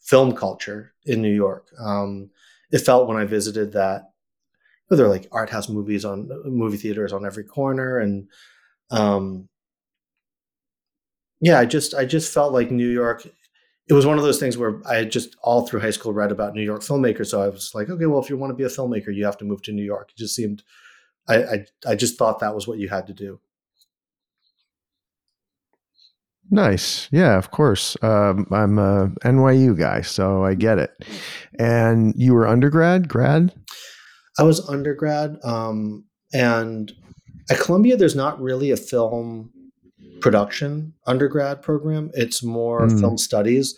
film 0.00 0.34
culture 0.34 0.92
in 1.04 1.22
New 1.22 1.32
York. 1.34 1.68
Um, 1.78 2.30
it 2.70 2.78
felt 2.78 3.08
when 3.08 3.16
I 3.16 3.24
visited 3.24 3.72
that 3.72 4.02
there 4.90 5.06
are 5.06 5.10
like 5.10 5.28
art 5.32 5.50
house 5.50 5.68
movies 5.68 6.04
on 6.04 6.28
movie 6.44 6.76
theaters 6.76 7.12
on 7.12 7.26
every 7.26 7.44
corner 7.44 7.98
and 7.98 8.28
um 8.90 9.48
yeah 11.40 11.58
i 11.58 11.64
just 11.64 11.94
i 11.94 12.04
just 12.04 12.32
felt 12.32 12.52
like 12.52 12.70
new 12.70 12.88
york 12.88 13.26
it 13.88 13.92
was 13.92 14.06
one 14.06 14.18
of 14.18 14.24
those 14.24 14.38
things 14.38 14.56
where 14.56 14.80
i 14.86 14.96
had 14.96 15.10
just 15.10 15.36
all 15.42 15.66
through 15.66 15.80
high 15.80 15.90
school 15.90 16.12
read 16.12 16.30
about 16.30 16.54
new 16.54 16.62
york 16.62 16.82
filmmakers 16.82 17.26
so 17.26 17.42
i 17.42 17.48
was 17.48 17.74
like 17.74 17.90
okay 17.90 18.06
well 18.06 18.22
if 18.22 18.30
you 18.30 18.36
want 18.36 18.50
to 18.50 18.54
be 18.56 18.64
a 18.64 18.68
filmmaker 18.68 19.14
you 19.14 19.24
have 19.24 19.38
to 19.38 19.44
move 19.44 19.62
to 19.62 19.72
new 19.72 19.84
york 19.84 20.10
it 20.10 20.16
just 20.16 20.34
seemed 20.34 20.62
i 21.28 21.36
i, 21.42 21.66
I 21.88 21.94
just 21.96 22.16
thought 22.16 22.38
that 22.40 22.54
was 22.54 22.68
what 22.68 22.78
you 22.78 22.88
had 22.88 23.06
to 23.08 23.12
do 23.12 23.40
Nice. 26.50 27.08
Yeah, 27.10 27.36
of 27.36 27.50
course. 27.50 27.96
Um, 28.02 28.46
I'm 28.52 28.78
a 28.78 29.08
NYU 29.24 29.76
guy, 29.76 30.02
so 30.02 30.44
I 30.44 30.54
get 30.54 30.78
it. 30.78 30.90
And 31.58 32.14
you 32.16 32.34
were 32.34 32.46
undergrad, 32.46 33.08
grad? 33.08 33.52
I 34.38 34.42
was 34.42 34.66
undergrad, 34.68 35.36
um, 35.44 36.04
and 36.32 36.92
at 37.50 37.58
Columbia, 37.58 37.96
there's 37.96 38.16
not 38.16 38.40
really 38.40 38.70
a 38.70 38.76
film 38.76 39.50
production 40.20 40.92
undergrad 41.06 41.62
program. 41.62 42.10
It's 42.14 42.42
more 42.42 42.86
Mm. 42.86 43.00
film 43.00 43.18
studies, 43.18 43.76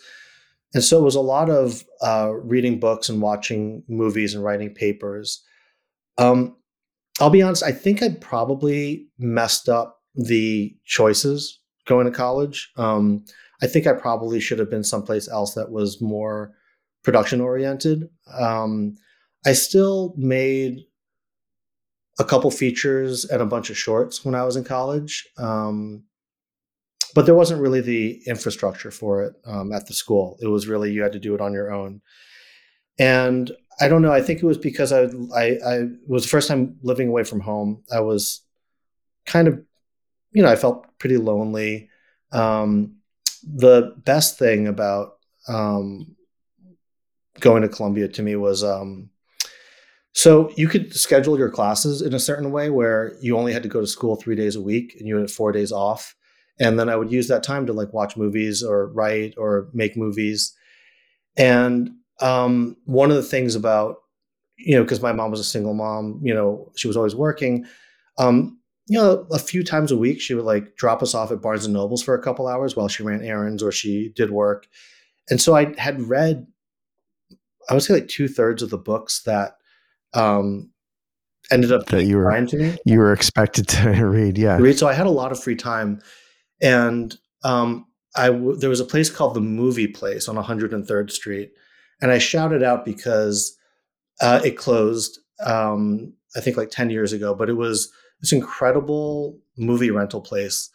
and 0.73 0.83
so 0.83 0.99
it 0.99 1.03
was 1.03 1.15
a 1.15 1.21
lot 1.21 1.49
of 1.49 1.83
uh, 2.01 2.31
reading 2.33 2.79
books 2.79 3.09
and 3.09 3.21
watching 3.21 3.83
movies 3.87 4.33
and 4.33 4.43
writing 4.43 4.73
papers. 4.73 5.43
Um, 6.17 6.55
I'll 7.19 7.29
be 7.29 7.41
honest. 7.41 7.63
I 7.63 7.71
think 7.71 8.01
I 8.01 8.09
probably 8.09 9.07
messed 9.17 9.67
up 9.69 10.01
the 10.15 10.75
choices 10.85 11.59
going 11.85 12.05
to 12.05 12.11
college. 12.11 12.71
Um, 12.77 13.23
I 13.61 13.67
think 13.67 13.87
I 13.87 13.93
probably 13.93 14.39
should 14.39 14.59
have 14.59 14.69
been 14.69 14.83
someplace 14.85 15.27
else 15.27 15.53
that 15.55 15.71
was 15.71 16.01
more 16.01 16.53
production 17.03 17.41
oriented. 17.41 18.09
Um, 18.33 18.95
I 19.45 19.53
still 19.53 20.13
made 20.17 20.85
a 22.19 22.25
couple 22.25 22.51
features 22.51 23.25
and 23.25 23.41
a 23.41 23.45
bunch 23.45 23.69
of 23.69 23.77
shorts 23.77 24.25
when 24.25 24.35
I 24.35 24.43
was 24.43 24.57
in 24.57 24.63
college. 24.65 25.27
Um, 25.37 26.03
but 27.15 27.25
there 27.25 27.35
wasn't 27.35 27.61
really 27.61 27.81
the 27.81 28.21
infrastructure 28.27 28.91
for 28.91 29.23
it 29.23 29.33
um, 29.45 29.71
at 29.71 29.87
the 29.87 29.93
school. 29.93 30.37
It 30.41 30.47
was 30.47 30.67
really, 30.67 30.91
you 30.91 31.01
had 31.01 31.13
to 31.13 31.19
do 31.19 31.33
it 31.33 31.41
on 31.41 31.53
your 31.53 31.73
own. 31.73 32.01
And 32.99 33.51
I 33.81 33.87
don't 33.87 34.01
know. 34.01 34.11
I 34.11 34.21
think 34.21 34.43
it 34.43 34.45
was 34.45 34.57
because 34.57 34.91
I, 34.91 35.03
I, 35.33 35.57
I 35.65 35.87
was 36.05 36.23
the 36.23 36.29
first 36.29 36.49
time 36.49 36.77
living 36.83 37.07
away 37.07 37.23
from 37.23 37.39
home. 37.39 37.83
I 37.91 38.01
was 38.01 38.41
kind 39.25 39.47
of, 39.47 39.63
you 40.33 40.43
know, 40.43 40.51
I 40.51 40.57
felt 40.57 40.85
pretty 40.99 41.17
lonely. 41.17 41.89
Um, 42.31 42.97
the 43.43 43.95
best 44.03 44.37
thing 44.37 44.67
about 44.67 45.17
um, 45.47 46.15
going 47.39 47.61
to 47.61 47.69
Columbia 47.69 48.09
to 48.09 48.21
me 48.21 48.35
was 48.35 48.63
um, 48.63 49.09
so 50.13 50.51
you 50.55 50.67
could 50.67 50.93
schedule 50.93 51.37
your 51.37 51.49
classes 51.49 52.01
in 52.01 52.13
a 52.13 52.19
certain 52.19 52.51
way 52.51 52.69
where 52.69 53.15
you 53.21 53.37
only 53.37 53.53
had 53.53 53.63
to 53.63 53.69
go 53.69 53.79
to 53.79 53.87
school 53.87 54.15
three 54.15 54.35
days 54.35 54.55
a 54.55 54.61
week 54.61 54.95
and 54.97 55.07
you 55.07 55.17
had 55.17 55.29
four 55.29 55.51
days 55.51 55.71
off. 55.71 56.15
And 56.59 56.77
then 56.77 56.89
I 56.89 56.95
would 56.95 57.11
use 57.11 57.27
that 57.27 57.43
time 57.43 57.65
to 57.67 57.73
like 57.73 57.93
watch 57.93 58.17
movies 58.17 58.63
or 58.63 58.87
write 58.87 59.35
or 59.37 59.69
make 59.73 59.95
movies. 59.95 60.53
And 61.37 61.91
um, 62.21 62.75
one 62.85 63.11
of 63.11 63.15
the 63.15 63.23
things 63.23 63.55
about, 63.55 63.97
you 64.57 64.75
know, 64.75 64.83
because 64.83 65.01
my 65.01 65.13
mom 65.13 65.31
was 65.31 65.39
a 65.39 65.45
single 65.45 65.73
mom, 65.73 66.19
you 66.21 66.33
know, 66.33 66.69
she 66.75 66.87
was 66.87 66.97
always 66.97 67.15
working. 67.15 67.65
Um, 68.17 68.59
you 68.87 68.97
know, 68.97 69.25
a 69.31 69.39
few 69.39 69.63
times 69.63 69.91
a 69.91 69.97
week, 69.97 70.19
she 70.19 70.33
would 70.33 70.43
like 70.43 70.75
drop 70.75 71.01
us 71.01 71.13
off 71.13 71.31
at 71.31 71.41
Barnes 71.41 71.63
and 71.63 71.73
Nobles 71.73 72.03
for 72.03 72.15
a 72.15 72.21
couple 72.21 72.47
hours 72.47 72.75
while 72.75 72.87
she 72.87 73.03
ran 73.03 73.23
errands 73.23 73.63
or 73.63 73.71
she 73.71 74.11
did 74.15 74.31
work. 74.31 74.67
And 75.29 75.39
so 75.39 75.55
I 75.55 75.73
had 75.77 76.01
read, 76.01 76.47
I 77.69 77.75
would 77.75 77.83
say 77.83 77.93
like 77.93 78.07
two 78.07 78.27
thirds 78.27 78.63
of 78.63 78.71
the 78.71 78.79
books 78.79 79.21
that 79.23 79.58
um, 80.13 80.71
ended 81.51 81.71
up 81.71 81.87
that 81.87 82.05
you 82.05 82.17
were 82.17 82.47
you 82.85 82.99
were 82.99 83.13
expected 83.13 83.67
to 83.69 83.89
read. 84.05 84.37
Yeah, 84.37 84.57
read. 84.57 84.77
So 84.77 84.87
I 84.87 84.93
had 84.93 85.07
a 85.07 85.11
lot 85.11 85.31
of 85.31 85.41
free 85.41 85.55
time, 85.55 86.01
and 86.61 87.17
um, 87.43 87.85
I 88.15 88.27
w- 88.27 88.57
there 88.57 88.69
was 88.69 88.79
a 88.79 88.85
place 88.85 89.09
called 89.09 89.33
the 89.35 89.41
Movie 89.41 89.87
Place 89.87 90.27
on 90.27 90.35
103rd 90.35 91.11
Street, 91.11 91.51
and 92.01 92.11
I 92.11 92.17
shouted 92.17 92.63
out 92.63 92.85
because 92.85 93.57
uh, 94.21 94.41
it 94.43 94.57
closed. 94.57 95.19
Um, 95.45 96.13
I 96.35 96.41
think 96.41 96.57
like 96.57 96.69
10 96.69 96.89
years 96.89 97.13
ago, 97.13 97.33
but 97.33 97.49
it 97.49 97.53
was 97.53 97.91
this 98.21 98.33
incredible 98.33 99.39
movie 99.57 99.91
rental 99.91 100.21
place. 100.21 100.69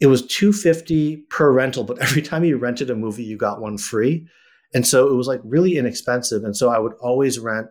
It 0.00 0.06
was 0.06 0.26
250 0.26 1.16
per 1.30 1.52
rental, 1.52 1.84
but 1.84 2.00
every 2.02 2.22
time 2.22 2.44
you 2.44 2.56
rented 2.56 2.90
a 2.90 2.96
movie, 2.96 3.24
you 3.24 3.36
got 3.36 3.60
one 3.60 3.78
free. 3.78 4.26
And 4.74 4.86
so 4.86 5.08
it 5.08 5.14
was 5.14 5.26
like 5.26 5.40
really 5.44 5.78
inexpensive. 5.78 6.44
And 6.44 6.56
so 6.56 6.68
I 6.68 6.78
would 6.78 6.94
always 7.00 7.38
rent, 7.38 7.68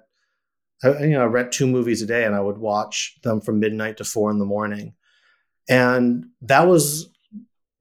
you 0.84 1.10
know, 1.10 1.22
I 1.22 1.26
rent 1.26 1.52
two 1.52 1.68
movies 1.68 2.02
a 2.02 2.06
day 2.06 2.26
and 2.26 2.36
I 2.36 2.42
would 2.42 2.58
watch 2.58 3.18
them 3.24 3.42
from 3.42 3.60
midnight 3.60 3.98
to 3.98 4.04
four 4.04 4.30
in 4.32 4.40
the 4.40 4.46
morning. 4.46 4.94
And 5.70 6.28
that 6.42 6.68
was 6.68 7.10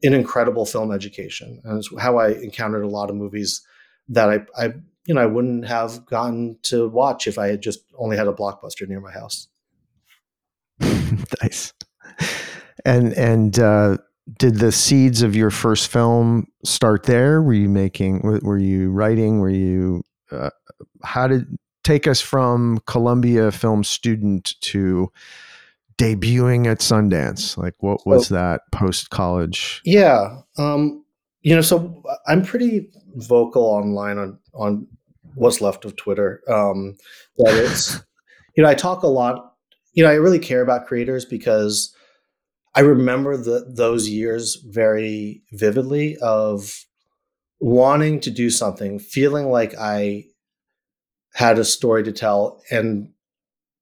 an 0.02 0.14
incredible 0.14 0.66
film 0.66 0.92
education. 0.92 1.60
And 1.64 1.78
it's 1.78 1.90
how 2.00 2.18
I 2.18 2.30
encountered 2.30 2.84
a 2.84 2.88
lot 2.88 3.10
of 3.10 3.16
movies 3.16 3.62
that 4.08 4.30
I, 4.30 4.40
I, 4.56 4.74
you 5.06 5.14
know, 5.14 5.22
I 5.22 5.26
wouldn't 5.26 5.66
have 5.66 6.06
gotten 6.06 6.58
to 6.64 6.88
watch 6.88 7.26
if 7.26 7.38
I 7.38 7.48
had 7.48 7.62
just 7.62 7.80
only 7.98 8.16
had 8.16 8.28
a 8.28 8.32
blockbuster 8.32 8.88
near 8.88 9.00
my 9.00 9.12
house. 9.12 9.48
nice. 11.42 11.72
And 12.84 13.12
and 13.14 13.58
uh, 13.58 13.98
did 14.38 14.56
the 14.56 14.72
seeds 14.72 15.22
of 15.22 15.36
your 15.36 15.50
first 15.50 15.90
film 15.90 16.48
start 16.64 17.04
there? 17.04 17.42
Were 17.42 17.54
you 17.54 17.68
making? 17.68 18.20
Were 18.22 18.58
you 18.58 18.90
writing? 18.90 19.40
Were 19.40 19.50
you? 19.50 20.02
Uh, 20.30 20.50
how 21.02 21.28
did 21.28 21.46
take 21.84 22.06
us 22.08 22.20
from 22.20 22.80
Columbia 22.86 23.52
film 23.52 23.84
student 23.84 24.54
to 24.62 25.12
debuting 25.96 26.66
at 26.66 26.80
Sundance? 26.80 27.56
Like, 27.56 27.74
what 27.78 28.06
was 28.06 28.28
so, 28.28 28.34
that 28.34 28.62
post 28.72 29.10
college? 29.10 29.80
Yeah, 29.84 30.38
um, 30.58 31.04
you 31.42 31.54
know, 31.54 31.62
so 31.62 32.02
I'm 32.26 32.44
pretty 32.44 32.90
vocal 33.14 33.62
online 33.62 34.18
on 34.18 34.38
on 34.54 34.86
what's 35.34 35.60
left 35.60 35.84
of 35.84 35.96
Twitter. 35.96 36.42
Um, 36.48 36.96
that 37.36 37.54
it's, 37.54 38.00
you 38.56 38.62
know, 38.62 38.68
I 38.68 38.74
talk 38.74 39.02
a 39.02 39.08
lot 39.08 39.54
you 39.94 40.02
know, 40.02 40.10
I 40.10 40.14
really 40.14 40.40
care 40.40 40.60
about 40.60 40.86
creators 40.86 41.24
because 41.24 41.94
I 42.74 42.80
remember 42.80 43.36
the, 43.36 43.64
those 43.68 44.08
years 44.08 44.56
very 44.66 45.42
vividly 45.52 46.16
of 46.18 46.84
wanting 47.60 48.20
to 48.20 48.30
do 48.30 48.50
something, 48.50 48.98
feeling 48.98 49.46
like 49.46 49.74
I 49.78 50.24
had 51.34 51.58
a 51.58 51.64
story 51.64 52.02
to 52.04 52.12
tell 52.12 52.62
and 52.70 53.10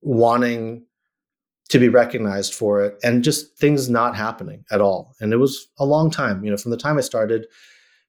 wanting 0.01 0.85
to 1.69 1.79
be 1.79 1.89
recognized 1.89 2.55
for 2.55 2.83
it 2.85 2.99
and 3.03 3.25
just 3.25 3.57
things 3.57 3.89
not 3.89 4.17
happening 4.17 4.65
at 4.71 4.81
all. 4.81 5.15
And 5.21 5.33
it 5.33 5.39
was 5.39 5.69
a 5.79 5.87
long 5.87 6.11
time, 6.11 6.45
you 6.45 6.51
know, 6.51 6.57
from 6.57 6.71
the 6.71 6.77
time 6.77 6.99
I 6.99 7.03
started 7.03 7.47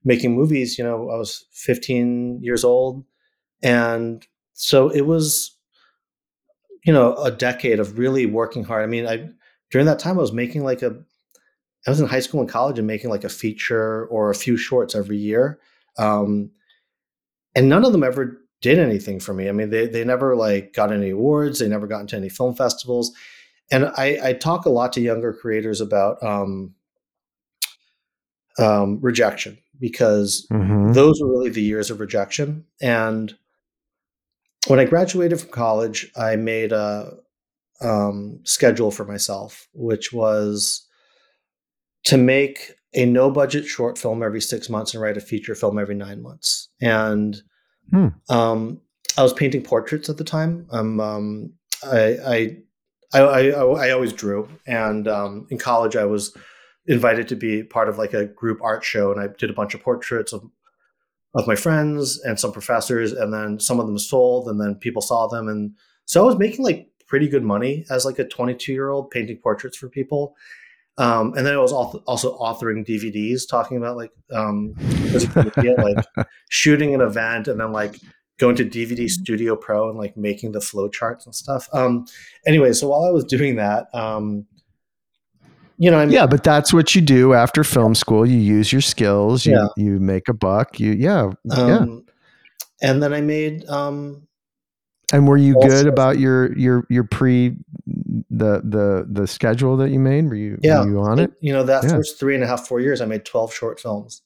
making 0.03 0.35
movies, 0.35 0.77
you 0.77 0.83
know, 0.83 1.09
I 1.09 1.15
was 1.15 1.45
15 1.51 2.39
years 2.41 2.63
old. 2.63 3.05
And 3.61 4.25
so 4.53 4.89
it 4.89 5.01
was 5.01 5.55
you 6.83 6.93
know 6.93 7.15
a 7.15 7.31
decade 7.31 7.79
of 7.79 7.97
really 7.97 8.25
working 8.25 8.63
hard. 8.63 8.83
I 8.83 8.87
mean, 8.87 9.07
I 9.07 9.29
during 9.71 9.87
that 9.87 9.99
time 9.99 10.17
I 10.17 10.21
was 10.21 10.33
making 10.33 10.63
like 10.63 10.81
a 10.81 10.95
I 11.87 11.89
was 11.89 11.99
in 11.99 12.07
high 12.07 12.19
school 12.19 12.39
and 12.41 12.49
college 12.49 12.77
and 12.77 12.87
making 12.87 13.09
like 13.09 13.23
a 13.23 13.29
feature 13.29 14.05
or 14.05 14.29
a 14.29 14.35
few 14.35 14.55
shorts 14.55 14.95
every 14.95 15.17
year. 15.17 15.59
Um, 15.97 16.51
and 17.55 17.67
none 17.69 17.85
of 17.85 17.91
them 17.91 18.03
ever 18.03 18.41
did 18.63 18.79
anything 18.79 19.19
for 19.19 19.33
me. 19.33 19.47
I 19.47 19.51
mean, 19.51 19.69
they 19.69 19.85
they 19.85 20.03
never 20.03 20.35
like 20.35 20.73
got 20.73 20.91
any 20.91 21.11
awards. 21.11 21.59
They 21.59 21.67
never 21.67 21.85
got 21.85 22.01
into 22.01 22.15
any 22.15 22.29
film 22.29 22.55
festivals. 22.55 23.11
And 23.71 23.85
I, 23.97 24.19
I 24.23 24.33
talk 24.33 24.65
a 24.65 24.69
lot 24.69 24.93
to 24.93 25.01
younger 25.01 25.33
creators 25.33 25.81
about 25.81 26.21
um, 26.23 26.73
um, 28.57 28.99
rejection 29.01 29.57
because 29.79 30.47
mm-hmm. 30.51 30.93
those 30.93 31.19
were 31.21 31.29
really 31.29 31.49
the 31.49 31.61
years 31.61 31.89
of 31.91 31.99
rejection. 31.99 32.65
And 32.81 33.35
when 34.67 34.79
I 34.79 34.85
graduated 34.85 35.39
from 35.39 35.49
college, 35.49 36.11
I 36.15 36.35
made 36.35 36.71
a 36.71 37.13
um, 37.81 38.39
schedule 38.43 38.91
for 38.91 39.05
myself, 39.05 39.67
which 39.73 40.13
was 40.13 40.87
to 42.05 42.17
make 42.17 42.75
a 42.93 43.05
no 43.05 43.31
budget 43.31 43.65
short 43.65 43.97
film 43.97 44.21
every 44.23 44.41
six 44.41 44.69
months 44.69 44.93
and 44.93 45.01
write 45.01 45.17
a 45.17 45.21
feature 45.21 45.55
film 45.55 45.79
every 45.79 45.95
nine 45.95 46.21
months. 46.21 46.69
And 46.81 47.41
hmm. 47.89 48.07
um, 48.29 48.81
I 49.17 49.23
was 49.23 49.33
painting 49.33 49.63
portraits 49.63 50.09
at 50.09 50.17
the 50.17 50.23
time. 50.23 50.67
Um, 50.71 50.99
um 50.99 51.53
I, 51.83 52.57
I, 53.13 53.19
I, 53.19 53.49
I, 53.51 53.91
always 53.91 54.13
drew. 54.13 54.47
And 54.65 55.07
um, 55.07 55.47
in 55.49 55.57
college, 55.57 55.95
I 55.95 56.05
was 56.05 56.35
invited 56.87 57.27
to 57.27 57.35
be 57.35 57.61
part 57.61 57.89
of 57.89 57.97
like 57.97 58.13
a 58.13 58.25
group 58.25 58.59
art 58.61 58.83
show. 58.83 59.11
And 59.11 59.19
I 59.19 59.27
did 59.37 59.49
a 59.49 59.53
bunch 59.53 59.73
of 59.73 59.83
portraits 59.83 60.31
of 60.31 60.49
of 61.35 61.47
my 61.47 61.55
friends 61.55 62.19
and 62.23 62.39
some 62.39 62.51
professors, 62.51 63.11
and 63.11 63.33
then 63.33 63.59
some 63.59 63.79
of 63.79 63.87
them 63.87 63.97
sold, 63.97 64.47
and 64.47 64.59
then 64.61 64.75
people 64.75 65.01
saw 65.01 65.27
them, 65.27 65.47
and 65.47 65.75
so 66.05 66.21
I 66.21 66.25
was 66.25 66.37
making 66.37 66.63
like 66.63 66.89
pretty 67.07 67.27
good 67.27 67.43
money 67.43 67.85
as 67.89 68.05
like 68.05 68.19
a 68.19 68.27
22 68.27 68.71
year 68.71 68.89
old 68.89 69.09
painting 69.09 69.37
portraits 69.41 69.77
for 69.77 69.89
people. 69.89 70.35
Um, 70.97 71.33
and 71.35 71.45
then 71.45 71.53
I 71.53 71.57
was 71.57 71.71
also 71.71 72.37
authoring 72.37 72.85
DVDs 72.85 73.49
talking 73.49 73.77
about 73.77 73.97
like 73.97 74.11
um, 74.31 74.73
like 75.55 76.05
shooting 76.49 76.93
an 76.93 77.01
event 77.01 77.47
and 77.47 77.59
then 77.59 77.71
like 77.71 77.95
going 78.37 78.55
to 78.55 78.65
DVD 78.65 79.09
Studio 79.09 79.55
Pro 79.55 79.89
and 79.89 79.97
like 79.97 80.15
making 80.17 80.51
the 80.51 80.61
flow 80.61 80.87
charts 80.89 81.25
and 81.25 81.33
stuff. 81.33 81.67
Um, 81.73 82.05
anyway, 82.45 82.73
so 82.73 82.89
while 82.89 83.05
I 83.05 83.11
was 83.11 83.23
doing 83.23 83.55
that, 83.55 83.87
um, 83.93 84.45
you 85.77 85.89
know, 85.89 85.97
I 85.97 86.05
mean, 86.05 86.13
yeah, 86.13 86.27
but 86.27 86.43
that's 86.43 86.71
what 86.73 86.93
you 86.93 87.01
do 87.01 87.33
after 87.33 87.63
film 87.63 87.95
school. 87.95 88.25
You 88.25 88.37
use 88.37 88.71
your 88.71 88.81
skills. 88.81 89.45
You 89.45 89.53
yeah. 89.53 89.67
you 89.75 89.99
make 89.99 90.29
a 90.29 90.33
buck. 90.33 90.79
You 90.79 90.91
yeah 90.91 91.31
um, 91.51 91.69
yeah. 92.81 92.89
And 92.89 93.01
then 93.01 93.13
I 93.13 93.21
made. 93.21 93.67
um 93.67 94.27
And 95.11 95.27
were 95.27 95.37
you 95.37 95.55
good 95.55 95.87
about 95.87 96.19
your 96.19 96.55
your 96.57 96.85
your 96.89 97.03
pre 97.03 97.57
the 98.37 98.61
the 98.63 99.07
the 99.09 99.27
schedule 99.27 99.77
that 99.77 99.91
you 99.91 99.99
made? 99.99 100.25
Were 100.25 100.35
you 100.35 100.59
yeah 100.61 100.81
were 100.81 100.89
you 100.89 100.99
on 101.01 101.19
it? 101.19 101.31
You 101.39 101.53
know 101.53 101.63
that 101.63 101.83
yeah. 101.83 101.89
first 101.89 102.19
three 102.19 102.35
and 102.35 102.43
a 102.43 102.47
half 102.47 102.67
four 102.67 102.79
years, 102.79 103.01
I 103.01 103.05
made 103.05 103.25
twelve 103.25 103.53
short 103.53 103.79
films, 103.79 104.21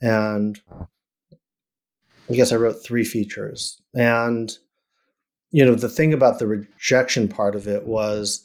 and 0.00 0.60
I 0.70 2.34
guess 2.34 2.52
I 2.52 2.56
wrote 2.56 2.82
three 2.84 3.04
features. 3.04 3.80
And 3.94 4.56
you 5.50 5.64
know 5.64 5.74
the 5.74 5.88
thing 5.88 6.12
about 6.12 6.38
the 6.38 6.46
rejection 6.46 7.28
part 7.28 7.54
of 7.54 7.68
it 7.68 7.86
was 7.86 8.44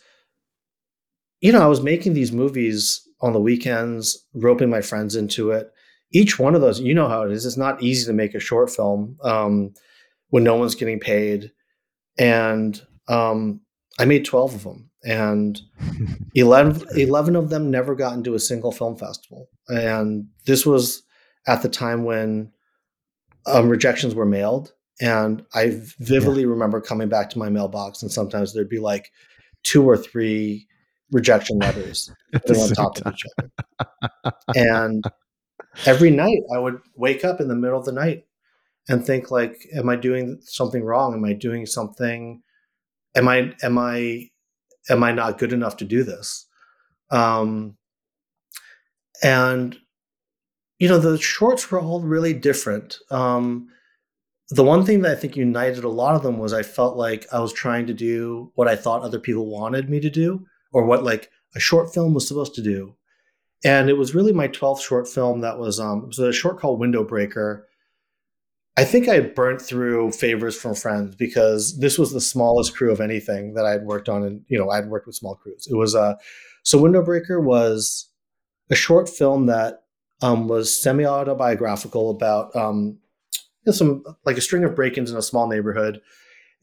you 1.41 1.51
know, 1.51 1.61
I 1.61 1.67
was 1.67 1.81
making 1.81 2.13
these 2.13 2.31
movies 2.31 3.07
on 3.21 3.33
the 3.33 3.39
weekends, 3.39 4.25
roping 4.33 4.69
my 4.69 4.81
friends 4.81 5.15
into 5.15 5.51
it. 5.51 5.71
Each 6.11 6.39
one 6.39 6.55
of 6.55 6.61
those, 6.61 6.79
you 6.79 6.93
know 6.93 7.07
how 7.07 7.23
it 7.23 7.31
is. 7.31 7.45
It's 7.45 7.57
not 7.57 7.81
easy 7.83 8.05
to 8.05 8.13
make 8.13 8.33
a 8.33 8.39
short 8.39 8.69
film 8.69 9.17
um, 9.23 9.73
when 10.29 10.43
no 10.43 10.55
one's 10.55 10.75
getting 10.75 10.99
paid. 10.99 11.51
And 12.17 12.81
um, 13.07 13.61
I 13.99 14.05
made 14.05 14.25
12 14.25 14.55
of 14.55 14.63
them. 14.63 14.89
And 15.03 15.62
11, 16.36 16.88
11 16.95 17.36
of 17.36 17.49
them 17.49 17.71
never 17.71 17.95
got 17.95 18.13
into 18.13 18.33
a 18.33 18.39
single 18.39 18.71
film 18.71 18.97
festival. 18.97 19.49
And 19.67 20.27
this 20.45 20.65
was 20.65 21.03
at 21.47 21.62
the 21.62 21.69
time 21.69 22.03
when 22.03 22.51
um, 23.45 23.69
rejections 23.69 24.15
were 24.15 24.25
mailed. 24.25 24.73
And 24.99 25.45
I 25.53 25.79
vividly 25.99 26.41
yeah. 26.41 26.49
remember 26.49 26.81
coming 26.81 27.07
back 27.07 27.29
to 27.31 27.39
my 27.39 27.49
mailbox, 27.49 28.01
and 28.01 28.12
sometimes 28.12 28.53
there'd 28.53 28.69
be 28.69 28.79
like 28.79 29.12
two 29.63 29.88
or 29.88 29.95
three 29.95 30.67
rejection 31.12 31.60
letters 31.60 32.12
on 32.49 32.69
top 32.69 32.97
of 32.97 33.13
each 33.13 33.23
other. 33.38 34.33
and 34.55 35.03
every 35.86 36.10
night 36.10 36.39
I 36.53 36.57
would 36.57 36.79
wake 36.95 37.23
up 37.23 37.39
in 37.39 37.47
the 37.47 37.55
middle 37.55 37.77
of 37.77 37.86
the 37.86 37.91
night 37.91 38.25
and 38.89 39.05
think 39.05 39.29
like, 39.31 39.67
am 39.75 39.89
I 39.89 39.95
doing 39.95 40.39
something 40.41 40.83
wrong? 40.83 41.13
Am 41.13 41.23
I 41.23 41.33
doing 41.33 41.65
something? 41.65 42.41
Am 43.15 43.27
I 43.27 43.53
am 43.62 43.77
I 43.77 44.29
am 44.89 45.04
I 45.04 45.12
not 45.12 45.38
good 45.38 45.54
enough 45.54 45.78
to 45.78 45.86
do 45.86 46.04
this? 46.04 46.45
Um, 47.10 47.78
and 49.23 49.78
you 50.80 50.88
know, 50.88 51.00
the 51.00 51.17
shorts 51.17 51.71
were 51.71 51.80
all 51.80 52.02
really 52.02 52.34
different. 52.34 53.00
Um, 53.10 53.69
the 54.50 54.63
one 54.63 54.86
thing 54.86 55.02
that 55.02 55.12
I 55.12 55.19
think 55.19 55.36
united 55.36 55.84
a 55.84 55.89
lot 55.89 56.15
of 56.15 56.23
them 56.23 56.38
was 56.38 56.54
I 56.54 56.63
felt 56.63 56.95
like 56.95 57.26
I 57.34 57.39
was 57.39 57.52
trying 57.52 57.88
to 57.88 57.93
do 57.93 58.52
what 58.56 58.67
I 58.67 58.76
thought 58.76 59.02
other 59.02 59.19
people 59.19 59.47
wanted 59.47 59.89
me 59.89 60.00
to 60.00 60.10
do, 60.10 60.45
or 60.71 60.86
what 60.86 61.04
like 61.04 61.30
a 61.56 61.60
short 61.60 61.93
film 61.93 62.13
was 62.13 62.28
supposed 62.28 62.56
to 62.56 62.62
do. 62.62 62.95
And 63.65 63.89
it 63.89 63.97
was 63.97 64.13
really 64.13 64.34
my 64.34 64.47
12th 64.47 64.82
short 64.82 65.08
film 65.08 65.41
that 65.41 65.58
was 65.58 65.80
um 65.80 66.04
it 66.04 66.08
was 66.08 66.19
a 66.19 66.32
short 66.32 66.60
called 66.60 66.80
Windowbreaker. 66.80 67.63
I 68.77 68.85
think 68.85 69.09
I 69.09 69.15
had 69.15 69.33
burnt 69.33 69.59
through 69.59 70.11
favors 70.11 70.55
from 70.55 70.75
friends 70.75 71.15
because 71.15 71.79
this 71.79 71.97
was 71.97 72.13
the 72.13 72.21
smallest 72.21 72.75
crew 72.75 72.91
of 72.91 73.01
anything 73.01 73.55
that 73.55 73.65
I 73.65 73.71
had 73.71 73.85
worked 73.85 74.07
on 74.07 74.23
and 74.23 74.45
you 74.47 74.57
know, 74.57 74.69
I'd 74.69 74.87
worked 74.87 75.07
with 75.07 75.15
small 75.15 75.35
crews. 75.35 75.67
It 75.69 75.75
was 75.75 75.95
a 75.95 75.99
uh, 75.99 76.15
so 76.63 76.79
Windowbreaker 76.79 77.41
was 77.41 78.09
a 78.69 78.75
short 78.75 79.09
film 79.09 79.45
that 79.45 79.83
um, 80.21 80.47
was 80.47 80.79
semi-autobiographical 80.79 82.09
about 82.09 82.55
um, 82.55 82.99
some 83.69 84.03
like 84.25 84.37
a 84.37 84.41
string 84.41 84.63
of 84.63 84.75
break-ins 84.75 85.09
in 85.09 85.17
a 85.17 85.21
small 85.21 85.47
neighborhood 85.47 86.01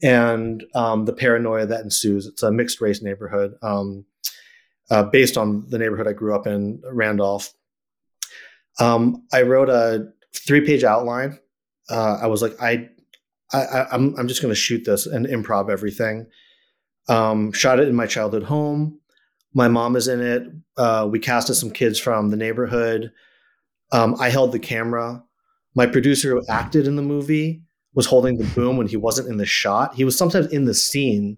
and 0.03 0.63
um, 0.75 1.05
the 1.05 1.13
paranoia 1.13 1.65
that 1.65 1.81
ensues. 1.81 2.27
It's 2.27 2.43
a 2.43 2.51
mixed 2.51 2.81
race 2.81 3.01
neighborhood 3.01 3.55
um, 3.61 4.05
uh, 4.89 5.03
based 5.03 5.37
on 5.37 5.67
the 5.69 5.79
neighborhood 5.79 6.07
I 6.07 6.13
grew 6.13 6.35
up 6.35 6.47
in, 6.47 6.81
Randolph. 6.85 7.51
Um, 8.79 9.25
I 9.33 9.41
wrote 9.41 9.69
a 9.69 10.11
three-page 10.35 10.83
outline. 10.83 11.39
Uh, 11.89 12.19
I 12.21 12.27
was 12.27 12.41
like, 12.41 12.59
I, 12.61 12.89
I, 13.53 13.85
I'm, 13.91 14.15
I'm 14.17 14.27
just 14.27 14.41
going 14.41 14.53
to 14.53 14.59
shoot 14.59 14.85
this 14.85 15.05
and 15.05 15.25
improv 15.25 15.69
everything. 15.69 16.27
Um, 17.07 17.51
shot 17.51 17.79
it 17.79 17.87
in 17.87 17.95
my 17.95 18.07
childhood 18.07 18.43
home. 18.43 18.99
My 19.53 19.67
mom 19.67 19.95
is 19.95 20.07
in 20.07 20.21
it. 20.21 20.43
Uh, 20.77 21.07
we 21.09 21.19
casted 21.19 21.55
some 21.55 21.71
kids 21.71 21.99
from 21.99 22.29
the 22.29 22.37
neighborhood. 22.37 23.11
Um, 23.91 24.15
I 24.19 24.29
held 24.29 24.51
the 24.51 24.59
camera. 24.59 25.23
My 25.75 25.85
producer 25.85 26.31
who 26.31 26.43
acted 26.49 26.87
in 26.87 26.95
the 26.95 27.01
movie 27.01 27.63
was 27.93 28.05
holding 28.05 28.37
the 28.37 28.43
boom 28.55 28.77
when 28.77 28.87
he 28.87 28.97
wasn't 28.97 29.29
in 29.29 29.37
the 29.37 29.45
shot. 29.45 29.95
He 29.95 30.03
was 30.03 30.17
sometimes 30.17 30.47
in 30.47 30.65
the 30.65 30.73
scene, 30.73 31.37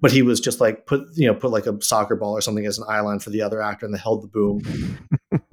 but 0.00 0.10
he 0.10 0.22
was 0.22 0.40
just 0.40 0.60
like 0.60 0.86
put 0.86 1.04
you 1.14 1.26
know 1.26 1.34
put 1.34 1.52
like 1.52 1.66
a 1.66 1.80
soccer 1.80 2.16
ball 2.16 2.32
or 2.32 2.40
something 2.40 2.66
as 2.66 2.78
an 2.78 2.86
eyeline 2.88 3.22
for 3.22 3.30
the 3.30 3.42
other 3.42 3.62
actor, 3.62 3.86
and 3.86 3.94
they 3.94 3.98
held 3.98 4.22
the 4.22 4.28
boom. 4.28 4.62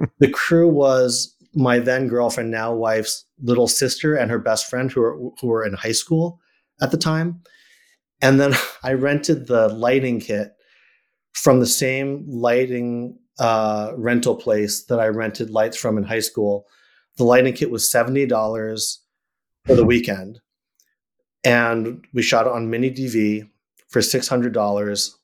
the 0.19 0.29
crew 0.29 0.67
was 0.67 1.35
my 1.55 1.79
then 1.79 2.07
girlfriend, 2.07 2.51
now 2.51 2.73
wife's 2.73 3.25
little 3.41 3.67
sister, 3.67 4.15
and 4.15 4.29
her 4.29 4.39
best 4.39 4.69
friend 4.69 4.91
who 4.91 5.01
were 5.01 5.17
who 5.39 5.47
were 5.47 5.65
in 5.65 5.73
high 5.73 5.91
school 5.91 6.39
at 6.81 6.91
the 6.91 6.97
time. 6.97 7.41
And 8.21 8.39
then 8.39 8.53
I 8.83 8.93
rented 8.93 9.47
the 9.47 9.69
lighting 9.69 10.19
kit 10.19 10.51
from 11.33 11.59
the 11.59 11.65
same 11.65 12.25
lighting 12.27 13.17
uh, 13.39 13.93
rental 13.95 14.35
place 14.35 14.83
that 14.85 14.99
I 14.99 15.07
rented 15.07 15.49
lights 15.49 15.77
from 15.77 15.97
in 15.97 16.03
high 16.03 16.19
school. 16.19 16.65
The 17.17 17.23
lighting 17.23 17.53
kit 17.53 17.71
was 17.71 17.89
seventy 17.89 18.25
dollars 18.25 19.01
for 19.65 19.75
the 19.75 19.85
weekend, 19.85 20.39
and 21.43 22.05
we 22.13 22.21
shot 22.21 22.45
it 22.47 22.51
on 22.51 22.69
mini 22.69 22.91
DV 22.91 23.49
for 23.89 24.01
six 24.01 24.27
hundred 24.27 24.53
dollars, 24.53 25.17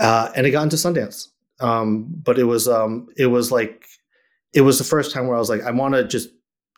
uh, 0.00 0.30
and 0.34 0.46
it 0.46 0.50
got 0.50 0.62
into 0.62 0.76
Sundance. 0.76 1.28
Um, 1.58 2.06
but 2.22 2.38
it 2.38 2.44
was 2.44 2.68
um, 2.68 3.08
it 3.16 3.26
was 3.26 3.50
like 3.50 3.86
it 4.56 4.62
was 4.62 4.78
the 4.78 4.84
first 4.84 5.12
time 5.12 5.26
where 5.26 5.36
I 5.36 5.38
was 5.38 5.50
like, 5.50 5.62
I 5.62 5.70
want 5.70 5.94
to 5.94 6.02
just 6.02 6.30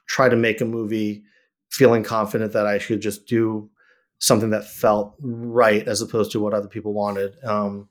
try 0.09 0.29
to 0.29 0.35
make 0.35 0.61
a 0.61 0.65
movie, 0.65 1.23
feeling 1.71 2.03
confident 2.03 2.53
that 2.53 2.67
I 2.67 2.79
should 2.79 3.01
just 3.01 3.27
do 3.27 3.71
something 4.19 4.51
that 4.51 4.67
felt 4.67 5.15
right 5.21 5.87
as 5.87 6.03
opposed 6.03 6.33
to 6.33 6.41
what 6.41 6.53
other 6.53 6.67
people 6.67 6.93
wanted. 6.93 7.37
Um, 7.45 7.89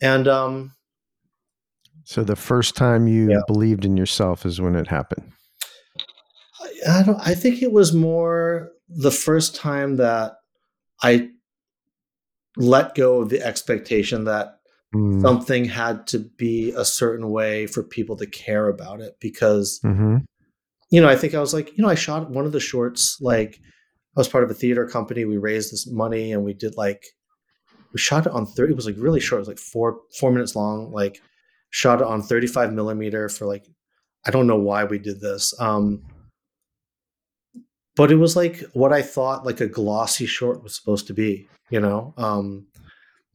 and 0.00 0.26
um, 0.26 0.74
so 2.02 2.24
the 2.24 2.34
first 2.34 2.74
time 2.74 3.06
you 3.06 3.30
yeah. 3.30 3.40
believed 3.46 3.84
in 3.84 3.96
yourself 3.96 4.44
is 4.44 4.60
when 4.60 4.74
it 4.74 4.88
happened. 4.88 5.30
I, 6.60 6.98
I 6.98 7.02
don't. 7.04 7.20
I 7.20 7.34
think 7.36 7.62
it 7.62 7.70
was 7.70 7.94
more 7.94 8.72
the 8.88 9.12
first 9.12 9.54
time 9.54 9.96
that 9.98 10.32
I 11.00 11.28
let 12.56 12.96
go 12.96 13.20
of 13.20 13.28
the 13.28 13.40
expectation 13.40 14.24
that 14.24 14.58
mm. 14.94 15.20
something 15.22 15.64
had 15.64 16.06
to 16.06 16.18
be 16.18 16.72
a 16.76 16.84
certain 16.84 17.30
way 17.30 17.66
for 17.66 17.82
people 17.82 18.16
to 18.16 18.26
care 18.26 18.68
about 18.68 19.00
it 19.00 19.16
because 19.20 19.80
mm-hmm. 19.84 20.18
you 20.90 21.00
know 21.00 21.08
i 21.08 21.16
think 21.16 21.34
i 21.34 21.40
was 21.40 21.54
like 21.54 21.76
you 21.76 21.82
know 21.82 21.88
i 21.88 21.94
shot 21.94 22.30
one 22.30 22.46
of 22.46 22.52
the 22.52 22.60
shorts 22.60 23.18
like 23.20 23.58
i 24.16 24.20
was 24.20 24.28
part 24.28 24.44
of 24.44 24.50
a 24.50 24.54
theater 24.54 24.86
company 24.86 25.24
we 25.24 25.36
raised 25.36 25.72
this 25.72 25.86
money 25.90 26.32
and 26.32 26.44
we 26.44 26.54
did 26.54 26.76
like 26.76 27.04
we 27.92 27.98
shot 27.98 28.26
it 28.26 28.32
on 28.32 28.46
30 28.46 28.72
it 28.72 28.76
was 28.76 28.86
like 28.86 28.96
really 28.98 29.20
short 29.20 29.38
it 29.38 29.42
was 29.42 29.48
like 29.48 29.58
four 29.58 30.00
four 30.18 30.32
minutes 30.32 30.56
long 30.56 30.90
like 30.92 31.20
shot 31.70 32.00
it 32.00 32.06
on 32.06 32.22
35 32.22 32.72
millimeter 32.72 33.28
for 33.28 33.46
like 33.46 33.66
I 34.24 34.30
don't 34.30 34.46
know 34.46 34.58
why 34.58 34.84
we 34.84 34.98
did 34.98 35.20
this. 35.20 35.52
Um, 35.60 36.02
but 37.96 38.10
it 38.10 38.16
was 38.16 38.36
like 38.36 38.62
what 38.72 38.92
I 38.92 39.02
thought 39.02 39.44
like 39.44 39.60
a 39.60 39.66
glossy 39.66 40.26
short 40.26 40.62
was 40.62 40.76
supposed 40.76 41.06
to 41.08 41.14
be, 41.14 41.48
you 41.70 41.80
know. 41.80 42.14
Um, 42.16 42.66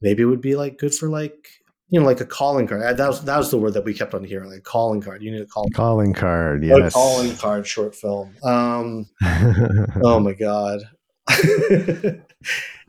maybe 0.00 0.22
it 0.22 0.26
would 0.26 0.40
be 0.40 0.56
like 0.56 0.78
good 0.78 0.94
for 0.94 1.08
like 1.08 1.48
you 1.88 2.00
know 2.00 2.06
like 2.06 2.20
a 2.20 2.26
calling 2.26 2.66
card. 2.66 2.96
That 2.96 3.06
was 3.06 3.24
that 3.24 3.36
was 3.36 3.50
the 3.50 3.58
word 3.58 3.74
that 3.74 3.84
we 3.84 3.94
kept 3.94 4.14
on 4.14 4.24
hearing, 4.24 4.50
like 4.50 4.62
calling 4.62 5.00
card. 5.00 5.22
You 5.22 5.30
need 5.30 5.42
a 5.42 5.46
call 5.46 5.68
calling 5.74 6.12
card. 6.12 6.64
Yes, 6.64 6.92
a 6.92 6.94
calling 6.94 7.36
card 7.36 7.66
short 7.66 7.94
film. 7.94 8.34
Um, 8.42 9.06
oh 10.02 10.20
my 10.20 10.32
god. 10.32 10.80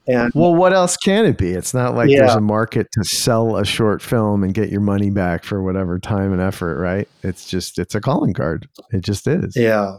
And 0.10 0.32
well, 0.34 0.56
what 0.56 0.74
else 0.74 0.98
can 0.98 1.26
it 1.26 1.38
be? 1.38 1.52
It's 1.52 1.74
not 1.74 1.94
like 1.94 2.10
yeah. 2.10 2.22
there's 2.22 2.36
a 2.36 2.42
market 2.42 2.88
to 2.94 3.04
sell 3.04 3.58
a 3.58 3.66
short 3.66 4.02
film 4.02 4.44
and 4.44 4.56
get 4.56 4.70
your 4.70 4.82
money 4.82 5.12
back 5.12 5.44
for 5.44 5.62
whatever 5.62 6.00
time 6.00 6.34
and 6.34 6.42
effort, 6.42 6.80
right? 6.80 7.08
It's 7.22 7.48
just 7.48 7.78
it's 7.78 7.94
a 7.94 8.02
calling 8.02 8.34
card. 8.34 8.68
It 8.92 9.02
just 9.02 9.28
is. 9.28 9.56
Yeah. 9.56 9.98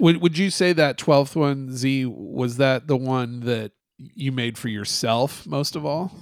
Would 0.00 0.18
would 0.18 0.36
you 0.36 0.50
say 0.50 0.74
that 0.74 0.98
twelfth 0.98 1.34
one 1.34 1.70
Tze 1.74 2.04
was 2.06 2.58
that 2.58 2.88
the 2.88 2.96
one 2.96 3.40
that 3.40 3.72
you 3.96 4.32
made 4.32 4.58
for 4.58 4.68
yourself 4.68 5.46
most 5.46 5.74
of 5.76 5.86
all? 5.86 6.12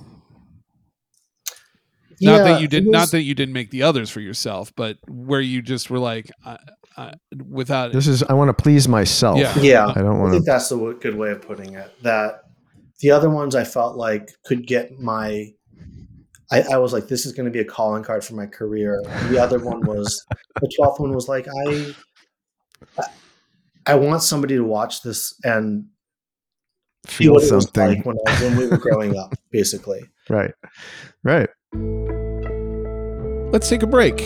Yeah, 2.18 2.38
not 2.38 2.44
that 2.44 2.60
you 2.60 2.68
did 2.68 2.86
was, 2.86 2.92
not 2.92 3.10
that 3.10 3.22
you 3.22 3.34
didn't 3.34 3.52
make 3.52 3.70
the 3.70 3.82
others 3.82 4.10
for 4.10 4.20
yourself, 4.20 4.72
but 4.74 4.98
where 5.08 5.40
you 5.40 5.60
just 5.62 5.90
were 5.90 5.98
like, 5.98 6.30
I, 6.44 6.56
I, 6.96 7.14
without 7.48 7.92
this 7.92 8.06
is 8.06 8.22
I 8.22 8.32
want 8.32 8.48
to 8.48 8.62
please 8.62 8.88
myself. 8.88 9.38
Yeah, 9.38 9.58
yeah. 9.58 9.86
I 9.86 10.00
don't 10.00 10.18
want. 10.18 10.30
I 10.30 10.36
think 10.36 10.46
that's 10.46 10.70
a 10.72 10.76
good 10.76 11.16
way 11.16 11.30
of 11.30 11.42
putting 11.42 11.74
it. 11.74 11.92
That 12.02 12.42
the 13.00 13.10
other 13.10 13.28
ones 13.28 13.54
I 13.54 13.64
felt 13.64 13.96
like 13.96 14.30
could 14.44 14.66
get 14.66 14.98
my 14.98 15.52
I, 16.50 16.62
I 16.72 16.76
was 16.78 16.92
like, 16.92 17.08
this 17.08 17.26
is 17.26 17.32
going 17.32 17.46
to 17.46 17.50
be 17.50 17.58
a 17.58 17.64
calling 17.64 18.04
card 18.04 18.24
for 18.24 18.34
my 18.34 18.46
career. 18.46 19.02
The 19.28 19.38
other 19.38 19.58
one 19.58 19.84
was 19.84 20.24
the 20.60 20.70
twelfth 20.76 21.00
one 21.00 21.12
was 21.12 21.28
like, 21.28 21.48
I, 21.66 21.94
I 23.84 23.94
want 23.94 24.22
somebody 24.22 24.54
to 24.56 24.64
watch 24.64 25.02
this 25.02 25.34
and 25.42 25.86
feel 27.06 27.34
what 27.34 27.42
something 27.42 27.82
it 27.82 27.88
was 27.88 27.96
like 27.96 28.06
when, 28.06 28.16
I, 28.26 28.42
when 28.42 28.56
we 28.56 28.66
were 28.68 28.78
growing 28.78 29.18
up, 29.18 29.34
basically. 29.50 30.02
Right, 30.28 30.50
right. 31.22 31.48
Let's 33.56 33.70
take 33.70 33.82
a 33.82 33.86
break. 33.86 34.18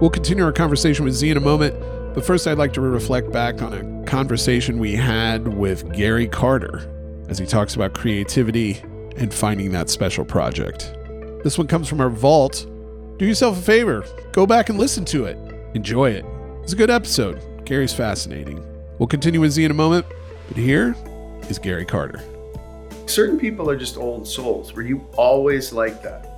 We'll 0.00 0.10
continue 0.10 0.42
our 0.42 0.50
conversation 0.50 1.04
with 1.04 1.14
Tze 1.14 1.30
in 1.30 1.36
a 1.36 1.40
moment, 1.40 1.78
but 2.16 2.24
first, 2.24 2.48
I'd 2.48 2.58
like 2.58 2.72
to 2.72 2.80
reflect 2.80 3.30
back 3.30 3.62
on 3.62 3.72
a 3.72 4.04
conversation 4.06 4.80
we 4.80 4.96
had 4.96 5.46
with 5.46 5.92
Gary 5.92 6.26
Carter 6.26 6.90
as 7.28 7.38
he 7.38 7.46
talks 7.46 7.76
about 7.76 7.94
creativity 7.94 8.80
and 9.18 9.32
finding 9.32 9.70
that 9.70 9.88
special 9.88 10.24
project. 10.24 10.92
This 11.44 11.58
one 11.58 11.68
comes 11.68 11.86
from 11.86 12.00
our 12.00 12.08
vault. 12.10 12.66
Do 13.18 13.24
yourself 13.24 13.56
a 13.56 13.62
favor, 13.62 14.04
go 14.32 14.48
back 14.48 14.68
and 14.68 14.80
listen 14.80 15.04
to 15.04 15.26
it. 15.26 15.38
Enjoy 15.74 16.10
it. 16.10 16.24
It's 16.64 16.72
a 16.72 16.76
good 16.76 16.90
episode. 16.90 17.40
Gary's 17.64 17.94
fascinating. 17.94 18.66
We'll 18.98 19.06
continue 19.06 19.38
with 19.38 19.52
Tze 19.52 19.64
in 19.64 19.70
a 19.70 19.74
moment, 19.74 20.06
but 20.48 20.56
here 20.56 20.96
is 21.48 21.60
Gary 21.60 21.84
Carter. 21.84 22.20
Certain 23.06 23.38
people 23.38 23.70
are 23.70 23.76
just 23.76 23.96
old 23.96 24.26
souls. 24.26 24.72
Were 24.72 24.82
you 24.82 25.06
always 25.16 25.72
like 25.72 26.02
that? 26.02 26.31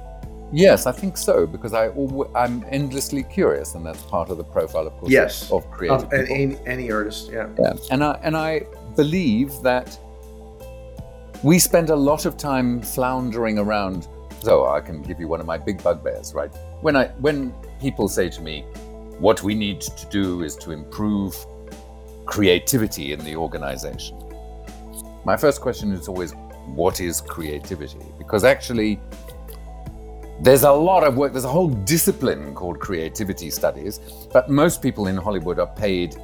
Yes, 0.54 0.86
I 0.86 0.92
think 0.92 1.16
so 1.16 1.46
because 1.46 1.74
I 1.74 1.88
I'm 2.36 2.64
endlessly 2.70 3.24
curious, 3.24 3.74
and 3.74 3.84
that's 3.84 4.02
part 4.02 4.30
of 4.30 4.38
the 4.38 4.44
profile, 4.44 4.86
of 4.86 4.96
course, 4.98 5.10
yes. 5.10 5.50
of, 5.50 5.64
of 5.64 5.70
creative 5.72 6.04
of, 6.04 6.12
any, 6.12 6.56
any 6.64 6.92
artist. 6.92 7.30
Yeah, 7.32 7.48
yeah, 7.58 7.74
and 7.90 8.04
I 8.04 8.20
and 8.22 8.36
I 8.36 8.66
believe 8.94 9.50
that 9.62 9.98
we 11.42 11.58
spend 11.58 11.90
a 11.90 11.96
lot 11.96 12.24
of 12.24 12.36
time 12.36 12.80
floundering 12.80 13.58
around. 13.58 14.06
So 14.42 14.66
I 14.66 14.80
can 14.80 15.02
give 15.02 15.18
you 15.18 15.26
one 15.26 15.40
of 15.40 15.46
my 15.46 15.58
big 15.58 15.82
bugbears, 15.82 16.34
right? 16.34 16.54
When 16.82 16.96
I 16.96 17.06
when 17.18 17.52
people 17.80 18.08
say 18.08 18.28
to 18.28 18.40
me, 18.40 18.62
what 19.18 19.42
we 19.42 19.54
need 19.54 19.80
to 19.80 20.06
do 20.06 20.42
is 20.42 20.54
to 20.56 20.70
improve 20.70 21.34
creativity 22.26 23.12
in 23.12 23.20
the 23.24 23.34
organization. 23.36 24.16
My 25.24 25.36
first 25.36 25.60
question 25.60 25.92
is 25.92 26.08
always, 26.08 26.32
what 26.66 27.00
is 27.00 27.20
creativity? 27.20 28.04
Because 28.18 28.44
actually, 28.44 29.00
there's 30.44 30.64
a 30.64 30.70
lot 30.70 31.04
of 31.04 31.16
work, 31.16 31.32
there's 31.32 31.46
a 31.46 31.48
whole 31.48 31.68
discipline 31.68 32.54
called 32.54 32.78
creativity 32.78 33.48
studies, 33.48 33.98
but 34.30 34.50
most 34.50 34.82
people 34.82 35.06
in 35.06 35.16
Hollywood 35.16 35.58
are 35.58 35.74
paid 35.74 36.16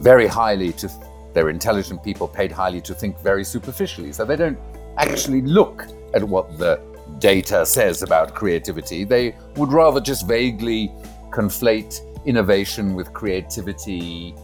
very 0.00 0.28
highly 0.28 0.72
to, 0.74 0.88
they're 1.34 1.50
intelligent 1.50 2.04
people 2.04 2.28
paid 2.28 2.52
highly 2.52 2.80
to 2.82 2.94
think 2.94 3.18
very 3.18 3.42
superficially. 3.42 4.12
So 4.12 4.24
they 4.24 4.36
don't 4.36 4.56
actually 4.96 5.42
look 5.42 5.86
at 6.14 6.22
what 6.22 6.56
the 6.56 6.80
data 7.18 7.66
says 7.66 8.02
about 8.02 8.32
creativity. 8.32 9.02
They 9.02 9.34
would 9.56 9.72
rather 9.72 10.00
just 10.00 10.28
vaguely 10.28 10.92
conflate 11.30 12.00
innovation 12.26 12.94
with 12.94 13.12
creativity 13.12 14.36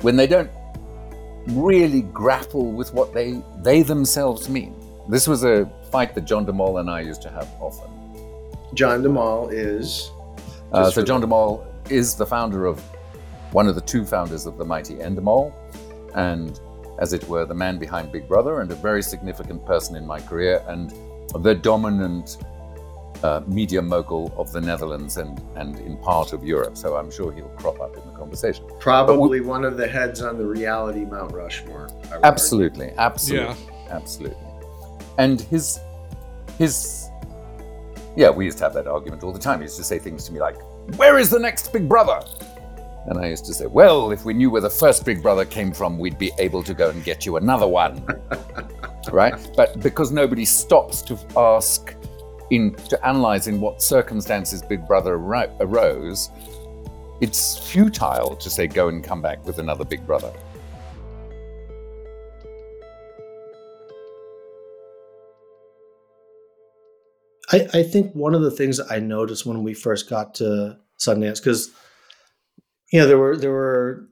when 0.00 0.16
they 0.16 0.26
don't 0.26 0.50
really 1.50 2.02
grapple 2.02 2.72
with 2.72 2.92
what 2.92 3.14
they, 3.14 3.40
they 3.60 3.82
themselves 3.82 4.48
mean. 4.48 4.81
This 5.08 5.26
was 5.26 5.44
a 5.44 5.70
fight 5.90 6.14
that 6.14 6.24
John 6.24 6.44
de 6.44 6.52
Mol 6.52 6.78
and 6.78 6.90
I 6.90 7.00
used 7.00 7.22
to 7.22 7.30
have 7.30 7.48
often. 7.60 7.90
John 8.74 9.02
de 9.02 9.08
Mol 9.08 9.48
is. 9.48 10.10
Uh, 10.72 10.90
so, 10.90 11.04
John 11.04 11.20
de 11.20 11.26
Mol 11.26 11.66
is 11.90 12.14
the 12.14 12.24
founder 12.24 12.66
of 12.66 12.80
one 13.52 13.68
of 13.68 13.74
the 13.74 13.80
two 13.80 14.04
founders 14.04 14.46
of 14.46 14.56
the 14.56 14.64
mighty 14.64 14.94
Endemol, 14.94 15.52
and 16.14 16.58
as 16.98 17.12
it 17.12 17.26
were, 17.28 17.44
the 17.44 17.54
man 17.54 17.78
behind 17.78 18.10
Big 18.10 18.26
Brother, 18.26 18.60
and 18.60 18.70
a 18.70 18.74
very 18.74 19.02
significant 19.02 19.64
person 19.66 19.96
in 19.96 20.06
my 20.06 20.20
career, 20.20 20.64
and 20.68 20.92
the 21.40 21.54
dominant 21.54 22.38
uh, 23.22 23.40
media 23.46 23.80
mogul 23.80 24.32
of 24.36 24.50
the 24.52 24.60
Netherlands 24.60 25.16
and, 25.16 25.40
and 25.54 25.78
in 25.80 25.96
part 25.98 26.32
of 26.32 26.44
Europe. 26.44 26.76
So 26.76 26.96
I'm 26.96 27.10
sure 27.10 27.32
he'll 27.32 27.48
crop 27.50 27.80
up 27.80 27.96
in 27.96 28.04
the 28.04 28.16
conversation. 28.18 28.64
Probably 28.80 29.40
we, 29.40 29.46
one 29.46 29.64
of 29.64 29.76
the 29.76 29.86
heads 29.86 30.22
on 30.22 30.38
the 30.38 30.44
reality 30.46 31.04
Mount 31.04 31.32
Rushmore. 31.32 31.88
Absolutely, 32.24 32.86
argue. 32.86 33.00
absolutely, 33.00 33.64
yeah. 33.64 33.94
absolutely. 33.94 34.51
And 35.18 35.40
his 35.40 35.78
his 36.58 37.08
yeah, 38.16 38.30
we 38.30 38.44
used 38.44 38.58
to 38.58 38.64
have 38.64 38.74
that 38.74 38.86
argument 38.86 39.22
all 39.22 39.32
the 39.32 39.38
time. 39.38 39.60
He 39.60 39.64
used 39.64 39.78
to 39.78 39.84
say 39.84 39.98
things 39.98 40.24
to 40.26 40.32
me 40.32 40.40
like, 40.40 40.56
"Where 40.96 41.18
is 41.18 41.30
the 41.30 41.38
next 41.38 41.72
Big 41.72 41.88
Brother?" 41.88 42.20
And 43.06 43.18
I 43.18 43.28
used 43.28 43.44
to 43.46 43.54
say, 43.54 43.66
well, 43.66 44.12
if 44.12 44.24
we 44.24 44.32
knew 44.32 44.50
where 44.50 44.60
the 44.60 44.70
first 44.70 45.04
Big 45.04 45.22
Brother 45.22 45.44
came 45.44 45.72
from, 45.72 45.98
we'd 45.98 46.18
be 46.18 46.30
able 46.38 46.62
to 46.62 46.72
go 46.72 46.90
and 46.90 47.02
get 47.02 47.26
you 47.26 47.36
another 47.36 47.66
one. 47.66 48.06
right? 49.12 49.34
But 49.56 49.80
because 49.80 50.12
nobody 50.12 50.44
stops 50.44 51.02
to 51.02 51.18
ask, 51.36 51.96
in 52.50 52.74
to 52.74 53.06
analyze 53.06 53.48
in 53.48 53.60
what 53.60 53.82
circumstances 53.82 54.62
Big 54.62 54.86
Brother 54.86 55.14
arose, 55.14 56.30
it's 57.20 57.58
futile 57.70 58.36
to 58.36 58.50
say, 58.50 58.68
go 58.68 58.88
and 58.88 59.02
come 59.02 59.20
back 59.20 59.44
with 59.44 59.58
another 59.58 59.84
Big 59.84 60.06
Brother. 60.06 60.32
I, 67.52 67.68
I 67.74 67.82
think 67.82 68.12
one 68.14 68.34
of 68.34 68.42
the 68.42 68.50
things 68.50 68.80
I 68.80 68.98
noticed 68.98 69.44
when 69.44 69.62
we 69.62 69.74
first 69.74 70.08
got 70.08 70.34
to 70.36 70.78
Sundance, 70.98 71.38
because 71.38 71.70
you 72.92 73.00
know, 73.00 73.06
there 73.06 73.18
were 73.18 73.36
there 73.36 73.50
were 73.50 74.08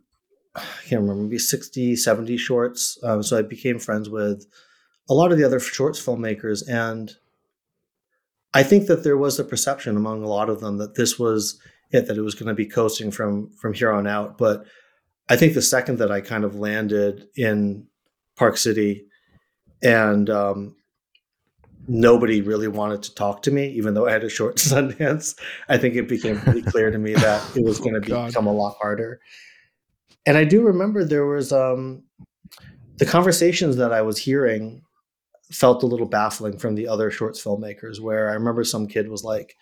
I 0.54 0.62
can't 0.88 1.02
remember 1.02 1.22
maybe 1.22 1.38
60, 1.38 1.96
70 1.96 2.36
shorts. 2.36 2.98
Um, 3.04 3.22
so 3.22 3.38
I 3.38 3.42
became 3.42 3.78
friends 3.78 4.10
with 4.10 4.46
a 5.08 5.14
lot 5.14 5.32
of 5.32 5.38
the 5.38 5.44
other 5.44 5.60
shorts 5.60 6.04
filmmakers, 6.04 6.62
and 6.68 7.12
I 8.52 8.62
think 8.62 8.86
that 8.88 9.04
there 9.04 9.16
was 9.16 9.38
a 9.38 9.44
perception 9.44 9.96
among 9.96 10.22
a 10.22 10.28
lot 10.28 10.50
of 10.50 10.60
them 10.60 10.78
that 10.78 10.96
this 10.96 11.18
was 11.18 11.58
it, 11.92 12.06
that 12.06 12.16
it 12.16 12.22
was 12.22 12.34
going 12.34 12.48
to 12.48 12.54
be 12.54 12.66
coasting 12.66 13.10
from 13.10 13.52
from 13.60 13.74
here 13.74 13.92
on 13.92 14.06
out. 14.06 14.38
But 14.38 14.64
I 15.28 15.36
think 15.36 15.54
the 15.54 15.62
second 15.62 15.98
that 15.98 16.10
I 16.10 16.20
kind 16.20 16.44
of 16.44 16.56
landed 16.56 17.26
in 17.36 17.86
Park 18.36 18.56
City, 18.56 19.06
and 19.82 20.28
um, 20.28 20.76
nobody 21.90 22.40
really 22.40 22.68
wanted 22.68 23.02
to 23.02 23.14
talk 23.16 23.42
to 23.42 23.50
me, 23.50 23.68
even 23.70 23.94
though 23.94 24.06
I 24.06 24.12
had 24.12 24.22
a 24.22 24.28
short 24.28 24.56
Sundance. 24.58 25.36
I 25.68 25.76
think 25.76 25.96
it 25.96 26.08
became 26.08 26.38
pretty 26.40 26.62
clear 26.62 26.90
to 26.90 26.98
me 26.98 27.14
that 27.14 27.56
it 27.56 27.64
was 27.64 27.80
going 27.80 28.00
to 28.00 28.16
oh, 28.16 28.26
become 28.26 28.46
a 28.46 28.52
lot 28.52 28.76
harder. 28.80 29.20
And 30.24 30.38
I 30.38 30.44
do 30.44 30.62
remember 30.62 31.04
there 31.04 31.26
was 31.26 31.52
um, 31.52 32.04
the 32.98 33.06
conversations 33.06 33.76
that 33.76 33.92
I 33.92 34.02
was 34.02 34.18
hearing 34.18 34.82
felt 35.50 35.82
a 35.82 35.86
little 35.86 36.06
baffling 36.06 36.58
from 36.58 36.76
the 36.76 36.86
other 36.86 37.10
shorts 37.10 37.42
filmmakers. 37.42 38.00
Where 38.00 38.30
I 38.30 38.34
remember 38.34 38.62
some 38.62 38.86
kid 38.86 39.08
was 39.08 39.24
like, 39.24 39.56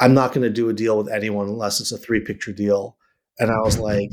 "I'm 0.00 0.12
not 0.12 0.34
going 0.34 0.42
to 0.42 0.50
do 0.50 0.68
a 0.68 0.74
deal 0.74 0.98
with 0.98 1.08
anyone 1.08 1.48
unless 1.48 1.80
it's 1.80 1.92
a 1.92 1.98
three 1.98 2.20
picture 2.20 2.52
deal," 2.52 2.98
and 3.38 3.50
I 3.50 3.60
was 3.60 3.78
like, 3.78 4.10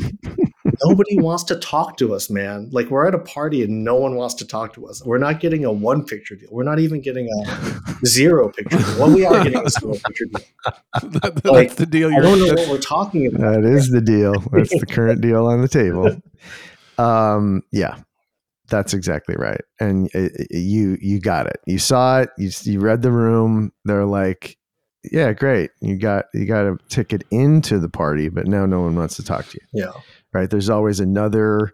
nobody 0.83 1.17
wants 1.17 1.43
to 1.45 1.55
talk 1.57 1.97
to 1.97 2.13
us, 2.13 2.29
man. 2.29 2.69
Like 2.71 2.89
we're 2.89 3.07
at 3.07 3.15
a 3.15 3.19
party 3.19 3.63
and 3.63 3.83
no 3.83 3.95
one 3.95 4.15
wants 4.15 4.35
to 4.35 4.47
talk 4.47 4.73
to 4.73 4.87
us. 4.87 5.03
We're 5.03 5.17
not 5.17 5.39
getting 5.39 5.65
a 5.65 5.71
one 5.71 6.05
picture 6.05 6.35
deal. 6.35 6.49
We're 6.51 6.63
not 6.63 6.79
even 6.79 7.01
getting 7.01 7.29
a 7.29 8.05
zero 8.05 8.49
picture 8.49 8.77
deal. 8.77 8.99
Well, 8.99 9.13
we 9.13 9.25
are 9.25 9.43
getting 9.43 9.65
a 9.65 9.69
zero 9.69 9.93
picture 9.93 10.25
deal. 10.25 10.45
that, 11.21 11.45
like, 11.45 11.69
that's 11.69 11.75
the 11.75 11.85
deal. 11.85 12.13
I 12.13 12.19
don't 12.19 12.39
know 12.39 12.53
what 12.61 12.69
we're 12.69 12.77
talking 12.77 13.27
about. 13.27 13.61
That 13.61 13.63
is 13.63 13.89
the 13.89 14.01
deal. 14.01 14.39
That's 14.51 14.77
the 14.77 14.85
current 14.85 15.21
deal 15.21 15.47
on 15.47 15.61
the 15.61 15.67
table. 15.67 16.21
Um, 16.97 17.63
yeah, 17.71 17.97
that's 18.69 18.93
exactly 18.93 19.35
right. 19.37 19.61
And 19.79 20.07
it, 20.13 20.31
it, 20.35 20.57
you 20.57 20.97
you 21.01 21.19
got 21.19 21.47
it. 21.47 21.59
You 21.65 21.79
saw 21.79 22.21
it. 22.21 22.29
You 22.37 22.51
you 22.63 22.79
read 22.79 23.01
the 23.01 23.11
room. 23.11 23.71
They're 23.85 24.05
like, 24.05 24.57
yeah, 25.11 25.31
great. 25.33 25.71
You 25.81 25.97
got 25.97 26.25
you 26.33 26.45
got 26.45 26.65
a 26.65 26.77
ticket 26.89 27.23
into 27.31 27.79
the 27.79 27.89
party, 27.89 28.29
but 28.29 28.47
now 28.47 28.65
no 28.65 28.81
one 28.81 28.95
wants 28.95 29.15
to 29.15 29.23
talk 29.23 29.45
to 29.47 29.59
you. 29.61 29.85
Yeah 29.85 29.91
right? 30.33 30.49
There's 30.49 30.69
always 30.69 30.99
another 30.99 31.73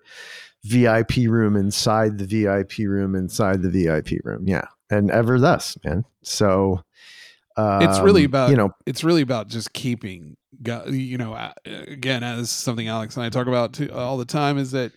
VIP 0.66 1.28
room 1.28 1.56
inside 1.56 2.18
the 2.18 2.26
VIP 2.26 2.80
room 2.80 3.16
inside 3.16 3.62
the 3.62 3.70
VIP 3.70 4.24
room. 4.24 4.48
Yeah. 4.48 4.66
And 4.90 5.12
ever 5.12 5.40
thus, 5.40 5.78
man. 5.84 6.06
So 6.24 6.84
um, 7.58 7.82
it's 7.82 8.00
really 8.00 8.24
um, 8.24 8.32
about, 8.32 8.50
you 8.50 8.56
know, 8.56 8.72
it's 8.86 9.04
really 9.04 9.22
about 9.22 9.48
just 9.48 9.74
keeping, 9.74 10.36
you 10.88 11.18
know, 11.18 11.52
again, 11.66 12.24
as 12.24 12.50
something 12.50 12.88
Alex 12.88 13.16
and 13.16 13.26
I 13.26 13.30
talk 13.30 13.48
about 13.48 13.74
too, 13.74 13.92
all 13.94 14.18
the 14.18 14.26
time 14.26 14.58
is 14.58 14.72
that 14.72 14.92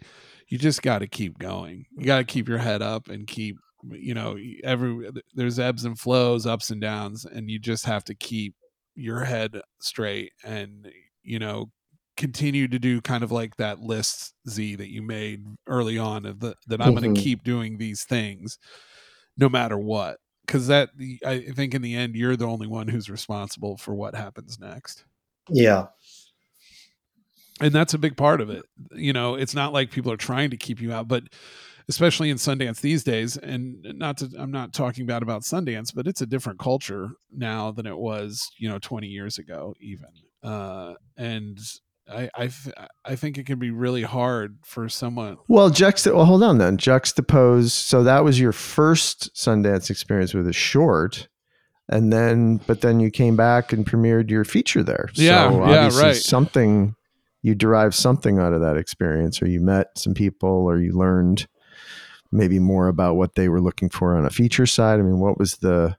you 0.49 0.59
just 0.59 0.83
got 0.83 1.01
to 1.01 1.07
keep 1.07 1.39
going. 1.39 1.85
You 1.97 2.07
got 2.07 2.19
to 2.19 2.25
keep 2.25 2.49
your 2.49 2.59
head 2.59 2.83
up 2.83 3.09
and 3.09 3.27
keep, 3.27 3.59
you 3.91 4.15
know, 4.15 4.37
every, 4.65 5.11
there's 5.35 5.59
ebbs 5.59 5.85
and 5.85 5.99
flows, 5.99 6.47
ups 6.47 6.71
and 6.71 6.81
downs, 6.81 7.25
and 7.25 7.51
you 7.51 7.59
just 7.59 7.85
have 7.85 8.05
to 8.05 8.15
keep 8.15 8.55
your 8.95 9.25
head 9.25 9.61
straight 9.81 10.33
and, 10.45 10.91
you 11.23 11.39
know, 11.39 11.71
continue 12.19 12.67
to 12.69 12.79
do 12.79 13.01
kind 13.01 13.25
of 13.25 13.33
like 13.33 13.57
that 13.57 13.81
list 13.81 14.35
Tze 14.47 14.77
that 14.77 14.91
you 14.91 15.01
made 15.01 15.45
early 15.67 15.97
on 15.97 16.27
of 16.27 16.41
the, 16.41 16.55
that 16.67 16.83
I'm 16.83 16.89
mm-hmm. 16.95 17.05
going 17.05 17.15
to 17.15 17.21
keep 17.21 17.45
doing 17.45 17.79
these 17.79 18.05
things 18.05 18.59
no 19.39 19.49
matter 19.49 19.79
what. 19.79 20.19
Cause 20.47 20.67
that 20.67 20.91
I 21.25 21.41
think 21.55 21.75
in 21.75 21.83
the 21.83 21.95
end, 21.95 22.17
you're 22.17 22.37
the 22.37 22.47
only 22.47 22.67
one 22.67 22.89
who's 22.89 23.09
responsible 23.09 23.77
for 23.77 23.95
what 23.95 24.15
happens 24.15 24.59
next. 24.59 25.05
Yeah. 25.49 25.87
And 27.61 27.73
that's 27.73 27.95
a 27.95 27.99
big 27.99 28.17
part 28.17 28.41
of 28.41 28.51
it. 28.51 28.65
You 28.93 29.13
know, 29.13 29.35
it's 29.35 29.55
not 29.55 29.73
like 29.73 29.91
people 29.91 30.11
are 30.11 30.17
trying 30.17 30.51
to 30.51 30.57
keep 30.57 30.81
you 30.81 30.93
out, 30.93 31.07
but 31.07 31.25
especially 31.89 32.31
in 32.31 32.39
Sundance 32.39 32.81
these 32.81 33.05
days, 33.05 33.37
and 33.37 33.87
not 33.95 34.19
to, 34.19 34.31
I'm 34.39 34.51
not 34.51 34.73
talking 34.73 35.07
bad 35.07 35.23
about 35.23 35.43
Sundance, 35.43 35.95
but 35.95 36.07
it's 36.07 36.21
a 36.21 36.27
different 36.27 36.59
culture 36.59 37.11
now 37.31 37.71
than 37.71 37.87
it 37.87 37.97
was, 37.97 38.51
you 38.59 38.69
know, 38.69 38.79
20 38.79 39.07
years 39.07 39.39
ago, 39.39 39.75
even. 39.81 40.09
Uh, 40.43 40.95
and 41.17 41.59
I 42.11 42.31
I, 42.35 42.47
th- 42.49 42.75
I 43.05 43.17
think 43.17 43.39
it 43.39 43.47
can 43.47 43.59
be 43.59 43.71
really 43.71 44.03
hard 44.03 44.59
for 44.65 44.89
someone. 44.89 45.39
Well, 45.49 45.71
juxta. 45.71 46.15
Well, 46.15 46.25
hold 46.25 46.43
on 46.43 46.59
then. 46.59 46.77
Juxtapose. 46.79 47.71
So 47.71 48.03
that 48.05 48.25
was 48.25 48.41
your 48.41 48.53
first 48.53 49.35
Sundance 49.35 49.91
experience 49.91 50.35
with 50.35 50.49
a 50.49 50.53
short, 50.53 51.29
and 51.89 52.13
then 52.13 52.61
but 52.67 52.81
then 52.81 53.01
you 53.01 53.11
came 53.11 53.37
back 53.37 53.73
and 53.73 53.87
premiered 53.87 54.31
your 54.31 54.45
feature 54.45 54.83
there. 54.83 55.09
Yeah, 55.15 55.51
so 55.51 55.71
yeah, 55.71 56.01
right. 56.01 56.17
Something 56.17 56.95
you 57.43 57.55
derived 57.55 57.95
something 57.95 58.39
out 58.39 58.53
of 58.53 58.61
that 58.61 58.77
experience, 58.77 59.41
or 59.41 59.47
you 59.47 59.61
met 59.61 59.97
some 59.97 60.15
people, 60.15 60.49
or 60.49 60.79
you 60.79 60.93
learned 60.93 61.47
maybe 62.31 62.59
more 62.59 62.89
about 62.89 63.17
what 63.17 63.35
they 63.35 63.49
were 63.49 63.61
looking 63.61 63.89
for 63.89 64.17
on 64.17 64.27
a 64.27 64.31
feature 64.31 64.67
side. 64.67 64.99
I 64.99 65.03
mean, 65.03 65.19
what 65.19 65.39
was 65.39 65.57
the 65.57 65.97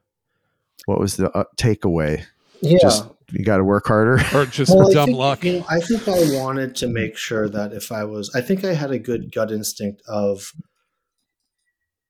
what 0.86 1.00
was 1.00 1.16
the 1.16 1.30
uh, 1.36 1.44
takeaway? 1.56 2.24
Yeah. 2.62 2.78
Just 2.80 3.06
you 3.32 3.44
got 3.44 3.58
to 3.58 3.64
work 3.64 3.86
harder 3.86 4.20
or 4.34 4.46
just 4.46 4.74
well, 4.74 4.90
dumb 4.90 5.06
think, 5.06 5.18
luck. 5.18 5.44
You 5.44 5.60
know, 5.60 5.66
I 5.68 5.80
think 5.80 6.06
I 6.08 6.40
wanted 6.40 6.74
to 6.76 6.88
make 6.88 7.16
sure 7.16 7.48
that 7.48 7.72
if 7.72 7.92
I 7.92 8.04
was, 8.04 8.34
I 8.34 8.40
think 8.40 8.64
I 8.64 8.74
had 8.74 8.90
a 8.90 8.98
good 8.98 9.32
gut 9.32 9.52
instinct 9.52 10.02
of, 10.08 10.52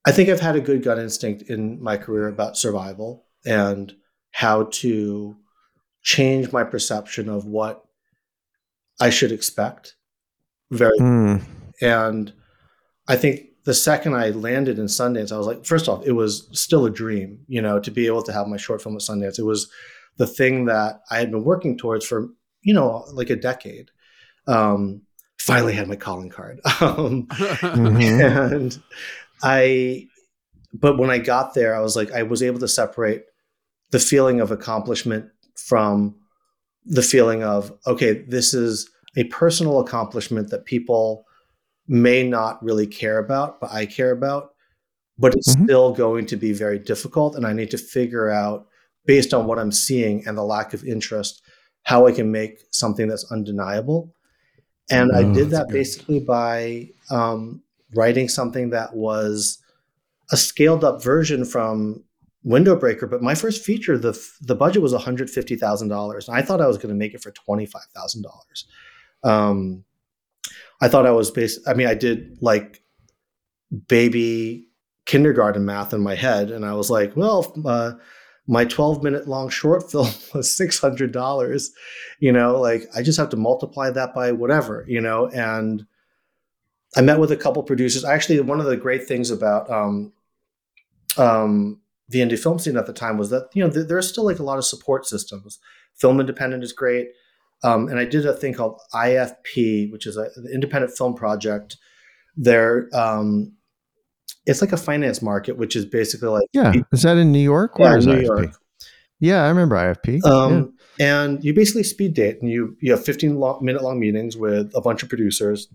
I 0.06 0.12
think 0.12 0.28
I've 0.28 0.40
had 0.40 0.56
a 0.56 0.60
good 0.60 0.82
gut 0.82 0.98
instinct 0.98 1.42
in 1.42 1.82
my 1.82 1.96
career 1.96 2.28
about 2.28 2.56
survival 2.56 3.26
and 3.44 3.94
how 4.32 4.64
to 4.64 5.36
change 6.02 6.52
my 6.52 6.64
perception 6.64 7.28
of 7.28 7.44
what 7.44 7.84
I 9.00 9.10
should 9.10 9.32
expect. 9.32 9.96
Very, 10.70 10.98
mm. 10.98 11.42
and 11.82 12.32
I 13.08 13.16
think 13.16 13.50
the 13.64 13.74
second 13.74 14.14
I 14.14 14.30
landed 14.30 14.78
in 14.78 14.86
Sundance, 14.86 15.32
I 15.32 15.36
was 15.36 15.46
like, 15.46 15.66
first 15.66 15.88
off, 15.88 16.06
it 16.06 16.12
was 16.12 16.48
still 16.52 16.86
a 16.86 16.90
dream, 16.90 17.40
you 17.48 17.60
know, 17.60 17.80
to 17.80 17.90
be 17.90 18.06
able 18.06 18.22
to 18.22 18.32
have 18.32 18.46
my 18.46 18.56
short 18.56 18.80
film 18.80 18.94
at 18.94 19.02
Sundance. 19.02 19.38
It 19.38 19.44
was 19.44 19.70
the 20.16 20.26
thing 20.26 20.66
that 20.66 21.00
I 21.10 21.18
had 21.18 21.30
been 21.30 21.44
working 21.44 21.76
towards 21.76 22.06
for 22.06 22.28
you 22.62 22.74
know 22.74 23.04
like 23.12 23.30
a 23.30 23.36
decade. 23.36 23.90
Um, 24.46 25.02
finally 25.38 25.72
had 25.72 25.88
my 25.88 25.96
calling 25.96 26.30
card, 26.30 26.60
um, 26.80 27.26
mm-hmm. 27.26 28.00
and 28.00 28.82
I. 29.42 30.06
But 30.72 30.98
when 30.98 31.10
I 31.10 31.18
got 31.18 31.54
there, 31.54 31.74
I 31.74 31.80
was 31.80 31.96
like, 31.96 32.12
I 32.12 32.22
was 32.22 32.44
able 32.44 32.60
to 32.60 32.68
separate 32.68 33.24
the 33.90 33.98
feeling 33.98 34.40
of 34.40 34.52
accomplishment 34.52 35.28
from 35.56 36.14
the 36.84 37.02
feeling 37.02 37.42
of 37.42 37.72
okay, 37.86 38.12
this 38.12 38.54
is 38.54 38.88
a 39.16 39.24
personal 39.24 39.80
accomplishment 39.80 40.50
that 40.50 40.64
people 40.64 41.24
may 41.88 42.22
not 42.22 42.62
really 42.62 42.86
care 42.86 43.18
about, 43.18 43.60
but 43.60 43.72
I 43.72 43.84
care 43.86 44.12
about, 44.12 44.50
but 45.18 45.34
it's 45.34 45.54
mm-hmm. 45.54 45.64
still 45.64 45.92
going 45.92 46.26
to 46.26 46.36
be 46.36 46.52
very 46.52 46.78
difficult. 46.78 47.34
And 47.34 47.46
I 47.46 47.52
need 47.52 47.70
to 47.72 47.78
figure 47.78 48.30
out, 48.30 48.68
based 49.10 49.34
on 49.34 49.44
what 49.44 49.58
I'm 49.58 49.72
seeing 49.72 50.24
and 50.24 50.38
the 50.38 50.44
lack 50.44 50.72
of 50.72 50.84
interest, 50.84 51.42
how 51.82 52.06
I 52.06 52.12
can 52.12 52.30
make 52.30 52.60
something 52.70 53.08
that's 53.08 53.28
undeniable. 53.32 54.14
And 54.88 55.10
oh, 55.12 55.18
I 55.18 55.22
did 55.24 55.50
that 55.50 55.66
basically 55.68 56.20
by 56.20 56.90
um, 57.10 57.60
writing 57.96 58.28
something 58.28 58.70
that 58.70 58.94
was 58.94 59.58
a 60.30 60.36
scaled 60.36 60.84
up 60.84 61.02
version 61.02 61.44
from 61.44 62.04
Windowbreaker 62.46 63.10
but 63.10 63.20
my 63.20 63.34
first 63.34 63.64
feature 63.64 63.98
the 63.98 64.14
the 64.40 64.54
budget 64.54 64.80
was 64.80 64.94
$150000 64.94 66.28
and 66.28 66.36
i 66.38 66.40
thought 66.40 66.62
i 66.62 66.66
was 66.66 66.78
going 66.78 66.88
to 66.88 66.94
make 66.94 67.12
it 67.12 67.22
for 67.22 67.32
$25000 67.32 68.64
um, 69.24 69.84
i 70.80 70.88
thought 70.88 71.04
i 71.04 71.10
was 71.10 71.30
based 71.30 71.60
i 71.68 71.74
mean 71.74 71.86
i 71.86 71.92
did 71.92 72.38
like 72.40 72.82
baby 73.88 74.68
kindergarten 75.04 75.66
math 75.66 75.92
in 75.92 76.00
my 76.00 76.14
head 76.14 76.50
and 76.50 76.64
i 76.64 76.72
was 76.72 76.88
like 76.88 77.14
well 77.14 77.52
uh, 77.66 77.92
my 78.50 78.64
12 78.64 79.02
minute 79.02 79.28
long 79.28 79.48
short 79.48 79.90
film 79.90 80.06
was 80.34 80.48
$600 80.48 81.68
you 82.18 82.32
know 82.32 82.60
like 82.60 82.84
i 82.94 83.02
just 83.02 83.18
have 83.18 83.30
to 83.30 83.36
multiply 83.36 83.90
that 83.90 84.14
by 84.14 84.32
whatever 84.32 84.84
you 84.88 85.00
know 85.00 85.28
and 85.28 85.86
i 86.96 87.00
met 87.00 87.20
with 87.20 87.30
a 87.30 87.36
couple 87.36 87.62
producers 87.62 88.04
actually 88.04 88.40
one 88.40 88.60
of 88.60 88.66
the 88.66 88.76
great 88.76 89.06
things 89.06 89.30
about 89.30 89.70
um, 89.70 90.12
um, 91.16 91.80
the 92.10 92.20
indie 92.20 92.38
film 92.38 92.58
scene 92.58 92.76
at 92.76 92.86
the 92.86 92.92
time 92.92 93.16
was 93.16 93.30
that 93.30 93.48
you 93.54 93.64
know 93.64 93.70
th- 93.70 93.86
there's 93.86 94.08
still 94.08 94.24
like 94.24 94.38
a 94.38 94.44
lot 94.44 94.58
of 94.58 94.64
support 94.64 95.06
systems. 95.06 95.58
Film 95.94 96.20
Independent 96.20 96.64
is 96.64 96.72
great, 96.72 97.08
um, 97.62 97.88
and 97.88 97.98
I 97.98 98.04
did 98.04 98.26
a 98.26 98.32
thing 98.32 98.54
called 98.54 98.80
IFP, 98.92 99.90
which 99.92 100.06
is 100.06 100.16
an 100.16 100.48
independent 100.52 100.96
film 100.96 101.14
project. 101.14 101.76
There, 102.36 102.88
um, 102.92 103.52
it's 104.46 104.60
like 104.60 104.72
a 104.72 104.76
finance 104.76 105.22
market, 105.22 105.56
which 105.56 105.76
is 105.76 105.84
basically 105.84 106.28
like 106.28 106.48
yeah. 106.52 106.72
Is 106.92 107.02
that 107.02 107.16
in 107.16 107.32
New 107.32 107.40
York? 107.40 107.72
Yeah, 107.78 107.96
New 107.96 108.16
IFP? 108.16 108.24
York. 108.24 108.56
Yeah, 109.20 109.44
I 109.44 109.48
remember 109.48 109.76
IFP. 109.76 110.24
Um, 110.24 110.74
yeah. 110.98 111.22
And 111.22 111.44
you 111.44 111.54
basically 111.54 111.82
speed 111.82 112.14
date, 112.14 112.40
and 112.40 112.50
you 112.50 112.76
you 112.80 112.92
have 112.92 113.04
15 113.04 113.36
long, 113.38 113.64
minute 113.64 113.82
long 113.82 114.00
meetings 114.00 114.36
with 114.36 114.72
a 114.74 114.80
bunch 114.80 115.02
of 115.02 115.08
producers. 115.08 115.68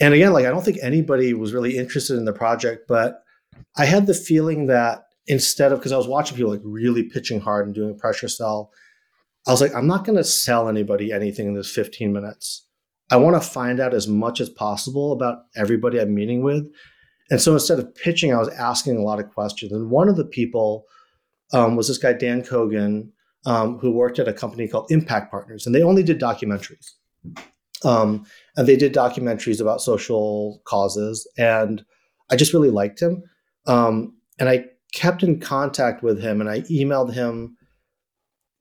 And 0.00 0.14
again, 0.14 0.32
like 0.32 0.46
I 0.46 0.50
don't 0.50 0.64
think 0.64 0.78
anybody 0.82 1.34
was 1.34 1.52
really 1.52 1.76
interested 1.76 2.16
in 2.16 2.24
the 2.24 2.32
project, 2.32 2.86
but 2.88 3.22
I 3.76 3.84
had 3.84 4.06
the 4.06 4.14
feeling 4.14 4.66
that 4.66 5.04
instead 5.26 5.72
of 5.72 5.78
because 5.78 5.92
I 5.92 5.96
was 5.96 6.08
watching 6.08 6.36
people 6.36 6.52
like 6.52 6.62
really 6.64 7.02
pitching 7.02 7.40
hard 7.40 7.66
and 7.66 7.74
doing 7.74 7.90
a 7.90 7.94
pressure 7.94 8.28
sell, 8.28 8.72
I 9.46 9.50
was 9.50 9.60
like, 9.60 9.74
I'm 9.74 9.86
not 9.86 10.04
going 10.04 10.16
to 10.16 10.24
sell 10.24 10.68
anybody 10.68 11.12
anything 11.12 11.46
in 11.46 11.54
this 11.54 11.70
15 11.70 12.12
minutes. 12.12 12.66
I 13.10 13.16
want 13.16 13.40
to 13.40 13.48
find 13.48 13.80
out 13.80 13.92
as 13.92 14.06
much 14.06 14.40
as 14.40 14.48
possible 14.48 15.12
about 15.12 15.44
everybody 15.56 15.98
I'm 15.98 16.14
meeting 16.14 16.42
with. 16.42 16.70
And 17.30 17.40
so 17.40 17.52
instead 17.54 17.78
of 17.78 17.94
pitching, 17.94 18.34
I 18.34 18.38
was 18.38 18.48
asking 18.48 18.96
a 18.96 19.02
lot 19.02 19.20
of 19.20 19.32
questions. 19.32 19.72
And 19.72 19.90
one 19.90 20.08
of 20.08 20.16
the 20.16 20.24
people 20.24 20.84
um, 21.52 21.76
was 21.76 21.88
this 21.88 21.98
guy, 21.98 22.12
Dan 22.12 22.42
Cogan, 22.42 23.12
um, 23.46 23.78
who 23.78 23.90
worked 23.92 24.18
at 24.18 24.28
a 24.28 24.32
company 24.32 24.68
called 24.68 24.90
Impact 24.90 25.30
Partners, 25.30 25.64
and 25.64 25.74
they 25.74 25.82
only 25.82 26.02
did 26.02 26.20
documentaries. 26.20 26.90
Um, 27.84 28.26
and 28.56 28.66
they 28.66 28.76
did 28.76 28.92
documentaries 28.92 29.60
about 29.60 29.80
social 29.80 30.60
causes. 30.64 31.26
And 31.38 31.84
I 32.30 32.36
just 32.36 32.52
really 32.52 32.70
liked 32.70 33.00
him. 33.00 33.22
Um, 33.66 34.16
and 34.38 34.48
I 34.48 34.66
kept 34.92 35.22
in 35.22 35.40
contact 35.40 36.02
with 36.02 36.20
him 36.20 36.40
and 36.40 36.50
I 36.50 36.60
emailed 36.62 37.12
him 37.12 37.56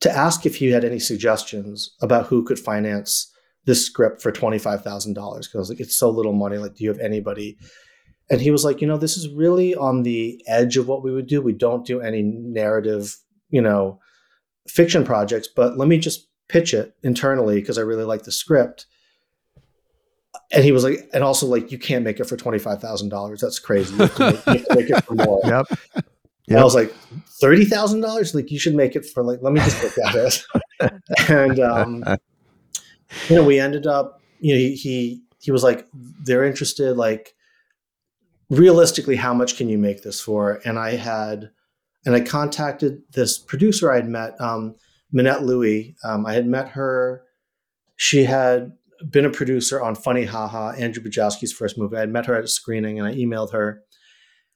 to 0.01 0.11
ask 0.11 0.45
if 0.45 0.55
he 0.55 0.67
had 0.67 0.86
any 0.86 0.99
suggestions 0.99 1.95
about 2.01 2.28
who 2.28 2.43
could 2.43 2.59
finance 2.59 3.32
this 3.65 3.86
script 3.86 4.22
for 4.22 4.32
$25,000 4.32 5.13
because 5.13 5.49
I 5.53 5.57
was 5.57 5.70
like, 5.70 5.80
it's 5.80 5.95
so 5.95 6.09
little 6.09 6.34
money. 6.34 6.57
Like, 6.57 6.76
do 6.76 6.84
you 6.84 6.89
have 6.89 6.99
anybody? 6.99 7.57
And 8.32 8.41
he 8.41 8.51
was 8.51 8.63
like, 8.63 8.82
you 8.82 8.88
know, 8.88 8.97
this 8.97 9.17
is 9.17 9.27
really 9.30 9.75
on 9.75 10.03
the 10.03 10.43
edge 10.47 10.77
of 10.77 10.88
what 10.88 11.03
we 11.03 11.11
would 11.11 11.27
do. 11.27 11.41
We 11.41 11.53
don't 11.53 11.86
do 11.86 11.99
any 12.01 12.21
narrative, 12.21 13.17
you 13.49 13.61
know, 13.61 13.99
fiction 14.67 15.03
projects, 15.03 15.47
but 15.47 15.77
let 15.77 15.88
me 15.88 15.97
just 15.97 16.27
pitch 16.47 16.73
it 16.73 16.95
internally 17.03 17.59
because 17.59 17.77
I 17.77 17.82
really 17.82 18.03
like 18.03 18.23
the 18.23 18.32
script 18.32 18.86
and 20.51 20.63
he 20.63 20.71
was 20.71 20.84
like, 20.84 21.09
and 21.13 21.23
also 21.23 21.45
like, 21.47 21.71
you 21.71 21.77
can't 21.77 22.03
make 22.03 22.19
it 22.19 22.25
for 22.25 22.36
twenty 22.36 22.59
five 22.59 22.82
thousand 22.82 23.09
dollars. 23.09 23.41
That's 23.41 23.59
crazy. 23.59 23.93
You 23.95 24.01
have, 24.01 24.19
make, 24.19 24.45
you 24.45 24.53
have, 24.53 24.77
make, 24.77 24.89
it 24.89 25.05
for 25.05 25.15
more. 25.15 25.41
Yep. 25.45 25.65
yep. 26.47 26.59
I 26.59 26.63
was 26.63 26.73
like, 26.73 26.93
thirty 27.39 27.65
thousand 27.65 28.01
dollars. 28.01 28.34
Like, 28.34 28.49
you 28.49 28.57
should 28.57 28.75
make 28.75 28.95
it 28.95 29.05
for 29.05 29.23
like. 29.23 29.39
Let 29.41 29.53
me 29.53 29.59
just 29.59 29.84
look 29.84 29.93
at 30.05 30.15
it. 30.15 30.91
and 31.30 31.59
um, 31.59 32.03
you 33.27 33.36
know, 33.36 33.43
we 33.43 33.59
ended 33.59 33.86
up. 33.86 34.21
You 34.39 34.55
know, 34.55 34.59
he 34.59 34.75
he 34.75 35.21
he 35.39 35.51
was 35.51 35.63
like, 35.63 35.88
they're 36.25 36.43
interested. 36.43 36.97
Like, 36.97 37.36
realistically, 38.50 39.16
how 39.16 39.34
much 39.34 39.58
can 39.58 39.70
you 39.70 39.78
make 39.78 40.04
this 40.04 40.22
for? 40.22 40.62
And 40.66 40.80
I 40.80 40.95
had, 40.95 41.52
and 42.06 42.16
I 42.16 42.22
contacted 42.22 43.02
this 43.14 43.38
producer 43.38 43.91
I 43.91 43.97
had 43.97 44.10
met, 44.10 44.39
um, 44.41 44.76
Mynette 45.14 45.41
Louie. 45.41 45.95
Um, 46.04 46.26
I 46.26 46.34
had 46.34 46.47
met 46.47 46.70
her. 46.70 47.24
She 47.95 48.24
had 48.24 48.74
been 49.10 49.26
a 49.26 49.30
producer 49.30 49.82
on 49.82 49.95
Funny 49.95 50.26
Ha 50.26 50.47
Ha, 50.47 50.72
Andrew 50.72 51.04
Bujalski's 51.04 51.54
first 51.54 51.78
movie. 51.78 51.97
I 51.97 52.02
had 52.02 52.12
met 52.12 52.26
her 52.26 52.36
at 52.36 52.43
a 52.43 52.47
screening 52.47 53.00
and 53.00 53.08
I 53.08 53.16
emailed 53.16 53.52
her. 53.54 53.84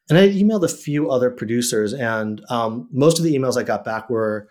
And 0.09 0.17
I 0.17 0.27
emailed 0.29 0.63
a 0.63 0.67
few 0.67 1.09
other 1.09 1.31
producers, 1.31 1.93
and 1.93 2.41
um, 2.49 2.89
most 2.91 3.19
of 3.19 3.23
the 3.23 3.33
emails 3.35 3.57
I 3.57 3.63
got 3.63 3.85
back 3.85 4.09
were, 4.09 4.49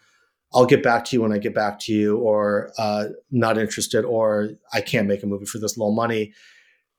I'll 0.54 0.64
get 0.64 0.82
back 0.82 1.04
to 1.04 1.16
you 1.16 1.20
when 1.20 1.32
I 1.32 1.36
get 1.36 1.54
back 1.54 1.78
to 1.80 1.92
you, 1.92 2.16
or 2.16 2.72
uh, 2.78 3.08
not 3.30 3.58
interested, 3.58 4.06
or 4.06 4.52
I 4.72 4.80
can't 4.80 5.06
make 5.06 5.22
a 5.22 5.26
movie 5.26 5.44
for 5.44 5.58
this 5.58 5.76
low 5.76 5.90
money. 5.92 6.32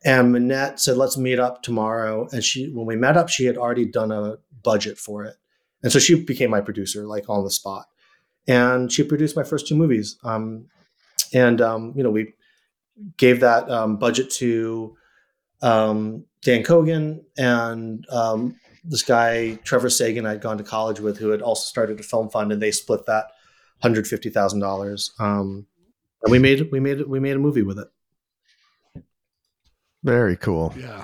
And 0.06 0.34
Mynette 0.34 0.80
said, 0.80 0.98
let's 0.98 1.18
meet 1.18 1.40
up 1.40 1.64
tomorrow. 1.64 2.28
And 2.32 2.44
she, 2.44 2.70
when 2.70 2.86
we 2.86 2.96
met 2.96 3.18
up, 3.18 3.30
she 3.30 3.46
had 3.46 3.58
already 3.58 3.86
done 3.86 4.12
a 4.12 4.38
budget 4.62 4.98
for 4.98 5.24
it. 5.24 5.36
And 5.82 5.92
so 5.92 6.00
she 6.00 6.22
became 6.22 6.50
my 6.50 6.62
producer, 6.62 7.06
like 7.06 7.30
on 7.30 7.44
the 7.44 7.52
spot. 7.52 7.86
And 8.48 8.92
she 8.92 9.04
produced 9.04 9.36
my 9.36 9.44
first 9.44 9.68
two 9.68 9.76
movies. 9.76 10.18
Um, 10.24 10.66
and, 11.34 11.62
um, 11.62 11.94
you 11.96 12.04
know, 12.04 12.12
we 12.12 12.34
gave 13.18 13.40
that 13.40 13.70
um, 13.70 13.98
budget 13.98 14.30
to 14.32 14.96
um, 15.62 16.26
Dan 16.42 16.64
Cogan 16.64 17.26
and 17.38 18.06
um, 18.10 18.58
this 18.84 19.02
guy 19.02 19.56
Trevor 19.64 19.90
Sagan 19.90 20.26
I'd 20.26 20.42
gone 20.42 20.58
to 20.58 20.64
college 20.64 21.00
with, 21.00 21.18
who 21.18 21.30
had 21.30 21.42
also 21.42 21.66
started 21.66 22.00
a 22.00 22.04
film 22.04 22.30
fund, 22.30 22.52
and 22.52 22.62
they 22.62 22.72
split 22.72 23.06
that 23.06 23.28
hundred 23.82 24.08
fifty 24.08 24.30
thousand 24.30 24.62
um, 24.62 24.68
dollars. 24.68 25.14
And 25.20 25.66
we 26.32 26.40
made 26.40 26.70
we 26.72 26.80
made 26.80 27.08
we 27.08 27.20
made 27.20 27.36
a 27.36 27.40
movie 27.40 27.62
with 27.64 27.80
it. 27.80 27.88
Very 30.04 30.38
cool. 30.38 30.74
Yeah. 30.78 31.04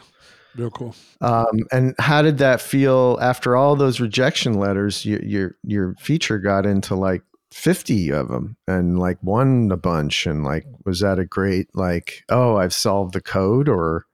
Real 0.56 0.72
cool. 0.72 0.96
Um, 1.22 1.60
and 1.72 1.96
how 2.00 2.22
did 2.22 2.40
that 2.40 2.60
feel 2.60 3.18
after 3.22 3.56
all 3.56 3.76
those 3.76 4.00
rejection 4.00 4.56
letters? 4.56 5.06
Your 5.06 5.24
your 5.24 5.56
your 5.64 5.96
feature 6.00 6.40
got 6.40 6.66
into 6.66 6.96
like 6.96 7.22
50 7.52 8.12
of 8.12 8.28
them 8.28 8.58
and 8.68 9.00
like 9.00 9.18
won 9.24 9.72
a 9.72 9.78
bunch 9.78 10.26
and 10.26 10.44
like 10.44 10.66
was 10.86 11.00
that 11.00 11.18
a 11.18 11.26
great 11.26 11.68
like 11.74 12.24
oh 12.30 12.58
i've 12.58 12.74
solved 12.74 13.14
the 13.14 13.22
code 13.22 13.68
or 13.68 14.06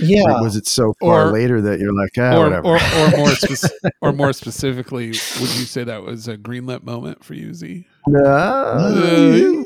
yeah 0.00 0.40
was 0.40 0.56
it 0.56 0.66
so 0.66 0.94
far 0.98 1.28
or, 1.28 1.32
later 1.32 1.60
that 1.60 1.78
you're 1.80 1.92
like 1.92 2.12
ah, 2.18 2.34
or, 2.34 2.44
whatever 2.44 2.66
or, 2.66 2.76
or 2.76 3.10
more 3.18 3.28
speci- 3.28 3.90
or 4.00 4.12
more 4.12 4.32
specifically 4.32 5.08
would 5.08 5.54
you 5.54 5.66
say 5.66 5.84
that 5.84 6.02
was 6.02 6.28
a 6.28 6.36
greenlit 6.38 6.82
moment 6.82 7.22
for 7.22 7.34
you 7.34 7.52
Tze 7.52 7.84
no 8.06 9.64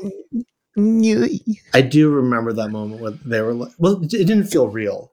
i 0.77 1.81
do 1.81 2.09
remember 2.09 2.53
that 2.53 2.69
moment 2.69 3.01
when 3.01 3.19
they 3.25 3.41
were 3.41 3.53
like 3.53 3.71
well 3.79 4.01
it 4.03 4.09
didn't 4.09 4.45
feel 4.45 4.67
real 4.67 5.11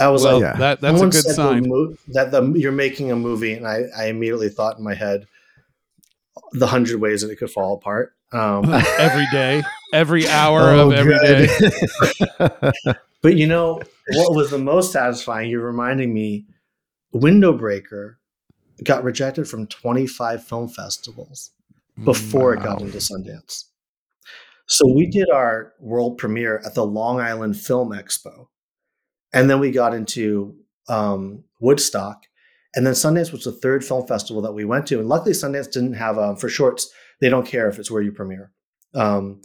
I 0.00 0.08
was 0.08 0.24
well, 0.24 0.40
like, 0.40 0.42
yeah. 0.42 0.56
that, 0.58 0.80
that's 0.80 1.00
a 1.00 1.08
good 1.08 1.34
sign. 1.34 1.68
Mo- 1.68 1.94
that 2.08 2.30
the, 2.30 2.42
you're 2.52 2.72
making 2.72 3.10
a 3.12 3.16
movie, 3.16 3.52
and 3.52 3.66
I, 3.66 3.82
I 3.94 4.06
immediately 4.06 4.48
thought 4.48 4.78
in 4.78 4.84
my 4.84 4.94
head, 4.94 5.26
the 6.52 6.66
hundred 6.66 7.00
ways 7.00 7.20
that 7.20 7.30
it 7.30 7.36
could 7.36 7.50
fall 7.50 7.74
apart. 7.74 8.14
Um, 8.32 8.64
every 8.98 9.26
day, 9.30 9.62
every 9.92 10.26
hour 10.28 10.60
oh, 10.70 10.90
of 10.90 10.94
every 10.94 11.18
good. 11.18 11.50
day. 12.38 12.92
but 13.22 13.36
you 13.36 13.46
know 13.46 13.82
what 14.12 14.34
was 14.34 14.50
the 14.50 14.58
most 14.58 14.92
satisfying? 14.92 15.50
You're 15.50 15.64
reminding 15.64 16.14
me, 16.14 16.46
Windowbreaker 17.14 18.16
got 18.84 19.04
rejected 19.04 19.48
from 19.48 19.66
25 19.66 20.44
film 20.44 20.68
festivals 20.68 21.50
before 22.04 22.54
wow. 22.56 22.60
it 22.60 22.64
got 22.64 22.80
into 22.80 22.98
Sundance. 22.98 23.64
So 24.70 24.86
we 24.94 25.06
did 25.06 25.28
our 25.30 25.72
world 25.80 26.16
premiere 26.16 26.62
at 26.64 26.74
the 26.74 26.86
Long 26.86 27.20
Island 27.20 27.56
Film 27.56 27.90
Expo, 27.90 28.46
and 29.32 29.50
then 29.50 29.58
we 29.58 29.72
got 29.72 29.92
into 29.92 30.54
um, 30.88 31.42
Woodstock, 31.60 32.22
and 32.76 32.86
then 32.86 32.94
Sundance 32.94 33.32
was 33.32 33.42
the 33.42 33.50
third 33.50 33.84
film 33.84 34.06
festival 34.06 34.40
that 34.42 34.52
we 34.52 34.64
went 34.64 34.86
to. 34.86 35.00
And 35.00 35.08
luckily, 35.08 35.32
Sundance 35.32 35.72
didn't 35.72 35.94
have, 35.94 36.18
um, 36.18 36.36
for 36.36 36.48
shorts, 36.48 36.88
they 37.20 37.28
don't 37.28 37.46
care 37.46 37.68
if 37.68 37.80
it's 37.80 37.90
where 37.90 38.00
you 38.00 38.12
premiere. 38.12 38.52
Um, 38.94 39.40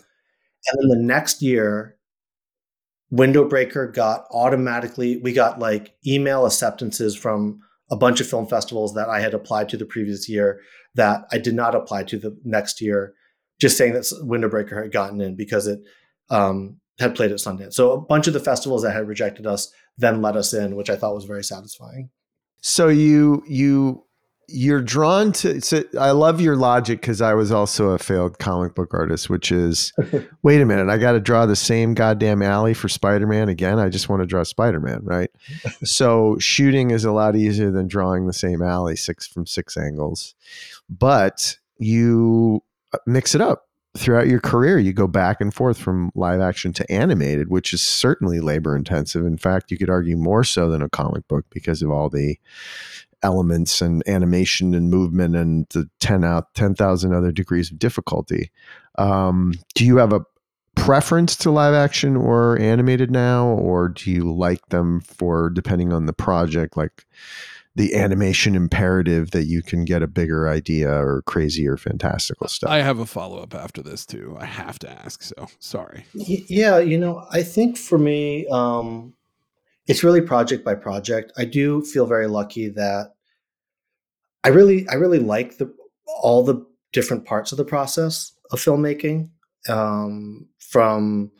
and 0.68 0.92
then 0.92 1.00
the 1.00 1.04
next 1.04 1.42
year, 1.42 1.98
Windowbreaker 3.12 3.92
got 3.96 4.26
automatically, 4.32 5.18
we 5.18 5.34
got 5.34 5.58
like 5.58 5.96
email 6.06 6.46
acceptances 6.46 7.16
from 7.16 7.62
a 7.90 7.96
bunch 7.96 8.22
of 8.22 8.28
film 8.28 8.46
festivals 8.46 8.94
that 8.94 9.10
I 9.10 9.22
had 9.22 9.34
applied 9.34 9.70
to 9.70 9.78
the 9.78 9.86
previous 9.86 10.30
year 10.30 10.60
that 10.94 11.26
I 11.32 11.40
did 11.40 11.56
not 11.56 11.74
apply 11.74 12.04
to 12.04 12.20
the 12.20 12.38
next 12.44 12.80
year, 12.80 13.16
just 13.60 13.78
saying 13.78 13.94
that 13.94 14.04
Windowbreaker 14.24 14.82
had 14.82 14.92
gotten 14.92 15.22
in 15.22 15.36
because 15.36 15.68
it 15.68 15.80
um, 16.30 16.80
had 17.00 17.16
played 17.16 17.32
at 17.32 17.38
Sundance. 17.38 17.74
So 17.74 17.92
a 17.92 18.02
bunch 18.02 18.28
of 18.28 18.34
the 18.34 18.40
festivals 18.40 18.84
that 18.84 18.94
had 18.94 19.08
rejected 19.08 19.46
us 19.46 19.72
then 19.98 20.22
let 20.22 20.36
us 20.36 20.54
in, 20.54 20.76
which 20.76 20.90
I 20.90 20.96
thought 20.96 21.16
was 21.16 21.26
very 21.26 21.44
satisfying. 21.44 22.10
So 22.62 22.90
you 22.90 23.44
you 23.48 24.04
you're 24.48 24.82
drawn 24.82 25.32
to 25.32 25.60
so 25.62 25.84
I 26.00 26.12
love 26.12 26.40
your 26.40 26.56
logic 26.56 27.02
because 27.02 27.22
I 27.22 27.34
was 27.34 27.52
also 27.52 27.90
a 27.90 27.98
failed 27.98 28.38
comic 28.40 28.76
book 28.76 28.94
artist, 28.94 29.30
which 29.30 29.52
is 29.52 29.94
wait 30.44 30.62
a 30.62 30.66
minute, 30.66 30.90
I 30.90 30.98
got 30.98 31.14
to 31.14 31.20
draw 31.20 31.46
the 31.46 31.56
same 31.56 31.94
goddamn 31.94 32.42
alley 32.42 32.74
for 32.74 32.90
Spider-Man 32.90 33.50
again. 33.50 33.80
I 33.80 33.90
just 33.90 34.10
want 34.10 34.22
to 34.22 34.28
draw 34.28 34.44
Spider-Man, 34.44 35.02
right? 35.04 35.32
so 35.84 36.38
shooting 36.40 36.92
is 36.92 37.06
a 37.06 37.12
lot 37.12 37.36
easier 37.36 37.72
than 37.72 37.88
drawing 37.88 38.28
the 38.28 38.34
same 38.34 38.62
alley 38.62 38.96
six 38.96 39.28
from 39.28 39.46
six 39.46 39.78
angles. 39.78 40.36
But 40.90 41.58
you 41.78 42.64
mix 43.06 43.36
it 43.36 43.42
up 43.42 43.68
throughout 43.98 44.28
your 44.28 44.40
career. 44.40 44.78
You 44.78 44.94
go 44.94 45.08
back 45.08 45.40
and 45.40 45.54
forth 45.54 45.78
from 45.78 46.12
live 46.16 46.42
action 46.42 46.74
to 46.74 46.92
animated, 46.92 47.50
which 47.50 47.74
is 47.74 47.82
certainly 47.82 48.40
labor 48.40 48.76
intensive. 48.76 49.26
In 49.26 49.38
fact, 49.38 49.72
you 49.72 49.78
could 49.78 49.90
argue 49.90 50.18
more 50.18 50.44
so 50.44 50.70
than 50.70 50.82
a 50.82 50.90
comic 50.90 51.28
book 51.28 51.46
because 51.50 51.82
of 51.82 51.92
all 51.92 52.10
the 52.10 52.38
elements 53.24 53.82
and 53.82 54.04
animation 54.08 54.76
and 54.76 54.92
movement 54.92 55.36
and 55.36 55.66
the 55.70 55.90
10 56.00 56.24
out 56.24 56.54
10,000 56.54 57.14
other 57.14 57.32
degrees 57.32 57.72
of 57.72 57.80
difficulty. 57.80 58.52
Um, 58.98 59.54
do 59.74 59.86
you 59.86 59.98
have 59.98 60.14
a 60.14 60.26
preference 60.76 61.36
to 61.38 61.50
live 61.50 61.74
action 61.74 62.16
or 62.16 62.60
animated 62.60 63.10
now 63.10 63.48
or 63.48 63.90
do 63.90 64.12
you 64.12 64.32
like 64.32 64.68
them 64.70 65.00
for 65.00 65.50
depending 65.50 65.94
on 65.94 66.06
the 66.06 66.14
project 66.14 66.76
like 66.76 67.06
the 67.76 67.94
animation 67.96 68.56
imperative 68.56 69.32
that 69.32 69.46
you 69.46 69.62
can 69.62 69.84
get 69.84 70.02
a 70.02 70.08
bigger 70.08 70.48
idea 70.48 70.90
or 70.90 71.22
crazy 71.24 71.68
or 71.68 71.76
fantastical 71.76 72.48
stuff. 72.48 72.70
I 72.70 72.78
have 72.78 73.00
a 73.00 73.06
follow 73.06 73.40
up 73.40 73.54
after 73.54 73.82
this 73.82 74.06
too. 74.06 74.38
I 74.40 74.46
have 74.46 74.80
to 74.80 74.90
ask. 74.90 75.22
So 75.22 75.48
sorry. 75.60 76.06
Yeah, 76.14 76.80
you 76.80 76.98
know, 76.98 77.26
I 77.32 77.44
think 77.44 77.78
for 77.78 77.98
me, 77.98 78.48
um, 78.48 79.14
it's 79.88 80.04
really 80.04 80.22
project 80.22 80.64
by 80.64 80.76
project. 80.76 81.34
I 81.38 81.46
do 81.46 81.82
feel 81.82 82.06
very 82.06 82.28
lucky 82.28 82.70
that 82.70 83.14
I 84.44 84.50
really, 84.50 84.88
I 84.88 84.96
really 84.96 85.20
like 85.20 85.58
the 85.58 85.74
all 86.06 86.44
the 86.44 86.66
different 86.94 87.26
parts 87.26 87.52
of 87.52 87.58
the 87.58 87.66
process 87.66 88.32
of 88.52 88.60
filmmaking, 88.60 89.30
um, 89.68 90.48
from 90.60 91.32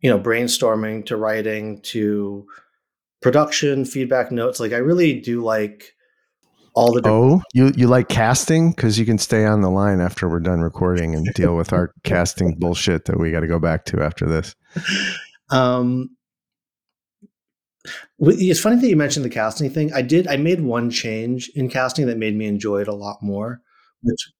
you 0.00 0.10
know 0.10 0.18
brainstorming 0.18 1.06
to 1.06 1.16
writing 1.16 1.80
to 1.80 2.46
production, 3.26 3.84
feedback 3.84 4.30
notes. 4.30 4.60
Like 4.60 4.72
I 4.72 4.76
really 4.76 5.20
do 5.20 5.42
like 5.42 5.96
all 6.74 6.92
the. 6.92 7.02
Oh, 7.04 7.42
you 7.54 7.72
you 7.76 7.88
like 7.88 8.08
casting 8.08 8.70
because 8.70 9.00
you 9.00 9.04
can 9.04 9.18
stay 9.18 9.44
on 9.44 9.62
the 9.62 9.68
line 9.68 10.00
after 10.00 10.28
we're 10.28 10.38
done 10.38 10.60
recording 10.60 11.12
and 11.12 11.26
deal 11.34 11.56
with 11.56 11.72
our 11.72 11.90
casting 12.04 12.54
bullshit 12.56 13.06
that 13.06 13.18
we 13.18 13.32
got 13.32 13.40
to 13.40 13.48
go 13.48 13.58
back 13.58 13.84
to 13.86 14.00
after 14.00 14.26
this. 14.26 14.54
Um, 15.48 16.10
it's 18.18 18.58
funny 18.58 18.80
that 18.80 18.88
you 18.88 18.96
mentioned 18.96 19.24
the 19.24 19.30
casting 19.30 19.70
thing. 19.70 19.92
I 19.92 20.02
did. 20.02 20.26
I 20.26 20.36
made 20.36 20.60
one 20.60 20.90
change 20.90 21.48
in 21.54 21.68
casting 21.68 22.06
that 22.08 22.18
made 22.18 22.34
me 22.34 22.46
enjoy 22.46 22.80
it 22.80 22.88
a 22.88 22.94
lot 22.96 23.18
more, 23.22 23.60
which 24.02 24.32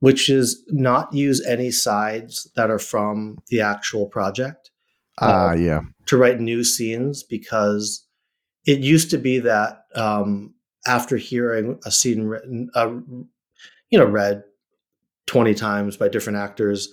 which 0.00 0.30
is 0.30 0.64
not 0.70 1.12
use 1.12 1.44
any 1.44 1.70
sides 1.70 2.50
that 2.56 2.70
are 2.70 2.78
from 2.78 3.36
the 3.48 3.60
actual 3.60 4.06
project. 4.06 4.70
Ah, 5.20 5.50
uh, 5.50 5.54
yeah. 5.54 5.80
To 6.06 6.16
write 6.16 6.40
new 6.40 6.64
scenes 6.64 7.22
because 7.22 8.06
it 8.66 8.80
used 8.80 9.10
to 9.10 9.18
be 9.18 9.38
that 9.40 9.84
um, 9.94 10.54
after 10.86 11.16
hearing 11.16 11.78
a 11.84 11.90
scene 11.90 12.22
written, 12.22 12.70
uh, 12.74 12.90
you 13.90 13.98
know, 13.98 14.06
read 14.06 14.44
twenty 15.26 15.54
times 15.54 15.96
by 15.96 16.08
different 16.08 16.38
actors, 16.38 16.88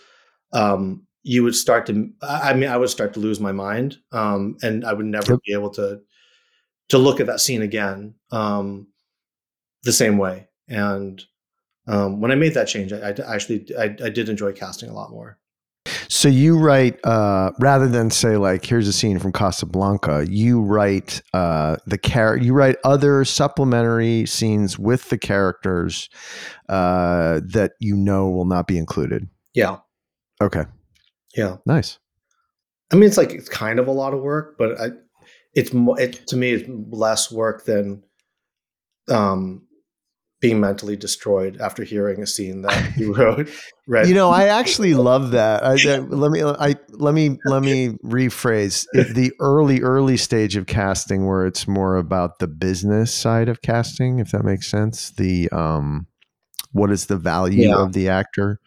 um, 0.53 1.05
you 1.23 1.43
would 1.43 1.55
start 1.55 1.85
to 1.85 2.09
i 2.21 2.53
mean 2.53 2.69
i 2.69 2.77
would 2.77 2.89
start 2.89 3.13
to 3.13 3.19
lose 3.19 3.39
my 3.39 3.51
mind 3.51 3.97
um, 4.11 4.57
and 4.61 4.85
i 4.85 4.93
would 4.93 5.05
never 5.05 5.33
yep. 5.33 5.41
be 5.45 5.53
able 5.53 5.69
to 5.69 5.99
to 6.89 6.97
look 6.97 7.19
at 7.19 7.27
that 7.27 7.39
scene 7.39 7.61
again 7.61 8.13
um, 8.31 8.87
the 9.83 9.93
same 9.93 10.17
way 10.17 10.47
and 10.67 11.23
um, 11.87 12.19
when 12.19 12.31
i 12.31 12.35
made 12.35 12.53
that 12.53 12.67
change 12.67 12.91
i, 12.91 13.09
I 13.09 13.35
actually 13.35 13.65
I, 13.77 13.95
I, 14.03 14.09
did 14.09 14.29
enjoy 14.29 14.51
casting 14.53 14.89
a 14.89 14.93
lot 14.93 15.11
more 15.11 15.37
so 16.11 16.27
you 16.27 16.57
write 16.57 16.99
uh, 17.05 17.51
rather 17.59 17.87
than 17.87 18.11
say 18.11 18.35
like 18.35 18.65
here's 18.65 18.87
a 18.87 18.93
scene 18.93 19.17
from 19.17 19.31
casablanca 19.31 20.25
you 20.29 20.61
write 20.61 21.21
uh, 21.33 21.77
the 21.87 21.97
char- 21.97 22.37
you 22.37 22.53
write 22.53 22.75
other 22.83 23.23
supplementary 23.23 24.25
scenes 24.25 24.77
with 24.77 25.09
the 25.09 25.17
characters 25.17 26.09
uh, 26.69 27.39
that 27.43 27.71
you 27.79 27.95
know 27.95 28.29
will 28.29 28.45
not 28.45 28.67
be 28.67 28.77
included 28.77 29.27
yeah 29.53 29.77
okay 30.41 30.65
yeah. 31.35 31.57
Nice. 31.65 31.99
I 32.91 32.95
mean, 32.95 33.05
it's 33.05 33.17
like 33.17 33.31
it's 33.31 33.49
kind 33.49 33.79
of 33.79 33.87
a 33.87 33.91
lot 33.91 34.13
of 34.13 34.21
work, 34.21 34.57
but 34.57 34.79
I, 34.79 34.87
it's. 35.53 35.71
It 35.73 36.27
to 36.27 36.35
me, 36.35 36.51
it's 36.51 36.69
less 36.89 37.31
work 37.31 37.65
than 37.65 38.03
um, 39.09 39.67
being 40.41 40.59
mentally 40.59 40.97
destroyed 40.97 41.61
after 41.61 41.83
hearing 41.83 42.21
a 42.21 42.27
scene 42.27 42.63
that 42.63 42.97
you 42.97 43.13
wrote. 43.15 43.49
Read. 43.87 44.07
You 44.07 44.15
know, 44.15 44.29
I 44.29 44.47
actually 44.47 44.95
love 44.95 45.31
that. 45.31 45.63
I, 45.63 45.73
I, 45.73 45.99
let 45.99 46.31
me, 46.31 46.43
I 46.43 46.75
let 46.89 47.13
me, 47.13 47.37
let 47.45 47.61
me 47.61 47.89
rephrase 48.03 48.85
if 48.93 49.13
the 49.13 49.31
early, 49.39 49.81
early 49.81 50.17
stage 50.17 50.55
of 50.55 50.65
casting, 50.65 51.27
where 51.27 51.45
it's 51.45 51.67
more 51.67 51.95
about 51.95 52.39
the 52.39 52.47
business 52.47 53.13
side 53.13 53.49
of 53.49 53.61
casting, 53.61 54.19
if 54.19 54.31
that 54.31 54.43
makes 54.43 54.67
sense. 54.69 55.11
The 55.11 55.47
um, 55.51 56.07
what 56.71 56.91
is 56.91 57.05
the 57.05 57.17
value 57.17 57.69
yeah. 57.69 57.77
of 57.77 57.93
the 57.93 58.09
actor? 58.09 58.59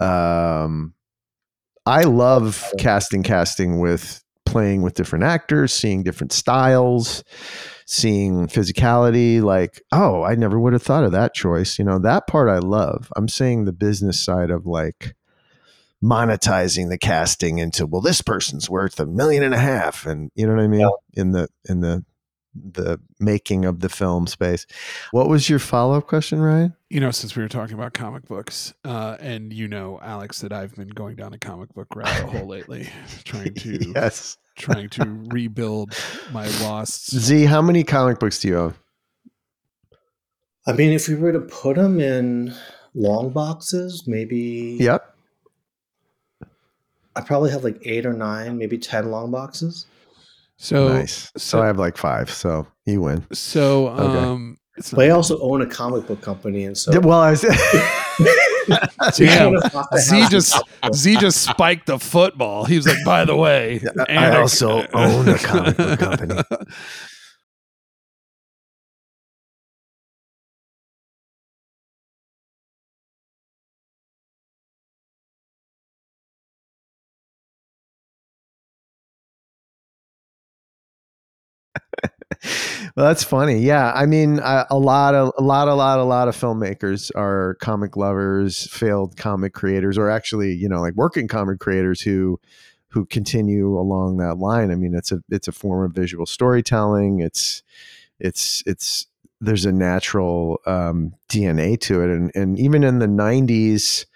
Um, 0.00 0.94
I 1.84 2.04
love 2.04 2.64
casting 2.78 3.22
casting 3.22 3.78
with 3.78 4.24
playing 4.46 4.82
with 4.82 4.94
different 4.94 5.24
actors, 5.24 5.72
seeing 5.72 6.02
different 6.02 6.32
styles, 6.32 7.24
seeing 7.90 8.46
physicality 8.46 9.42
like, 9.42 9.82
oh, 9.90 10.22
I 10.22 10.36
never 10.36 10.60
would 10.60 10.74
have 10.74 10.82
thought 10.82 11.02
of 11.02 11.10
that 11.10 11.34
choice. 11.34 11.76
You 11.76 11.84
know, 11.84 11.98
that 11.98 12.28
part 12.28 12.48
I 12.48 12.58
love. 12.58 13.12
I'm 13.16 13.26
saying 13.26 13.64
the 13.64 13.72
business 13.72 14.20
side 14.24 14.50
of 14.50 14.64
like 14.64 15.16
monetizing 16.00 16.88
the 16.88 16.96
casting 16.96 17.58
into, 17.58 17.86
well, 17.86 18.00
this 18.00 18.22
person's 18.22 18.70
worth 18.70 19.00
a 19.00 19.06
million 19.06 19.42
and 19.42 19.54
a 19.54 19.58
half 19.58 20.06
and 20.06 20.30
you 20.36 20.46
know 20.46 20.54
what 20.54 20.62
I 20.62 20.68
mean? 20.68 20.80
Yeah. 20.80 20.90
In 21.14 21.32
the 21.32 21.48
in 21.68 21.80
the 21.80 22.04
the 22.54 23.00
making 23.18 23.64
of 23.64 23.80
the 23.80 23.88
film 23.88 24.26
space. 24.26 24.66
What 25.10 25.28
was 25.28 25.48
your 25.48 25.58
follow 25.58 25.96
up 25.96 26.06
question, 26.06 26.40
Ryan? 26.40 26.74
You 26.88 27.00
know, 27.00 27.10
since 27.10 27.36
we 27.36 27.42
were 27.42 27.48
talking 27.48 27.74
about 27.74 27.92
comic 27.92 28.26
books, 28.26 28.74
uh, 28.84 29.16
and 29.20 29.52
you 29.52 29.68
know, 29.68 30.00
Alex, 30.02 30.40
that 30.40 30.52
I've 30.52 30.74
been 30.74 30.88
going 30.88 31.16
down 31.16 31.32
a 31.32 31.38
comic 31.38 31.72
book 31.74 31.94
rabbit 31.94 32.28
hole 32.28 32.46
lately, 32.46 32.88
trying 33.24 33.54
to 33.54 33.92
yes, 33.94 34.36
trying 34.60 34.88
to 34.90 35.04
rebuild 35.28 35.94
my 36.32 36.46
lost. 36.62 37.10
Tze, 37.10 37.46
how 37.46 37.62
many 37.62 37.82
comic 37.82 38.18
books 38.18 38.38
do 38.38 38.48
you 38.48 38.58
own? 38.58 38.74
I 40.66 40.72
mean, 40.72 40.92
if 40.92 41.08
we 41.08 41.14
were 41.14 41.32
to 41.32 41.40
put 41.40 41.76
them 41.76 42.00
in 42.00 42.54
long 42.94 43.30
boxes, 43.30 44.04
maybe. 44.06 44.76
Yep. 44.78 45.06
I 47.16 47.20
probably 47.22 47.50
have 47.50 47.64
like 47.64 47.80
eight 47.84 48.06
or 48.06 48.12
nine, 48.12 48.58
maybe 48.58 48.78
ten 48.78 49.10
long 49.10 49.30
boxes. 49.30 49.86
So 50.58 50.88
nice. 50.88 51.32
So, 51.36 51.38
so, 51.38 51.62
I 51.62 51.66
have 51.66 51.78
like 51.78 51.96
five. 51.96 52.30
So 52.30 52.66
you 52.84 53.00
win. 53.00 53.26
So 53.32 53.88
um, 53.88 54.58
okay. 54.78 54.90
but 54.94 55.06
I 55.06 55.10
also 55.10 55.40
own 55.40 55.62
a 55.62 55.66
comic 55.66 56.06
book 56.06 56.20
company, 56.20 56.64
and 56.64 56.76
so 56.76 57.00
well, 57.00 57.20
I 57.20 57.30
was. 57.30 57.44
Damn. 59.16 59.60
Tze 59.96 60.28
just 60.30 60.62
Tze 60.92 61.16
just 61.16 61.42
spiked 61.42 61.86
the 61.86 61.98
football. 61.98 62.64
He 62.64 62.76
was 62.76 62.86
like, 62.86 63.04
by 63.04 63.24
the 63.24 63.36
way, 63.36 63.80
I 64.08 64.36
also 64.36 64.86
own 64.92 65.28
a 65.28 65.38
comic 65.38 65.76
book 65.76 65.98
company. 65.98 66.42
well, 82.96 83.06
that's 83.06 83.22
funny. 83.22 83.58
Yeah, 83.60 83.92
I 83.94 84.06
mean, 84.06 84.40
a, 84.40 84.78
lot 84.78 85.14
of 85.14 85.32
a 85.38 85.42
lot, 85.42 85.68
a 85.68 85.74
lot, 85.74 85.98
a 85.98 86.04
lot 86.04 86.28
of 86.28 86.36
filmmakers 86.36 87.10
are 87.14 87.56
comic 87.60 87.96
lovers, 87.96 88.66
failed 88.68 89.16
comic 89.16 89.52
creators, 89.52 89.96
or 89.96 90.10
actually, 90.10 90.54
you 90.54 90.68
know, 90.68 90.80
like 90.80 90.94
working 90.94 91.28
comic 91.28 91.60
creators 91.60 92.00
who 92.00 92.40
who 92.88 93.06
continue 93.06 93.78
along 93.78 94.16
that 94.16 94.38
line. 94.38 94.70
I 94.70 94.74
mean, 94.74 94.94
it's 94.94 95.12
a 95.12 95.22
it's 95.30 95.48
a 95.48 95.52
form 95.52 95.84
of 95.84 95.92
visual 95.92 96.26
storytelling. 96.26 97.20
It's 97.20 97.62
it's 98.18 98.62
it's 98.66 99.06
there's 99.40 99.64
a 99.64 99.72
natural 99.72 100.60
um, 100.66 101.14
DNA 101.28 101.80
to 101.82 102.02
it, 102.02 102.10
and 102.10 102.32
and 102.34 102.58
even 102.58 102.82
in 102.82 102.98
the 102.98 103.06
'90s, 103.06 104.06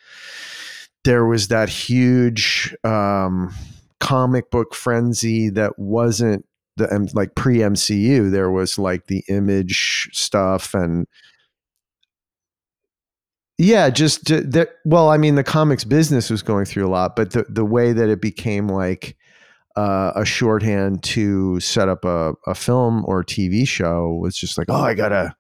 there 1.04 1.24
was 1.24 1.48
that 1.48 1.68
huge 1.68 2.74
um, 2.82 3.54
comic 4.00 4.50
book 4.50 4.74
frenzy 4.74 5.48
that 5.50 5.78
wasn't 5.78 6.44
the 6.76 7.10
like 7.14 7.34
pre 7.34 7.58
MCU, 7.58 8.30
there 8.30 8.50
was 8.50 8.78
like 8.78 9.06
the 9.06 9.22
image 9.28 10.10
stuff 10.12 10.74
and 10.74 11.06
Yeah, 13.58 13.88
just 13.90 14.26
that. 14.26 14.70
Well, 14.84 15.10
I 15.10 15.16
mean, 15.16 15.36
the 15.36 15.44
comics 15.44 15.84
business 15.84 16.28
was 16.28 16.42
going 16.42 16.64
through 16.64 16.86
a 16.86 16.90
lot, 16.90 17.14
but 17.14 17.30
the 17.32 17.44
the 17.48 17.64
way 17.64 17.92
that 17.92 18.08
it 18.08 18.20
became 18.20 18.66
like 18.68 19.16
uh, 19.76 20.12
a 20.16 20.24
shorthand 20.24 21.02
to 21.04 21.60
set 21.60 21.88
up 21.88 22.04
a, 22.04 22.34
a 22.46 22.54
film 22.54 23.04
or 23.06 23.22
TV 23.24 23.66
show 23.66 24.14
was 24.20 24.36
just 24.36 24.58
like, 24.58 24.68
oh, 24.70 24.82
I 24.82 24.94
got 24.94 25.12
a 25.12 25.36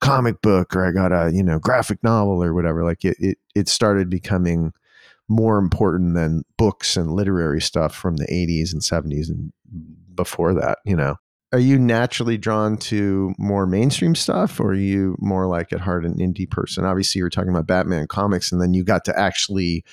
comic 0.00 0.42
book 0.42 0.74
or 0.74 0.86
I 0.86 0.90
got 0.92 1.12
a 1.12 1.32
you 1.32 1.42
know 1.44 1.60
graphic 1.60 2.02
novel 2.02 2.42
or 2.42 2.52
whatever. 2.54 2.84
Like 2.84 3.04
it 3.04 3.16
it 3.20 3.38
it 3.54 3.68
started 3.68 4.10
becoming 4.10 4.72
more 5.28 5.58
important 5.58 6.14
than 6.14 6.44
books 6.58 6.96
and 6.96 7.12
literary 7.12 7.60
stuff 7.60 7.94
from 7.94 8.16
the 8.16 8.26
80s 8.26 8.72
and 8.72 8.82
70s 8.82 9.30
and 9.30 9.52
before 10.14 10.54
that. 10.54 10.78
You 10.84 10.96
know, 10.96 11.16
are 11.52 11.58
you 11.58 11.78
naturally 11.78 12.38
drawn 12.38 12.78
to 12.78 13.34
more 13.38 13.66
mainstream 13.66 14.14
stuff 14.14 14.58
or 14.58 14.70
are 14.70 14.74
you 14.74 15.16
more 15.18 15.46
like 15.46 15.72
at 15.72 15.80
heart 15.80 16.06
an 16.06 16.14
indie 16.14 16.50
person? 16.50 16.84
Obviously 16.84 17.18
you 17.18 17.24
were 17.24 17.30
talking 17.30 17.50
about 17.50 17.66
batman 17.66 18.06
comics 18.06 18.50
and 18.50 18.60
then 18.60 18.72
you 18.72 18.82
got 18.82 19.04
to 19.04 19.18
actually 19.18 19.84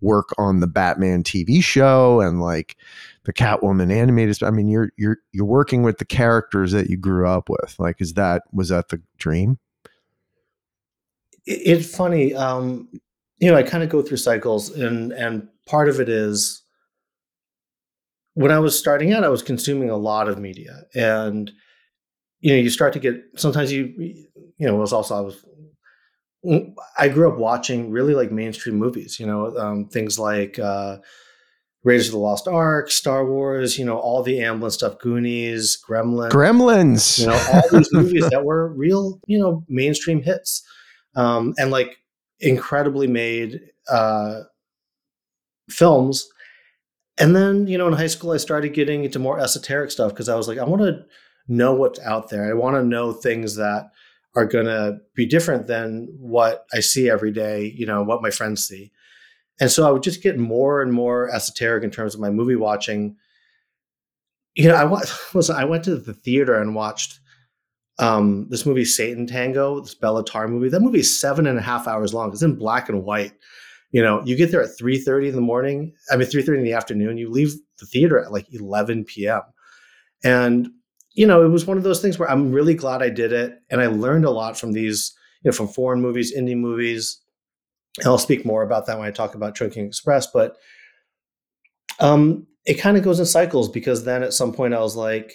work 0.00 0.28
on 0.38 0.60
the 0.60 0.66
batman 0.68 1.24
tv 1.24 1.60
show 1.60 2.20
and 2.20 2.40
like 2.40 2.76
the 3.24 3.32
catwoman 3.32 3.92
animated 3.92 4.40
i 4.44 4.50
mean 4.50 4.68
you're 4.68 4.92
you're 4.96 5.16
you're 5.32 5.44
working 5.44 5.82
with 5.82 5.98
the 5.98 6.04
characters 6.04 6.70
that 6.70 6.88
you 6.88 6.96
grew 6.96 7.26
up 7.26 7.48
with. 7.50 7.74
Like 7.80 8.00
is 8.00 8.14
that 8.14 8.42
was 8.52 8.68
that 8.68 8.90
the 8.90 9.02
dream? 9.18 9.58
It's 11.46 11.96
funny 11.96 12.32
um 12.34 12.88
you 13.38 13.50
know 13.50 13.56
i 13.56 13.62
kind 13.62 13.82
of 13.82 13.88
go 13.88 14.02
through 14.02 14.18
cycles 14.18 14.70
and 14.70 15.12
and 15.12 15.48
part 15.66 15.88
of 15.88 15.98
it 15.98 16.08
is 16.08 16.62
when 18.38 18.52
I 18.52 18.60
was 18.60 18.78
starting 18.78 19.12
out, 19.12 19.24
I 19.24 19.28
was 19.30 19.42
consuming 19.42 19.90
a 19.90 19.96
lot 19.96 20.28
of 20.28 20.38
media, 20.38 20.82
and 20.94 21.50
you 22.38 22.52
know, 22.52 22.60
you 22.60 22.70
start 22.70 22.92
to 22.92 23.00
get 23.00 23.20
sometimes 23.34 23.72
you 23.72 23.92
you 23.96 24.66
know, 24.66 24.76
it 24.76 24.78
was 24.78 24.92
also 24.92 25.16
I 25.16 25.20
was 25.22 25.44
mm, 26.46 26.72
I 26.96 27.08
grew 27.08 27.32
up 27.32 27.36
watching 27.36 27.90
really 27.90 28.14
like 28.14 28.30
mainstream 28.30 28.76
movies, 28.76 29.18
you 29.18 29.26
know, 29.26 29.56
um, 29.58 29.88
things 29.88 30.20
like 30.20 30.56
uh, 30.56 30.98
Raiders 31.82 32.06
of 32.06 32.12
the 32.12 32.18
Lost 32.18 32.46
Ark, 32.46 32.92
Star 32.92 33.26
Wars, 33.26 33.76
you 33.76 33.84
know, 33.84 33.98
all 33.98 34.22
the 34.22 34.38
Amblin 34.38 34.70
stuff, 34.70 35.00
Goonies, 35.00 35.76
Gremlins, 35.76 36.30
Gremlins, 36.30 37.18
you 37.18 37.26
know, 37.26 37.44
all 37.52 37.68
these 37.76 37.92
movies 37.92 38.28
that 38.30 38.44
were 38.44 38.72
real, 38.72 39.18
you 39.26 39.40
know, 39.40 39.64
mainstream 39.68 40.22
hits, 40.22 40.62
um, 41.16 41.54
and 41.58 41.72
like 41.72 41.96
incredibly 42.38 43.08
made 43.08 43.58
uh, 43.90 44.42
films 45.68 46.28
and 47.18 47.34
then, 47.34 47.66
you 47.66 47.76
know, 47.78 47.88
in 47.88 47.94
high 47.94 48.06
school, 48.06 48.32
I 48.32 48.36
started 48.36 48.74
getting 48.74 49.04
into 49.04 49.18
more 49.18 49.40
esoteric 49.40 49.90
stuff 49.90 50.12
because 50.12 50.28
I 50.28 50.36
was 50.36 50.48
like, 50.48 50.58
I 50.58 50.64
want 50.64 50.82
to 50.82 51.04
know 51.48 51.74
what's 51.74 52.00
out 52.00 52.30
there. 52.30 52.48
I 52.48 52.54
want 52.54 52.76
to 52.76 52.84
know 52.84 53.12
things 53.12 53.56
that 53.56 53.90
are 54.36 54.46
going 54.46 54.66
to 54.66 54.98
be 55.14 55.26
different 55.26 55.66
than 55.66 56.08
what 56.18 56.66
I 56.72 56.80
see 56.80 57.10
every 57.10 57.32
day, 57.32 57.72
you 57.76 57.86
know, 57.86 58.02
what 58.02 58.22
my 58.22 58.30
friends 58.30 58.66
see. 58.66 58.92
And 59.60 59.70
so 59.70 59.88
I 59.88 59.90
would 59.90 60.02
just 60.02 60.22
get 60.22 60.38
more 60.38 60.80
and 60.80 60.92
more 60.92 61.28
esoteric 61.34 61.82
in 61.82 61.90
terms 61.90 62.14
of 62.14 62.20
my 62.20 62.30
movie 62.30 62.56
watching. 62.56 63.16
You 64.54 64.68
know, 64.68 64.76
I 64.76 64.84
was 64.84 65.50
I 65.50 65.64
went 65.64 65.84
to 65.84 65.96
the 65.96 66.14
theater 66.14 66.60
and 66.60 66.74
watched 66.74 67.18
um, 67.98 68.46
this 68.48 68.64
movie 68.64 68.84
Sátántangó, 68.84 69.82
this 69.82 69.96
Béla 69.96 70.24
Tarr 70.24 70.46
movie. 70.46 70.68
That 70.68 70.80
movie 70.80 71.00
is 71.00 71.18
seven 71.18 71.46
and 71.46 71.58
a 71.58 71.62
half 71.62 71.88
hours 71.88 72.14
long. 72.14 72.30
It's 72.30 72.42
in 72.42 72.54
black 72.54 72.88
and 72.88 73.04
white 73.04 73.32
you 73.90 74.02
know 74.02 74.22
you 74.24 74.36
get 74.36 74.50
there 74.50 74.62
at 74.62 74.78
3.30 74.78 75.28
in 75.28 75.34
the 75.34 75.40
morning 75.40 75.92
i 76.10 76.16
mean 76.16 76.28
3.30 76.28 76.58
in 76.58 76.64
the 76.64 76.72
afternoon 76.72 77.18
you 77.18 77.30
leave 77.30 77.54
the 77.78 77.86
theater 77.86 78.18
at 78.18 78.32
like 78.32 78.46
11 78.52 79.04
p.m 79.04 79.42
and 80.24 80.68
you 81.12 81.26
know 81.26 81.44
it 81.44 81.48
was 81.48 81.66
one 81.66 81.76
of 81.76 81.84
those 81.84 82.00
things 82.00 82.18
where 82.18 82.30
i'm 82.30 82.52
really 82.52 82.74
glad 82.74 83.02
i 83.02 83.08
did 83.08 83.32
it 83.32 83.60
and 83.70 83.80
i 83.80 83.86
learned 83.86 84.24
a 84.24 84.30
lot 84.30 84.58
from 84.58 84.72
these 84.72 85.14
you 85.42 85.50
know 85.50 85.56
from 85.56 85.68
foreign 85.68 86.00
movies 86.00 86.36
indie 86.36 86.56
movies. 86.56 87.20
And 87.98 88.06
i'll 88.06 88.18
speak 88.18 88.44
more 88.44 88.62
about 88.62 88.86
that 88.86 88.98
when 88.98 89.08
i 89.08 89.10
talk 89.10 89.34
about 89.34 89.54
Chungking 89.54 89.86
Express 89.86 90.26
but 90.26 90.56
um 92.00 92.46
it 92.66 92.74
kind 92.74 92.96
of 92.96 93.02
goes 93.02 93.18
in 93.18 93.26
cycles 93.26 93.68
because 93.68 94.04
then 94.04 94.22
at 94.22 94.34
some 94.34 94.52
point 94.52 94.74
i 94.74 94.80
was 94.80 94.96
like 94.96 95.32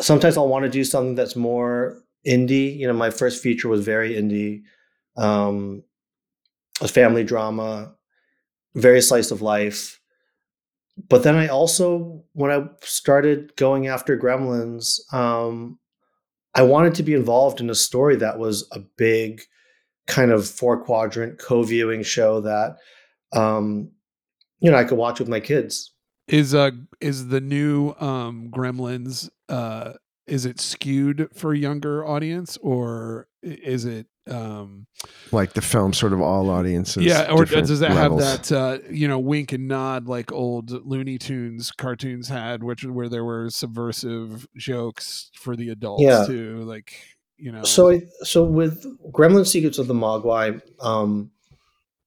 sometimes 0.00 0.36
i'll 0.36 0.48
want 0.48 0.64
to 0.64 0.70
do 0.70 0.84
something 0.84 1.14
that's 1.14 1.36
more 1.36 2.02
indie. 2.26 2.76
You 2.76 2.86
know 2.86 2.92
my 2.92 3.10
first 3.10 3.42
feature 3.42 3.68
was 3.68 3.84
very 3.84 4.14
indie. 4.14 4.62
Um 5.16 5.82
a 6.80 6.88
family 6.88 7.24
drama, 7.24 7.94
very 8.74 9.00
slice 9.00 9.30
of 9.30 9.42
life. 9.42 10.00
But 11.08 11.22
then 11.22 11.36
I 11.36 11.48
also, 11.48 12.24
when 12.32 12.50
I 12.50 12.68
started 12.82 13.54
going 13.56 13.86
after 13.86 14.18
Gremlins, 14.18 15.00
um, 15.12 15.78
I 16.54 16.62
wanted 16.62 16.94
to 16.94 17.02
be 17.02 17.12
involved 17.12 17.60
in 17.60 17.68
a 17.68 17.74
story 17.74 18.16
that 18.16 18.38
was 18.38 18.66
a 18.72 18.80
big 18.96 19.42
kind 20.06 20.30
of 20.30 20.48
four 20.48 20.82
quadrant 20.82 21.38
co-viewing 21.38 22.02
show 22.02 22.40
that 22.40 22.76
um, 23.32 23.90
you 24.60 24.70
know 24.70 24.76
I 24.76 24.84
could 24.84 24.98
watch 24.98 25.18
with 25.18 25.28
my 25.28 25.40
kids. 25.40 25.92
Is 26.28 26.54
uh 26.54 26.70
is 27.00 27.28
the 27.28 27.40
new 27.40 27.94
um 28.00 28.50
Gremlins 28.50 29.28
uh 29.48 29.92
is 30.26 30.46
it 30.46 30.58
skewed 30.58 31.28
for 31.34 31.52
a 31.52 31.58
younger 31.58 32.04
audience 32.04 32.56
or 32.62 33.28
is 33.42 33.84
it 33.84 34.06
um 34.28 34.86
like 35.30 35.52
the 35.52 35.62
film 35.62 35.92
sort 35.92 36.12
of 36.12 36.20
all 36.20 36.50
audiences 36.50 37.04
yeah 37.04 37.30
or 37.30 37.44
does 37.44 37.80
it 37.80 37.90
have 37.90 38.16
that 38.18 38.50
uh 38.50 38.78
you 38.90 39.06
know 39.06 39.18
wink 39.18 39.52
and 39.52 39.68
nod 39.68 40.08
like 40.08 40.32
old 40.32 40.70
looney 40.84 41.16
tunes 41.16 41.70
cartoons 41.70 42.28
had 42.28 42.64
which 42.64 42.84
where 42.84 43.08
there 43.08 43.24
were 43.24 43.48
subversive 43.48 44.46
jokes 44.56 45.30
for 45.34 45.54
the 45.54 45.68
adults 45.68 46.02
yeah. 46.02 46.24
too 46.26 46.62
like 46.64 46.94
you 47.36 47.52
know 47.52 47.62
so 47.62 48.00
so 48.22 48.42
with 48.42 48.84
gremlin 49.12 49.46
secrets 49.46 49.78
of 49.78 49.86
the 49.86 49.94
mogwai 49.94 50.60
um 50.80 51.30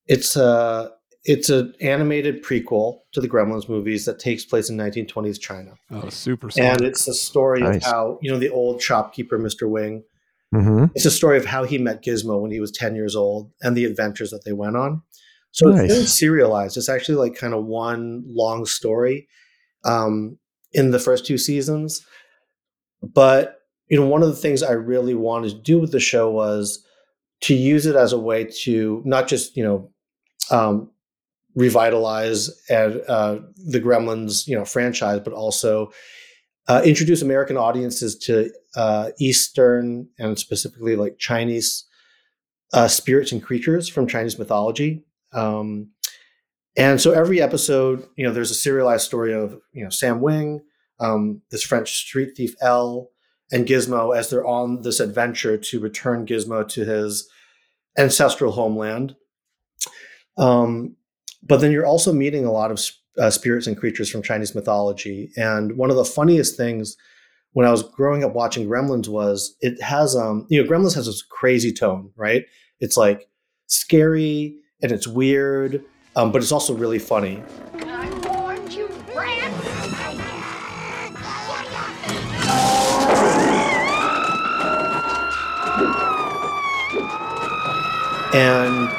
it's 0.08 0.36
uh 0.36 0.90
it's 1.26 1.50
an 1.50 1.74
animated 1.82 2.44
prequel 2.44 3.02
to 3.12 3.22
the 3.22 3.28
Gremlins 3.28 3.68
movies 3.68 4.06
that 4.06 4.20
takes 4.20 4.46
place 4.46 4.70
in 4.70 4.78
1920s 4.78 5.40
China. 5.40 5.74
Oh, 5.92 6.10
super! 6.10 6.50
Smart. 6.50 6.78
And 6.78 6.82
it's 6.82 7.08
a 7.08 7.14
story 7.14 7.62
nice. 7.62 7.76
of 7.78 7.84
how 7.84 8.20
you 8.22 8.32
know 8.32 8.40
the 8.40 8.50
old 8.50 8.82
shopkeeper, 8.82 9.38
Mr. 9.38 9.70
Wing. 9.70 10.04
Mm-hmm. 10.54 10.86
It's 10.96 11.06
a 11.06 11.12
story 11.12 11.38
of 11.38 11.46
how 11.46 11.64
he 11.64 11.78
met 11.78 12.04
Gizmo 12.04 12.42
when 12.42 12.52
he 12.52 12.60
was 12.60 12.72
10 12.72 12.96
years 12.96 13.16
old 13.16 13.52
and 13.62 13.76
the 13.78 13.86
adventures 13.86 14.32
that 14.32 14.44
they 14.46 14.54
went 14.54 14.76
on. 14.76 15.02
So 15.52 15.70
nice. 15.70 15.84
it's 15.84 15.94
very 15.94 16.06
serialized. 16.06 16.78
It's 16.78 16.90
actually 16.90 17.16
like 17.16 17.36
kind 17.36 17.54
of 17.54 17.66
one 17.66 18.24
long 18.28 18.66
story 18.66 19.28
um, 19.86 20.38
in 20.74 20.92
the 20.92 21.00
first 21.00 21.26
two 21.26 21.38
seasons. 21.38 22.06
But 23.02 23.56
you 23.90 24.00
know, 24.00 24.06
one 24.06 24.22
of 24.22 24.30
the 24.30 24.36
things 24.36 24.62
I 24.62 24.74
really 24.74 25.16
wanted 25.16 25.50
to 25.50 25.62
do 25.62 25.80
with 25.80 25.92
the 25.92 26.00
show 26.00 26.30
was 26.30 26.86
to 27.42 27.56
use 27.56 27.86
it 27.86 27.96
as 27.96 28.14
a 28.14 28.20
way 28.20 28.44
to 28.64 29.02
not 29.06 29.28
just 29.28 29.56
you 29.56 29.64
know 29.64 29.92
um, 30.52 30.92
revitalize 31.56 32.50
and, 32.70 33.02
uh, 33.08 33.40
the 33.68 33.82
Gremlins, 33.82 34.48
you 34.48 34.58
know, 34.58 34.66
franchise, 34.66 35.22
but 35.24 35.34
also 35.34 35.92
uh, 36.70 36.84
introduce 36.86 37.24
American 37.24 37.58
audiences 37.58 38.16
to 38.16 38.52
uh, 38.76 39.10
Eastern 39.20 40.08
and 40.20 40.38
specifically 40.38 40.96
like 40.96 41.18
Chinese 41.18 41.86
uh, 42.74 42.88
spirits 42.88 43.32
and 43.32 43.42
creatures 43.42 43.90
from 43.90 44.08
Chinese 44.08 44.38
mythology. 44.38 45.04
Um, 45.34 45.90
and 46.78 47.02
so 47.02 47.12
every 47.12 47.42
episode, 47.42 48.08
you 48.16 48.24
know, 48.24 48.32
there's 48.32 48.52
a 48.52 48.56
serialized 48.56 49.06
story 49.06 49.34
of 49.34 49.60
you 49.74 49.84
know 49.84 49.90
Sam 49.90 50.22
Wing, 50.22 50.62
um, 51.00 51.42
this 51.50 51.64
French 51.64 51.92
street 51.96 52.38
thief 52.38 52.56
Elle, 52.62 53.10
and 53.52 53.66
Gizmo 53.66 54.16
as 54.16 54.30
they're 54.30 54.46
on 54.46 54.84
this 54.84 55.00
adventure 55.00 55.58
to 55.58 55.80
return 55.80 56.28
Gizmo 56.28 56.68
to 56.70 56.86
his 56.86 57.28
ancestral 57.98 58.52
homeland. 58.52 59.16
Um, 60.38 60.96
but 61.42 61.62
then 61.62 61.72
you're 61.72 61.88
also 61.88 62.14
meeting 62.14 62.46
a 62.46 62.52
lot 62.52 62.70
of 62.70 62.80
uh, 63.20 63.30
spirits 63.30 63.68
and 63.68 63.78
creatures 63.78 64.10
from 64.10 64.22
Chinese 64.22 64.56
mythology. 64.56 65.32
And 65.36 65.78
one 65.78 65.90
of 65.90 65.96
the 65.96 66.06
funniest 66.06 66.56
things 66.58 66.96
when 67.54 67.66
I 67.66 67.72
was 67.72 67.84
growing 67.84 68.24
up 68.24 68.34
watching 68.34 68.68
Gremlins 68.68 69.08
was 69.08 69.56
it 69.62 69.82
has 69.82 70.16
um 70.16 70.46
you 70.50 70.62
know 70.62 70.70
Gremlins 70.70 70.96
has 70.96 71.06
this 71.06 71.22
crazy 71.22 71.74
tone, 71.74 72.12
right? 72.16 72.46
It's 72.80 72.98
like 72.98 73.28
scary 73.68 74.56
and 74.82 74.92
it's 74.92 75.08
weird, 75.08 75.84
um, 76.16 76.32
but 76.32 76.42
it's 76.42 76.52
also 76.52 76.74
really 76.74 77.00
funny. 77.00 77.44
And 88.32 88.99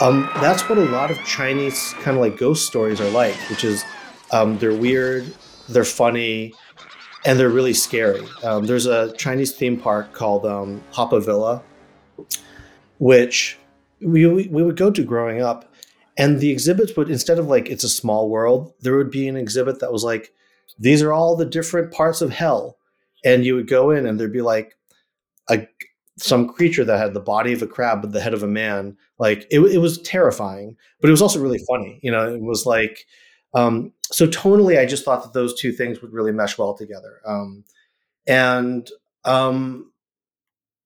um, 0.00 0.28
that's 0.36 0.68
what 0.68 0.78
a 0.78 0.84
lot 0.84 1.10
of 1.10 1.22
Chinese 1.24 1.94
kind 2.00 2.16
of 2.16 2.22
like 2.22 2.38
ghost 2.38 2.66
stories 2.66 3.00
are 3.00 3.10
like, 3.10 3.34
which 3.50 3.64
is 3.64 3.84
um, 4.32 4.58
they're 4.58 4.74
weird, 4.74 5.32
they're 5.68 5.84
funny, 5.84 6.54
and 7.24 7.38
they're 7.38 7.50
really 7.50 7.74
scary. 7.74 8.26
Um, 8.42 8.66
there's 8.66 8.86
a 8.86 9.12
Chinese 9.16 9.52
theme 9.52 9.78
park 9.78 10.12
called 10.12 10.46
um, 10.46 10.82
Haw-Par 10.92 11.20
Villa, 11.20 11.62
which 12.98 13.58
we, 14.00 14.26
we 14.26 14.62
would 14.62 14.76
go 14.76 14.90
to 14.90 15.04
growing 15.04 15.42
up, 15.42 15.72
and 16.16 16.40
the 16.40 16.50
exhibits 16.50 16.96
would 16.96 17.10
instead 17.10 17.38
of 17.38 17.46
like 17.46 17.68
it's 17.68 17.84
a 17.84 17.88
small 17.88 18.28
world, 18.28 18.72
there 18.80 18.96
would 18.96 19.10
be 19.10 19.28
an 19.28 19.36
exhibit 19.36 19.80
that 19.80 19.92
was 19.92 20.04
like 20.04 20.32
these 20.78 21.02
are 21.02 21.12
all 21.12 21.36
the 21.36 21.44
different 21.44 21.92
parts 21.92 22.22
of 22.22 22.30
hell, 22.30 22.78
and 23.24 23.44
you 23.44 23.54
would 23.54 23.68
go 23.68 23.90
in 23.90 24.06
and 24.06 24.18
there'd 24.18 24.32
be 24.32 24.40
like 24.40 24.76
a 25.50 25.66
some 26.22 26.48
creature 26.48 26.84
that 26.84 26.98
had 26.98 27.14
the 27.14 27.20
body 27.20 27.52
of 27.52 27.62
a 27.62 27.66
crab 27.66 28.02
but 28.02 28.12
the 28.12 28.20
head 28.20 28.34
of 28.34 28.42
a 28.42 28.48
man. 28.48 28.96
Like 29.18 29.46
it, 29.50 29.60
it 29.60 29.78
was 29.78 30.00
terrifying, 30.02 30.76
but 31.00 31.08
it 31.08 31.12
was 31.12 31.22
also 31.22 31.40
really 31.40 31.60
funny. 31.68 32.00
You 32.02 32.10
know, 32.10 32.32
it 32.32 32.40
was 32.40 32.66
like 32.66 33.06
um, 33.54 33.92
so 34.04 34.26
tonally. 34.26 34.78
I 34.78 34.86
just 34.86 35.04
thought 35.04 35.22
that 35.22 35.32
those 35.32 35.58
two 35.58 35.72
things 35.72 36.00
would 36.00 36.12
really 36.12 36.32
mesh 36.32 36.58
well 36.58 36.74
together. 36.74 37.20
Um, 37.26 37.64
and 38.26 38.88
um, 39.24 39.92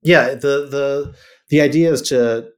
yeah, 0.03 0.35
the 0.35 0.67
the 0.69 1.15
the 1.49 1.61
idea 1.61 1.93
is 1.93 2.03
to 2.03 2.51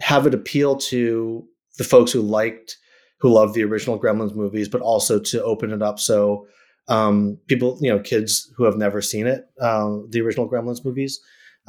have 0.00 0.26
it 0.26 0.34
appeal 0.34 0.76
to 0.76 1.46
the 1.78 1.84
folks 1.84 2.12
who 2.12 2.22
liked 2.22 2.78
who 3.18 3.30
love 3.30 3.52
the 3.52 3.64
original 3.64 4.00
Gremlins 4.00 4.34
movies, 4.34 4.68
but 4.68 4.80
also 4.80 5.18
to 5.18 5.42
open 5.44 5.72
it 5.72 5.82
up 5.82 5.98
so 5.98 6.46
um, 6.88 7.38
people, 7.46 7.78
you 7.80 7.90
know, 7.90 8.00
kids 8.00 8.52
who 8.56 8.64
have 8.64 8.76
never 8.76 9.00
seen 9.00 9.26
it, 9.26 9.48
um, 9.60 10.08
the 10.10 10.20
original 10.20 10.48
Gremlins 10.48 10.84
movies, 10.84 11.20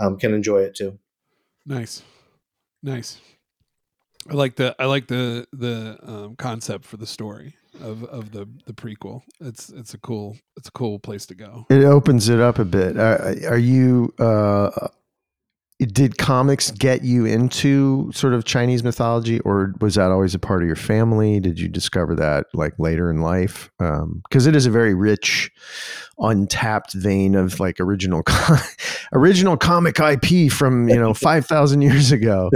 um, 0.01 0.17
can 0.17 0.33
enjoy 0.33 0.59
it 0.59 0.75
too. 0.75 0.97
Nice, 1.65 2.03
nice. 2.81 3.19
I 4.29 4.33
like 4.33 4.55
the 4.55 4.75
I 4.79 4.85
like 4.85 5.07
the 5.07 5.47
the 5.51 5.97
um, 6.03 6.35
concept 6.35 6.85
for 6.85 6.97
the 6.97 7.07
story 7.07 7.55
of 7.81 8.03
of 8.05 8.31
the 8.31 8.47
the 8.65 8.73
prequel. 8.73 9.21
It's 9.39 9.69
it's 9.69 9.93
a 9.93 9.97
cool 9.97 10.37
it's 10.57 10.67
a 10.67 10.71
cool 10.71 10.99
place 10.99 11.25
to 11.27 11.35
go. 11.35 11.65
It 11.69 11.83
opens 11.83 12.29
it 12.29 12.39
up 12.39 12.59
a 12.59 12.65
bit. 12.65 12.97
Are, 12.97 13.35
are 13.47 13.57
you? 13.57 14.13
Uh, 14.19 14.89
did 15.85 16.17
comics 16.17 16.69
get 16.71 17.03
you 17.03 17.25
into 17.25 18.11
sort 18.13 18.33
of 18.33 18.45
Chinese 18.45 18.83
mythology, 18.83 19.39
or 19.39 19.73
was 19.81 19.95
that 19.95 20.11
always 20.11 20.35
a 20.35 20.39
part 20.39 20.61
of 20.61 20.67
your 20.67 20.75
family? 20.75 21.39
Did 21.39 21.59
you 21.59 21.67
discover 21.67 22.15
that 22.15 22.45
like 22.53 22.77
later 22.77 23.09
in 23.09 23.21
life? 23.21 23.71
Because 23.79 24.47
um, 24.47 24.49
it 24.49 24.55
is 24.55 24.65
a 24.65 24.71
very 24.71 24.93
rich, 24.93 25.51
untapped 26.19 26.93
vein 26.93 27.35
of 27.35 27.59
like 27.59 27.79
original 27.79 28.21
original 29.13 29.57
comic 29.57 29.99
IP 29.99 30.51
from 30.51 30.87
you 30.87 30.99
know 30.99 31.13
five 31.15 31.45
thousand 31.45 31.81
years 31.81 32.11
ago. 32.11 32.51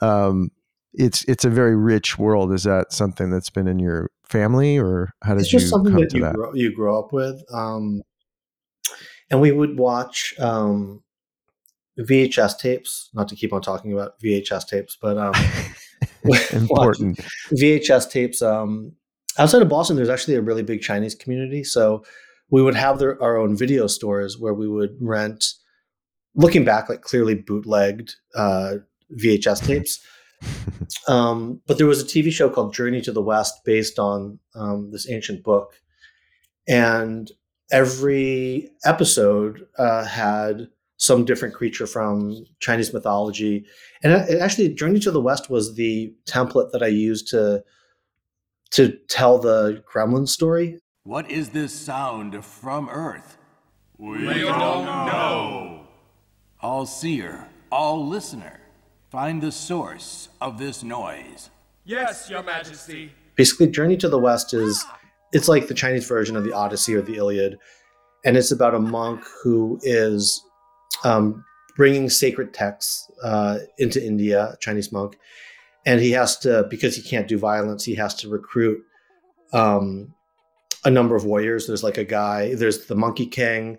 Um, 0.00 0.50
it's 0.92 1.24
it's 1.24 1.44
a 1.44 1.50
very 1.50 1.74
rich 1.74 2.18
world. 2.18 2.52
Is 2.52 2.64
that 2.64 2.92
something 2.92 3.30
that's 3.30 3.50
been 3.50 3.66
in 3.66 3.78
your 3.78 4.10
family, 4.28 4.78
or 4.78 5.14
how 5.22 5.34
did 5.34 5.40
it's 5.40 5.50
just 5.50 5.64
you 5.64 5.70
something 5.70 5.92
come 5.92 6.02
that 6.02 6.10
to 6.10 6.16
you 6.16 6.22
that? 6.24 6.34
grow, 6.34 6.54
you 6.54 6.74
grow 6.74 6.98
up 6.98 7.12
with? 7.12 7.42
Um, 7.52 8.02
and 9.30 9.40
we 9.40 9.50
would 9.50 9.78
watch 9.78 10.34
um, 10.38 11.02
VHS 11.98 12.58
tapes. 12.58 13.10
Not 13.12 13.28
to 13.28 13.36
keep 13.36 13.52
on 13.52 13.60
talking 13.60 13.92
about 13.92 14.18
VHS 14.20 14.66
tapes, 14.66 14.96
but 15.00 15.18
um, 15.18 15.34
important 16.52 17.18
VHS 17.50 18.10
tapes. 18.10 18.42
Um, 18.42 18.92
outside 19.38 19.62
of 19.62 19.68
Boston, 19.68 19.96
there's 19.96 20.08
actually 20.08 20.36
a 20.36 20.42
really 20.42 20.62
big 20.62 20.82
Chinese 20.82 21.14
community, 21.14 21.64
so 21.64 22.04
we 22.50 22.62
would 22.62 22.74
have 22.74 22.98
their, 22.98 23.20
our 23.22 23.36
own 23.36 23.56
video 23.56 23.86
stores 23.86 24.38
where 24.38 24.54
we 24.54 24.68
would 24.68 24.96
rent. 25.00 25.44
Looking 26.34 26.64
back, 26.64 26.88
like 26.88 27.02
clearly 27.02 27.34
bootlegged 27.34 28.14
uh, 28.34 28.76
VHS 29.18 29.66
tapes. 29.66 30.00
um, 31.08 31.60
but 31.66 31.76
there 31.78 31.86
was 31.86 32.00
a 32.00 32.06
TV 32.06 32.32
show 32.32 32.48
called 32.48 32.74
Journey 32.74 33.00
to 33.02 33.12
the 33.12 33.22
West 33.22 33.64
based 33.64 33.98
on 33.98 34.38
um, 34.54 34.90
this 34.90 35.08
ancient 35.10 35.44
book, 35.44 35.80
and 36.66 37.30
every 37.70 38.70
episode 38.84 39.66
uh, 39.78 40.04
had 40.04 40.68
some 41.02 41.24
different 41.24 41.52
creature 41.52 41.84
from 41.84 42.46
Chinese 42.60 42.94
mythology. 42.94 43.66
And 44.04 44.12
it, 44.12 44.40
actually, 44.40 44.68
Journey 44.68 45.00
to 45.00 45.10
the 45.10 45.20
West 45.20 45.50
was 45.50 45.74
the 45.74 46.14
template 46.26 46.70
that 46.70 46.82
I 46.82 46.86
used 46.86 47.26
to 47.30 47.64
to 48.70 48.96
tell 49.08 49.38
the 49.38 49.82
Gremlin 49.92 50.28
story. 50.28 50.78
What 51.02 51.28
is 51.28 51.48
this 51.48 51.74
sound 51.74 52.44
from 52.44 52.88
Earth? 52.88 53.36
We, 53.98 54.18
we 54.18 54.34
don't 54.42 54.86
know. 54.86 55.88
All 56.60 56.86
seer, 56.86 57.48
all 57.72 58.06
listener, 58.06 58.60
find 59.10 59.42
the 59.42 59.50
source 59.50 60.28
of 60.40 60.56
this 60.56 60.84
noise. 60.84 61.50
Yes, 61.84 62.30
Your 62.30 62.44
Majesty. 62.44 63.12
Basically, 63.34 63.66
Journey 63.66 63.96
to 63.96 64.08
the 64.08 64.20
West 64.20 64.54
is 64.54 64.84
it's 65.32 65.48
like 65.48 65.66
the 65.66 65.74
Chinese 65.74 66.06
version 66.06 66.36
of 66.36 66.44
the 66.44 66.52
Odyssey 66.52 66.94
or 66.94 67.02
the 67.02 67.16
Iliad, 67.16 67.58
and 68.24 68.36
it's 68.36 68.52
about 68.52 68.76
a 68.76 68.78
monk 68.78 69.24
who 69.42 69.80
is 69.82 70.40
um, 71.04 71.44
bringing 71.76 72.10
sacred 72.10 72.52
texts 72.52 73.10
uh, 73.22 73.58
into 73.78 74.04
India, 74.04 74.56
Chinese 74.60 74.92
monk, 74.92 75.18
and 75.86 76.00
he 76.00 76.12
has 76.12 76.38
to 76.38 76.66
because 76.70 76.96
he 76.96 77.02
can't 77.02 77.28
do 77.28 77.38
violence, 77.38 77.84
he 77.84 77.94
has 77.94 78.14
to 78.16 78.28
recruit 78.28 78.82
um, 79.52 80.14
a 80.84 80.90
number 80.90 81.16
of 81.16 81.24
warriors. 81.24 81.66
There's 81.66 81.82
like 81.82 81.98
a 81.98 82.04
guy. 82.04 82.54
There's 82.54 82.86
the 82.86 82.94
Monkey 82.94 83.26
King. 83.26 83.78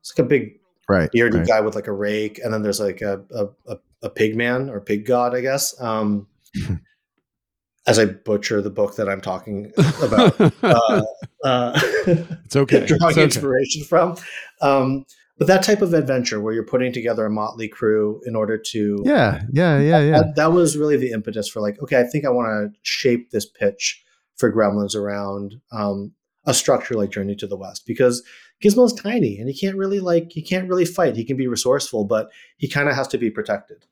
It's 0.00 0.16
like 0.16 0.24
a 0.24 0.28
big 0.28 0.60
right, 0.88 1.10
bearded 1.12 1.40
right. 1.40 1.48
guy 1.48 1.60
with 1.60 1.74
like 1.74 1.86
a 1.86 1.92
rake, 1.92 2.38
and 2.42 2.52
then 2.52 2.62
there's 2.62 2.80
like 2.80 3.00
a 3.00 3.22
a, 3.34 3.72
a, 3.72 3.78
a 4.02 4.10
pig 4.10 4.36
man 4.36 4.68
or 4.68 4.80
pig 4.80 5.06
god, 5.06 5.34
I 5.34 5.40
guess. 5.40 5.80
Um, 5.80 6.26
as 7.86 7.98
I 7.98 8.06
butcher 8.06 8.62
the 8.62 8.70
book 8.70 8.96
that 8.96 9.08
I'm 9.08 9.20
talking 9.20 9.72
about, 10.02 10.40
uh, 10.62 11.02
uh, 11.44 11.72
it's 12.06 12.56
okay. 12.56 12.86
drawing 12.86 13.02
It's 13.02 13.02
okay. 13.02 13.22
inspiration 13.22 13.84
from. 13.84 14.16
Um, 14.60 15.04
but 15.38 15.46
that 15.46 15.62
type 15.62 15.82
of 15.82 15.94
adventure 15.94 16.40
where 16.40 16.54
you're 16.54 16.64
putting 16.64 16.92
together 16.92 17.26
a 17.26 17.30
motley 17.30 17.68
crew 17.68 18.20
in 18.24 18.36
order 18.36 18.56
to 18.56 19.02
Yeah, 19.04 19.42
yeah, 19.52 19.78
yeah, 19.78 20.00
yeah. 20.00 20.18
that, 20.18 20.36
that 20.36 20.52
was 20.52 20.76
really 20.76 20.96
the 20.96 21.10
impetus 21.10 21.48
for 21.48 21.60
like 21.60 21.80
okay 21.82 22.00
i 22.00 22.04
think 22.04 22.24
i 22.24 22.30
want 22.30 22.48
to 22.72 22.78
shape 22.82 23.30
this 23.30 23.46
pitch 23.46 24.04
for 24.36 24.52
gremlins 24.52 24.94
around 24.94 25.60
um, 25.72 26.12
a 26.46 26.54
structure 26.54 26.94
like 26.94 27.10
journey 27.10 27.34
to 27.36 27.46
the 27.46 27.56
west 27.56 27.84
because 27.86 28.22
gizmo's 28.62 28.92
tiny 28.92 29.38
and 29.38 29.48
he 29.48 29.58
can't 29.58 29.76
really 29.76 30.00
like 30.00 30.30
he 30.30 30.42
can't 30.42 30.68
really 30.68 30.84
fight 30.84 31.16
he 31.16 31.24
can 31.24 31.36
be 31.36 31.46
resourceful 31.46 32.04
but 32.04 32.30
he 32.56 32.68
kind 32.68 32.88
of 32.88 32.94
has 32.94 33.08
to 33.08 33.18
be 33.18 33.30
protected 33.30 33.86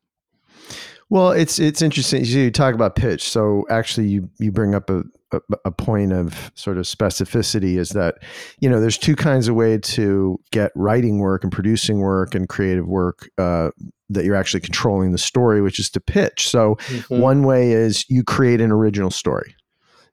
Well, 1.10 1.32
it's 1.32 1.58
it's 1.58 1.82
interesting. 1.82 2.24
You 2.24 2.50
talk 2.50 2.74
about 2.74 2.96
pitch. 2.96 3.28
So 3.28 3.66
actually, 3.68 4.08
you 4.08 4.30
you 4.38 4.50
bring 4.50 4.74
up 4.74 4.88
a, 4.88 5.02
a 5.32 5.40
a 5.64 5.70
point 5.70 6.12
of 6.12 6.50
sort 6.54 6.78
of 6.78 6.84
specificity. 6.84 7.78
Is 7.78 7.90
that 7.90 8.16
you 8.60 8.68
know 8.68 8.80
there's 8.80 8.98
two 8.98 9.16
kinds 9.16 9.48
of 9.48 9.54
way 9.54 9.78
to 9.78 10.38
get 10.50 10.72
writing 10.74 11.18
work 11.18 11.42
and 11.42 11.52
producing 11.52 11.98
work 12.00 12.34
and 12.34 12.48
creative 12.48 12.86
work 12.86 13.28
uh, 13.38 13.70
that 14.10 14.24
you're 14.24 14.36
actually 14.36 14.60
controlling 14.60 15.12
the 15.12 15.18
story, 15.18 15.62
which 15.62 15.78
is 15.78 15.88
to 15.90 16.00
pitch. 16.00 16.48
So 16.48 16.76
Mhm. 16.88 17.18
one 17.20 17.42
way 17.44 17.72
is 17.72 18.04
you 18.08 18.22
create 18.22 18.60
an 18.60 18.70
original 18.70 19.10
story. 19.10 19.54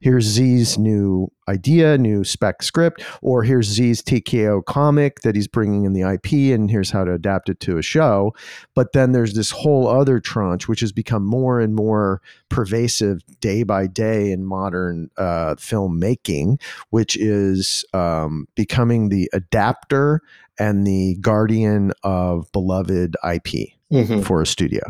Here's 0.01 0.25
Tze's 0.35 0.77
new 0.77 1.29
idea, 1.49 1.97
new 1.97 2.23
spec 2.23 2.63
script, 2.63 3.03
or 3.21 3.43
here's 3.43 3.67
Tze's 3.75 4.01
TKO 4.01 4.63
comic 4.63 5.19
that 5.21 5.35
he's 5.35 5.47
bringing 5.47 5.83
in 5.83 5.91
the 5.91 6.01
IP, 6.09 6.53
and 6.55 6.71
here's 6.71 6.89
how 6.91 7.03
to 7.03 7.11
adapt 7.13 7.49
it 7.49 7.59
to 7.61 7.77
a 7.77 7.81
show. 7.81 8.33
But 8.75 8.93
then 8.93 9.11
there's 9.11 9.33
this 9.33 9.51
whole 9.51 9.87
other 9.89 10.21
tranche, 10.21 10.69
which 10.69 10.79
has 10.79 10.93
become 10.93 11.25
more 11.25 11.59
and 11.59 11.75
more 11.75 12.21
pervasive 12.47 13.19
day 13.41 13.63
by 13.63 13.87
day 13.87 14.31
in 14.31 14.45
modern 14.45 15.09
uh, 15.17 15.55
filmmaking, 15.55 16.61
which 16.91 17.17
is 17.17 17.83
um, 17.93 18.47
becoming 18.55 19.09
the 19.09 19.29
adapter 19.33 20.21
and 20.57 20.87
the 20.87 21.15
guardian 21.19 21.91
of 22.03 22.49
beloved 22.53 23.17
IP 23.29 23.73
Mhm. 23.91 24.23
for 24.23 24.41
a 24.41 24.45
studio. 24.45 24.81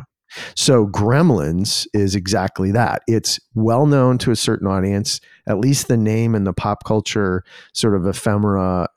So 0.56 0.86
Gremlins 0.88 1.88
is 1.94 2.16
exactly 2.16 2.72
that. 2.72 3.02
It's 3.08 3.40
well 3.56 3.86
known 3.86 4.18
to 4.20 4.32
a 4.32 4.36
certain 4.36 4.68
audience. 4.68 5.20
At 5.48 5.60
least 5.60 5.88
the 5.88 5.98
name 5.98 6.36
and 6.36 6.46
the 6.46 6.54
pop 6.54 6.84
culture 6.84 7.44
sort 7.74 7.96
of 7.96 8.06
ephemera 8.06 8.88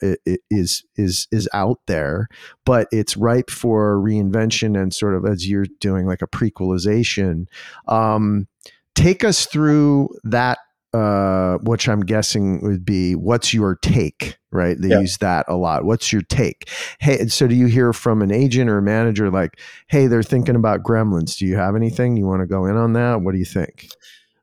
is 0.50 0.84
is 0.96 1.26
is 1.30 1.48
out 1.54 1.80
there, 1.86 2.28
but 2.64 2.88
it's 2.92 3.16
ripe 3.16 3.50
for 3.50 3.98
reinvention 3.98 4.80
and 4.80 4.92
sort 4.92 5.14
of 5.14 5.24
as 5.24 5.48
you're 5.48 5.66
doing 5.80 6.06
like 6.06 6.22
a 6.22 6.26
prequelization. 6.26 7.46
Um, 7.88 8.48
take 8.94 9.24
us 9.24 9.46
through 9.46 10.10
that 10.24 10.58
uh, 10.92 11.58
which 11.62 11.88
I'm 11.88 12.00
guessing 12.00 12.60
would 12.62 12.84
be 12.84 13.14
what's 13.14 13.54
your 13.54 13.76
take, 13.76 14.36
right? 14.50 14.76
They 14.78 14.88
Yeah. 14.88 15.00
use 15.00 15.18
that 15.18 15.46
a 15.48 15.56
lot. 15.56 15.84
What's 15.84 16.12
your 16.12 16.22
take? 16.22 16.68
Hey, 17.00 17.26
so 17.28 17.46
do 17.46 17.54
you 17.54 17.66
hear 17.66 17.92
from 17.92 18.20
an 18.20 18.30
agent 18.30 18.68
or 18.68 18.78
a 18.78 18.82
manager 18.82 19.30
like, 19.30 19.58
hey, 19.86 20.06
they're 20.06 20.22
thinking 20.22 20.56
about 20.56 20.82
gremlins. 20.82 21.38
Do 21.38 21.46
you 21.46 21.56
have 21.56 21.76
anything 21.76 22.16
you 22.16 22.26
want 22.26 22.42
to 22.42 22.46
go 22.46 22.66
in 22.66 22.76
on 22.76 22.92
that? 22.92 23.22
What 23.22 23.32
do 23.32 23.38
you 23.38 23.44
think? 23.46 23.88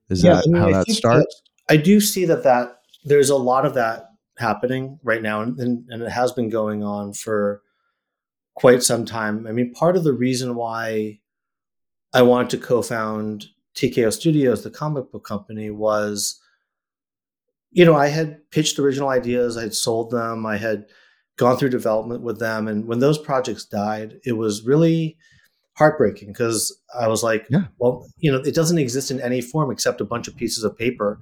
Is 0.10 0.24
that 0.24 0.46
I 0.48 0.50
mean, 0.50 0.62
how 0.62 0.70
I 0.70 0.72
that 0.72 0.90
starts? 0.90 1.42
I 1.70 1.78
do 1.78 2.02
see 2.02 2.26
that 2.26 2.44
that 2.44 2.80
there's 3.04 3.30
a 3.30 3.36
lot 3.36 3.66
of 3.66 3.76
that 3.76 4.08
happening 4.40 5.00
right 5.04 5.22
now, 5.22 5.42
and, 5.42 5.60
and, 5.60 5.86
and 5.90 6.02
it 6.02 6.10
has 6.10 6.32
been 6.32 6.50
going 6.50 6.84
on 6.84 7.14
for 7.14 7.62
quite 8.56 8.82
some 8.82 9.06
time. 9.06 9.46
I 9.46 9.52
mean, 9.52 9.72
part 9.74 9.96
of 9.96 10.04
the 10.04 10.14
reason 10.14 10.56
why 10.56 11.20
I 12.12 12.24
wanted 12.24 12.50
to 12.52 12.58
co-found 12.58 13.48
TKO 13.76 14.12
Studios, 14.12 14.64
the 14.64 14.70
comic 14.72 15.12
book 15.12 15.24
company, 15.26 15.70
was 15.70 16.40
you 17.72 17.86
know 17.86 17.96
I 17.96 18.08
had 18.08 18.50
pitched 18.52 18.80
original 18.80 19.10
ideas, 19.10 19.58
I 19.58 19.62
had 19.64 19.74
sold 19.76 20.12
them, 20.12 20.46
I 20.46 20.58
had 20.58 20.86
gone 21.38 21.58
through 21.58 21.70
development 21.70 22.22
with 22.22 22.40
them, 22.40 22.68
and 22.68 22.86
when 22.86 23.00
those 23.00 23.18
projects 23.18 23.66
died, 23.66 24.16
it 24.26 24.34
was 24.34 24.66
really 24.66 25.18
heartbreaking 25.74 26.30
because 26.30 26.78
I 27.00 27.08
was 27.08 27.24
like, 27.24 27.46
Yeah. 27.50 27.66
well, 27.78 28.06
you 28.18 28.32
know, 28.32 28.40
it 28.40 28.54
doesn't 28.56 28.78
exist 28.78 29.12
in 29.12 29.22
any 29.22 29.40
form 29.40 29.72
except 29.72 30.02
a 30.02 30.06
bunch 30.06 30.28
of 30.28 30.36
pieces 30.36 30.64
of 30.66 30.78
paper 30.78 31.20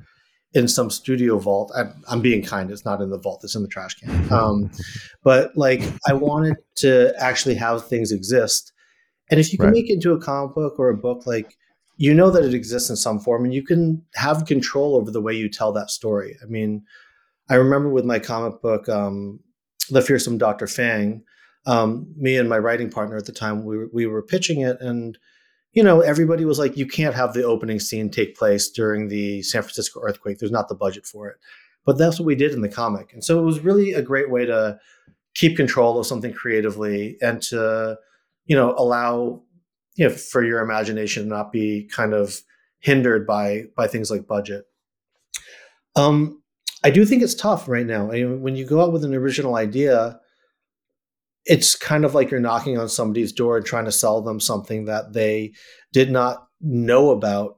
in 0.53 0.67
some 0.67 0.89
studio 0.89 1.37
vault. 1.37 1.71
I'm, 1.75 1.93
I'm 2.09 2.21
being 2.21 2.41
kind; 2.43 2.71
it's 2.71 2.85
not 2.85 3.01
in 3.01 3.09
the 3.11 3.19
vault; 3.19 3.41
it's 3.43 3.53
in 3.55 3.61
the 3.61 3.67
trash 3.67 3.93
can. 3.95 4.31
Um, 4.33 4.71
but 5.23 5.55
like, 5.55 5.83
I 6.07 6.13
wanted 6.13 6.55
to 6.77 7.13
actually 7.19 7.55
have 7.55 7.87
things 7.87 8.11
exist, 8.11 8.71
And 9.29 9.39
if 9.41 9.51
you 9.51 9.59
can 9.59 9.67
Right. 9.67 9.73
make 9.73 9.89
it 9.89 9.95
into 9.95 10.13
a 10.13 10.19
comic 10.19 10.55
book 10.55 10.79
or 10.79 10.89
a 10.89 10.97
book, 10.97 11.27
like 11.27 11.57
you 11.97 12.13
know 12.13 12.29
that 12.29 12.45
it 12.45 12.53
exists 12.53 12.89
in 12.89 12.95
some 12.95 13.19
form, 13.19 13.43
and 13.43 13.53
you 13.53 13.63
can 13.63 14.03
have 14.15 14.45
control 14.45 14.95
over 14.95 15.11
the 15.11 15.21
way 15.21 15.33
you 15.33 15.49
tell 15.49 15.71
that 15.73 15.89
story. 15.89 16.37
I 16.41 16.45
mean, 16.45 16.83
I 17.49 17.55
remember 17.55 17.89
with 17.89 18.05
my 18.05 18.19
comic 18.19 18.61
book, 18.61 18.87
um, 18.87 19.39
The 19.89 20.01
Fearsome 20.01 20.37
Dr. 20.37 20.67
Fang, 20.67 21.23
um, 21.65 22.13
me 22.15 22.37
and 22.37 22.47
my 22.47 22.59
writing 22.59 22.89
partner 22.89 23.17
at 23.17 23.25
the 23.25 23.31
time, 23.31 23.65
we 23.65 23.77
were, 23.77 23.89
we 23.91 24.05
were 24.05 24.21
pitching 24.21 24.61
it, 24.61 24.79
and 24.79 25.17
you 25.73 25.83
know, 25.83 26.01
everybody 26.01 26.45
was 26.45 26.59
like, 26.59 26.77
"You 26.77 26.87
can't 26.87 27.15
have 27.15 27.33
the 27.33 27.43
opening 27.43 27.79
scene 27.79 28.09
take 28.09 28.37
place 28.37 28.69
during 28.69 29.09
the 29.09 29.41
San 29.43 29.61
Francisco 29.61 29.99
earthquake. 30.01 30.39
There's 30.39 30.51
not 30.51 30.69
the 30.69 30.75
budget 30.75 31.05
for 31.05 31.27
it." 31.29 31.37
But 31.85 31.97
that's 31.97 32.19
what 32.19 32.25
we 32.25 32.35
did 32.35 32.53
in 32.53 32.61
the 32.61 32.69
comic, 32.69 33.11
and 33.13 33.23
so 33.23 33.39
it 33.39 33.43
was 33.43 33.59
really 33.59 33.93
a 33.93 34.01
great 34.01 34.29
way 34.29 34.45
to 34.45 34.79
keep 35.37 35.55
control 35.55 35.99
of 35.99 36.05
something 36.07 36.33
creatively 36.33 37.15
and 37.21 37.43
to, 37.43 37.95
you 38.45 38.55
know, 38.55 38.73
allow 38.75 39.43
you 39.97 40.07
know 40.07 40.13
for 40.15 40.43
your 40.43 40.61
imagination 40.61 41.27
not 41.27 41.51
be 41.51 41.89
kind 41.93 42.13
of 42.13 42.41
hindered 42.79 43.27
by 43.27 43.65
by 43.75 43.87
things 43.87 44.09
like 44.09 44.27
budget. 44.27 44.65
Um, 45.95 46.41
I 46.83 46.91
do 46.91 47.05
think 47.05 47.23
it's 47.23 47.35
tough 47.35 47.67
right 47.67 47.85
now. 47.85 48.07
I 48.11 48.23
mean, 48.23 48.41
when 48.41 48.55
you 48.55 48.65
go 48.65 48.81
out 48.81 48.93
with 48.93 49.03
an 49.03 49.13
original 49.15 49.55
idea, 49.55 50.19
it's 51.45 51.75
kind 51.75 52.05
of 52.05 52.13
like 52.13 52.29
you're 52.29 52.39
knocking 52.39 52.77
on 52.77 52.89
somebody's 52.89 53.31
door 53.31 53.57
and 53.57 53.65
trying 53.65 53.85
to 53.85 53.91
sell 53.91 54.21
them 54.21 54.39
something 54.39 54.85
that 54.85 55.13
they 55.13 55.53
did 55.93 56.11
not 56.11 56.47
know 56.61 57.09
about 57.11 57.57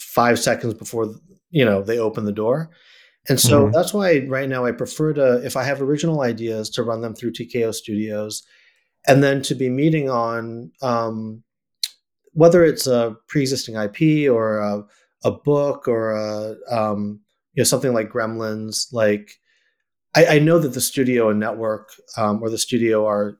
five 0.00 0.38
seconds 0.38 0.74
before 0.74 1.14
you 1.50 1.64
know 1.64 1.82
they 1.82 1.98
open 1.98 2.24
the 2.24 2.32
door. 2.32 2.70
And 3.28 3.40
so 3.40 3.66
Mhm. 3.66 3.72
that's 3.72 3.94
why 3.94 4.18
right 4.28 4.48
now 4.48 4.66
I 4.66 4.72
prefer 4.72 5.14
to, 5.14 5.42
if 5.44 5.56
I 5.56 5.62
have 5.64 5.80
original 5.80 6.20
ideas, 6.20 6.68
to 6.70 6.82
run 6.82 7.00
them 7.00 7.14
through 7.14 7.32
TKO 7.32 7.72
Studios, 7.72 8.42
and 9.06 9.22
then 9.22 9.40
to 9.42 9.54
be 9.54 9.70
meeting 9.70 10.10
on 10.10 10.72
um, 10.82 11.42
whether 12.34 12.64
it's 12.64 12.86
a 12.86 13.16
pre-existing 13.28 13.76
IP 13.76 14.30
or 14.30 14.58
a, 14.58 14.84
a 15.24 15.30
book 15.30 15.88
or 15.88 16.12
a 16.12 16.56
um, 16.70 17.20
you 17.54 17.60
know 17.60 17.64
something 17.64 17.94
like 17.94 18.10
Gremlins. 18.10 18.92
Like 18.92 19.40
I, 20.14 20.26
I 20.26 20.38
know 20.38 20.58
that 20.58 20.74
the 20.74 20.80
studio 20.80 21.30
and 21.30 21.40
network 21.40 21.90
um, 22.16 22.42
or 22.42 22.50
the 22.50 22.58
studio 22.58 23.06
are 23.06 23.38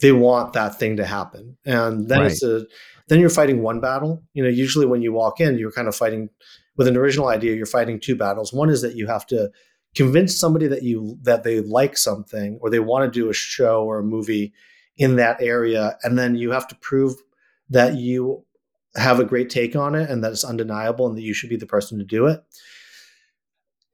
they 0.00 0.12
want 0.12 0.52
that 0.52 0.78
thing 0.78 0.96
to 0.96 1.06
happen, 1.06 1.56
and 1.64 2.08
then 2.08 2.24
it's 2.24 2.42
a 2.42 2.66
then 3.08 3.20
you're 3.20 3.30
fighting 3.30 3.62
one 3.62 3.80
battle. 3.80 4.22
You 4.34 4.42
know, 4.42 4.50
usually 4.50 4.86
when 4.86 5.02
you 5.02 5.12
walk 5.12 5.40
in, 5.40 5.58
you're 5.58 5.72
kind 5.72 5.88
of 5.88 5.96
fighting 5.96 6.30
with 6.76 6.88
an 6.88 6.96
original 6.96 7.28
idea. 7.28 7.54
You're 7.54 7.66
fighting 7.66 8.00
two 8.00 8.16
battles. 8.16 8.52
One 8.52 8.70
is 8.70 8.82
that 8.82 8.96
you 8.96 9.06
have 9.06 9.26
to 9.28 9.50
convince 9.94 10.36
somebody 10.36 10.66
that 10.66 10.82
you 10.82 11.18
that 11.22 11.44
they 11.44 11.60
like 11.60 11.96
something 11.96 12.58
or 12.60 12.70
they 12.70 12.80
want 12.80 13.04
to 13.04 13.20
do 13.20 13.30
a 13.30 13.34
show 13.34 13.84
or 13.84 14.00
a 14.00 14.04
movie 14.04 14.52
in 14.96 15.16
that 15.16 15.40
area, 15.40 15.96
and 16.02 16.18
then 16.18 16.34
you 16.34 16.50
have 16.50 16.68
to 16.68 16.74
prove 16.76 17.14
that 17.74 17.96
you 17.96 18.44
have 18.96 19.18
a 19.18 19.24
great 19.24 19.50
take 19.50 19.74
on 19.74 19.96
it 19.96 20.08
and 20.08 20.22
that 20.22 20.30
it's 20.30 20.44
undeniable 20.44 21.08
and 21.08 21.18
that 21.18 21.22
you 21.22 21.34
should 21.34 21.50
be 21.50 21.56
the 21.56 21.66
person 21.66 21.98
to 21.98 22.04
do 22.04 22.26
it. 22.26 22.40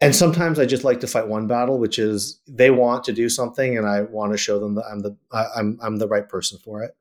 And 0.03 0.15
sometimes 0.15 0.59
I 0.59 0.67
just 0.67 0.85
like 0.85 1.01
to 1.01 1.07
fight 1.07 1.29
one 1.29 1.47
battle, 1.47 1.79
which 1.79 1.99
is 1.99 2.41
they 2.47 2.71
want 2.71 3.05
to 3.05 3.13
do 3.13 3.29
something, 3.29 3.77
and 3.77 3.87
I 3.87 4.03
want 4.03 4.33
to 4.33 4.39
show 4.39 4.59
them 4.59 4.75
that 4.77 4.85
I'm 4.91 5.01
the 5.01 5.17
I'm 5.33 5.79
I'm 5.83 5.97
the 5.97 6.09
right 6.09 6.27
person 6.27 6.59
for 6.65 6.83
it. 6.83 6.93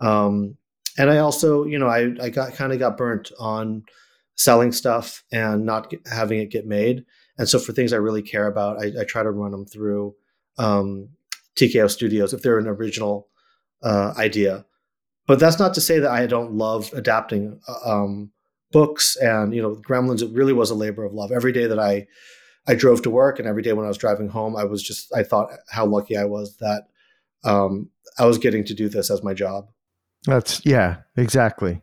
Um, 0.00 0.56
and 0.98 1.10
I 1.10 1.18
also, 1.18 1.64
you 1.64 1.78
know, 1.78 1.88
I 1.88 2.14
I 2.20 2.30
got 2.30 2.54
kind 2.54 2.72
of 2.72 2.78
got 2.78 2.96
burnt 2.96 3.30
on 3.38 3.84
selling 4.36 4.72
stuff 4.72 5.22
and 5.32 5.66
not 5.66 5.92
having 6.10 6.38
it 6.38 6.50
get 6.50 6.66
made. 6.66 7.04
And 7.38 7.48
so 7.48 7.58
for 7.58 7.72
things 7.72 7.92
I 7.92 7.96
really 7.96 8.22
care 8.22 8.46
about, 8.46 8.82
I, 8.82 9.00
I 9.00 9.04
try 9.04 9.22
to 9.22 9.30
run 9.30 9.50
them 9.50 9.66
through 9.66 10.14
um, 10.58 11.10
TKO 11.56 11.90
Studios 11.90 12.32
if 12.32 12.42
they're 12.42 12.58
an 12.58 12.68
original 12.68 13.28
uh, 13.82 14.14
idea. 14.16 14.64
But 15.26 15.40
that's 15.40 15.58
not 15.58 15.74
to 15.74 15.80
say 15.80 15.98
that 15.98 16.10
I 16.10 16.26
don't 16.26 16.52
love 16.52 16.90
adapting 16.92 17.60
uh, 17.68 17.90
um, 17.90 18.30
books 18.72 19.16
and 19.16 19.54
you 19.54 19.62
know 19.62 19.76
Gremlins. 19.76 20.22
It 20.22 20.32
really 20.32 20.52
was 20.52 20.70
a 20.70 20.74
labor 20.74 21.04
of 21.04 21.12
love. 21.12 21.32
Every 21.32 21.52
day 21.52 21.66
that 21.66 21.78
I 21.78 22.06
I 22.68 22.74
drove 22.74 23.02
to 23.02 23.10
work 23.10 23.38
and 23.38 23.46
every 23.46 23.62
day 23.62 23.72
when 23.72 23.84
I 23.84 23.88
was 23.88 23.98
driving 23.98 24.28
home, 24.28 24.56
I 24.56 24.64
was 24.64 24.82
just 24.82 25.14
I 25.14 25.22
thought 25.22 25.50
how 25.68 25.86
lucky 25.86 26.16
I 26.16 26.24
was 26.24 26.56
that 26.58 26.84
um, 27.44 27.90
I 28.18 28.26
was 28.26 28.38
getting 28.38 28.64
to 28.64 28.74
do 28.74 28.88
this 28.88 29.10
as 29.10 29.22
my 29.22 29.34
job. 29.34 29.68
That's 30.24 30.60
yeah, 30.64 30.98
exactly. 31.16 31.80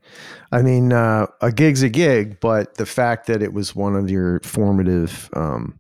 I 0.52 0.62
mean, 0.62 0.92
uh, 0.92 1.28
a 1.42 1.52
gig's 1.52 1.82
a 1.82 1.90
gig, 1.90 2.40
but 2.42 2.76
the 2.76 2.86
fact 2.86 3.28
that 3.28 3.42
it 3.42 3.54
was 3.54 3.76
one 3.76 3.96
of 3.96 4.10
your 4.10 4.42
formative 4.42 5.30
um, 5.34 5.80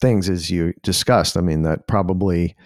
things, 0.00 0.28
as 0.28 0.50
you 0.50 0.74
discussed, 0.82 1.36
I 1.36 1.40
mean, 1.40 1.62
that 1.62 1.86
probably 1.86 2.56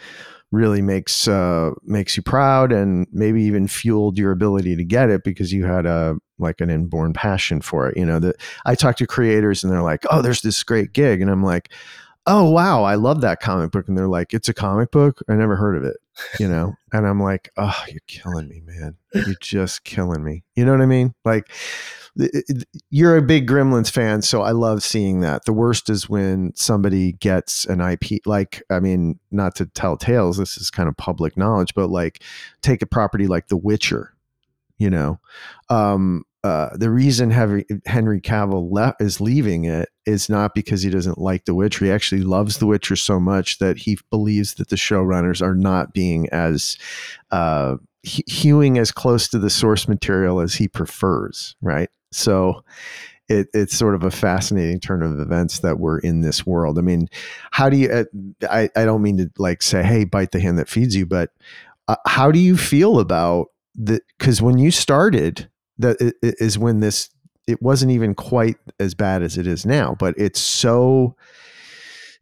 really 0.50 0.82
makes 0.82 1.28
uh, 1.28 1.70
makes 1.84 2.16
you 2.16 2.22
proud, 2.22 2.72
and 2.72 3.06
maybe 3.12 3.42
even 3.42 3.68
fueled 3.68 4.18
your 4.18 4.32
ability 4.32 4.76
to 4.76 4.84
get 4.84 5.10
it 5.10 5.24
because 5.24 5.52
you 5.52 5.64
had 5.64 5.86
a 5.86 6.16
like 6.38 6.60
an 6.60 6.70
inborn 6.70 7.12
passion 7.12 7.60
for 7.60 7.88
it. 7.88 7.96
You 7.96 8.06
know, 8.06 8.18
that 8.20 8.36
I 8.66 8.74
talk 8.74 8.96
to 8.96 9.06
creators 9.06 9.62
and 9.62 9.72
they're 9.72 9.82
like, 9.82 10.04
"Oh, 10.10 10.22
there's 10.22 10.42
this 10.42 10.62
great 10.62 10.92
gig," 10.92 11.20
and 11.20 11.30
I'm 11.30 11.42
like, 11.42 11.70
"Oh, 12.26 12.50
wow, 12.50 12.84
I 12.84 12.94
love 12.96 13.20
that 13.22 13.40
comic 13.40 13.72
book," 13.72 13.88
and 13.88 13.96
they're 13.98 14.08
like, 14.08 14.34
"It's 14.34 14.48
a 14.48 14.54
comic 14.54 14.90
book? 14.90 15.20
I 15.28 15.34
never 15.34 15.56
heard 15.56 15.76
of 15.76 15.84
it." 15.84 15.96
you 16.38 16.48
know 16.48 16.74
and 16.92 17.06
i'm 17.06 17.20
like 17.20 17.50
oh 17.56 17.82
you're 17.88 18.00
killing 18.06 18.48
me 18.48 18.62
man 18.64 18.96
you're 19.14 19.34
just 19.40 19.84
killing 19.84 20.24
me 20.24 20.42
you 20.56 20.64
know 20.64 20.72
what 20.72 20.80
i 20.80 20.86
mean 20.86 21.14
like 21.24 21.50
you're 22.90 23.16
a 23.16 23.22
big 23.22 23.48
gremlins 23.48 23.90
fan 23.90 24.22
so 24.22 24.42
i 24.42 24.50
love 24.50 24.82
seeing 24.82 25.20
that 25.20 25.44
the 25.44 25.52
worst 25.52 25.88
is 25.90 26.08
when 26.08 26.52
somebody 26.54 27.12
gets 27.12 27.64
an 27.66 27.80
ip 27.80 28.04
like 28.26 28.62
i 28.70 28.80
mean 28.80 29.18
not 29.30 29.54
to 29.54 29.66
tell 29.66 29.96
tales 29.96 30.36
this 30.36 30.56
is 30.56 30.70
kind 30.70 30.88
of 30.88 30.96
public 30.96 31.36
knowledge 31.36 31.74
but 31.74 31.88
like 31.88 32.22
take 32.62 32.82
a 32.82 32.86
property 32.86 33.26
like 33.26 33.48
the 33.48 33.56
witcher 33.56 34.14
you 34.78 34.90
know 34.90 35.18
um 35.70 36.24
uh, 36.44 36.70
the 36.76 36.90
reason 36.90 37.30
Henry, 37.30 37.64
Cavill 38.20 38.70
le- 38.70 38.94
is 39.00 39.20
leaving 39.20 39.64
it 39.64 39.88
is 40.06 40.28
not 40.28 40.54
because 40.54 40.82
he 40.82 40.90
doesn't 40.90 41.18
like 41.18 41.44
The 41.44 41.54
Witcher. 41.54 41.86
He 41.86 41.90
actually 41.90 42.22
loves 42.22 42.58
The 42.58 42.66
Witcher 42.66 42.94
so 42.94 43.18
much 43.18 43.58
that 43.58 43.76
he 43.76 43.98
believes 44.10 44.54
that 44.54 44.68
the 44.68 44.76
showrunners 44.76 45.42
are 45.42 45.56
not 45.56 45.92
being 45.92 46.28
as 46.30 46.78
uh, 47.32 47.76
he- 48.02 48.24
hewing 48.28 48.78
as 48.78 48.92
close 48.92 49.28
to 49.28 49.38
the 49.38 49.50
source 49.50 49.88
material 49.88 50.40
as 50.40 50.54
he 50.54 50.68
prefers. 50.68 51.56
Right. 51.60 51.90
So 52.12 52.64
it, 53.28 53.48
it's 53.52 53.76
sort 53.76 53.94
of 53.94 54.02
a 54.02 54.10
fascinating 54.10 54.80
turn 54.80 55.02
of 55.02 55.18
events 55.20 55.60
that 55.60 55.78
we're 55.78 55.98
in 55.98 56.22
this 56.22 56.46
world. 56.46 56.78
I 56.78 56.82
mean, 56.82 57.08
how 57.50 57.68
do 57.68 57.76
you? 57.76 57.90
Uh, 57.90 58.04
I 58.50 58.70
I 58.74 58.84
don't 58.84 59.02
mean 59.02 59.18
to 59.18 59.30
like 59.38 59.62
say, 59.62 59.82
hey, 59.82 60.04
bite 60.04 60.32
the 60.32 60.40
hand 60.40 60.58
that 60.58 60.68
feeds 60.68 60.94
you, 60.96 61.06
but 61.06 61.30
uh, 61.88 61.96
how 62.06 62.30
do 62.32 62.38
you 62.38 62.56
feel 62.56 62.98
about 63.00 63.48
the? 63.74 64.00
Because 64.18 64.40
when 64.40 64.58
you 64.58 64.70
started 64.70 65.48
that 65.78 65.96
is 66.22 66.58
when 66.58 66.80
this 66.80 67.10
it 67.46 67.62
wasn't 67.62 67.90
even 67.90 68.14
quite 68.14 68.56
as 68.78 68.94
bad 68.94 69.22
as 69.22 69.38
it 69.38 69.46
is 69.46 69.64
now 69.64 69.96
but 69.98 70.14
it's 70.18 70.40
so 70.40 71.16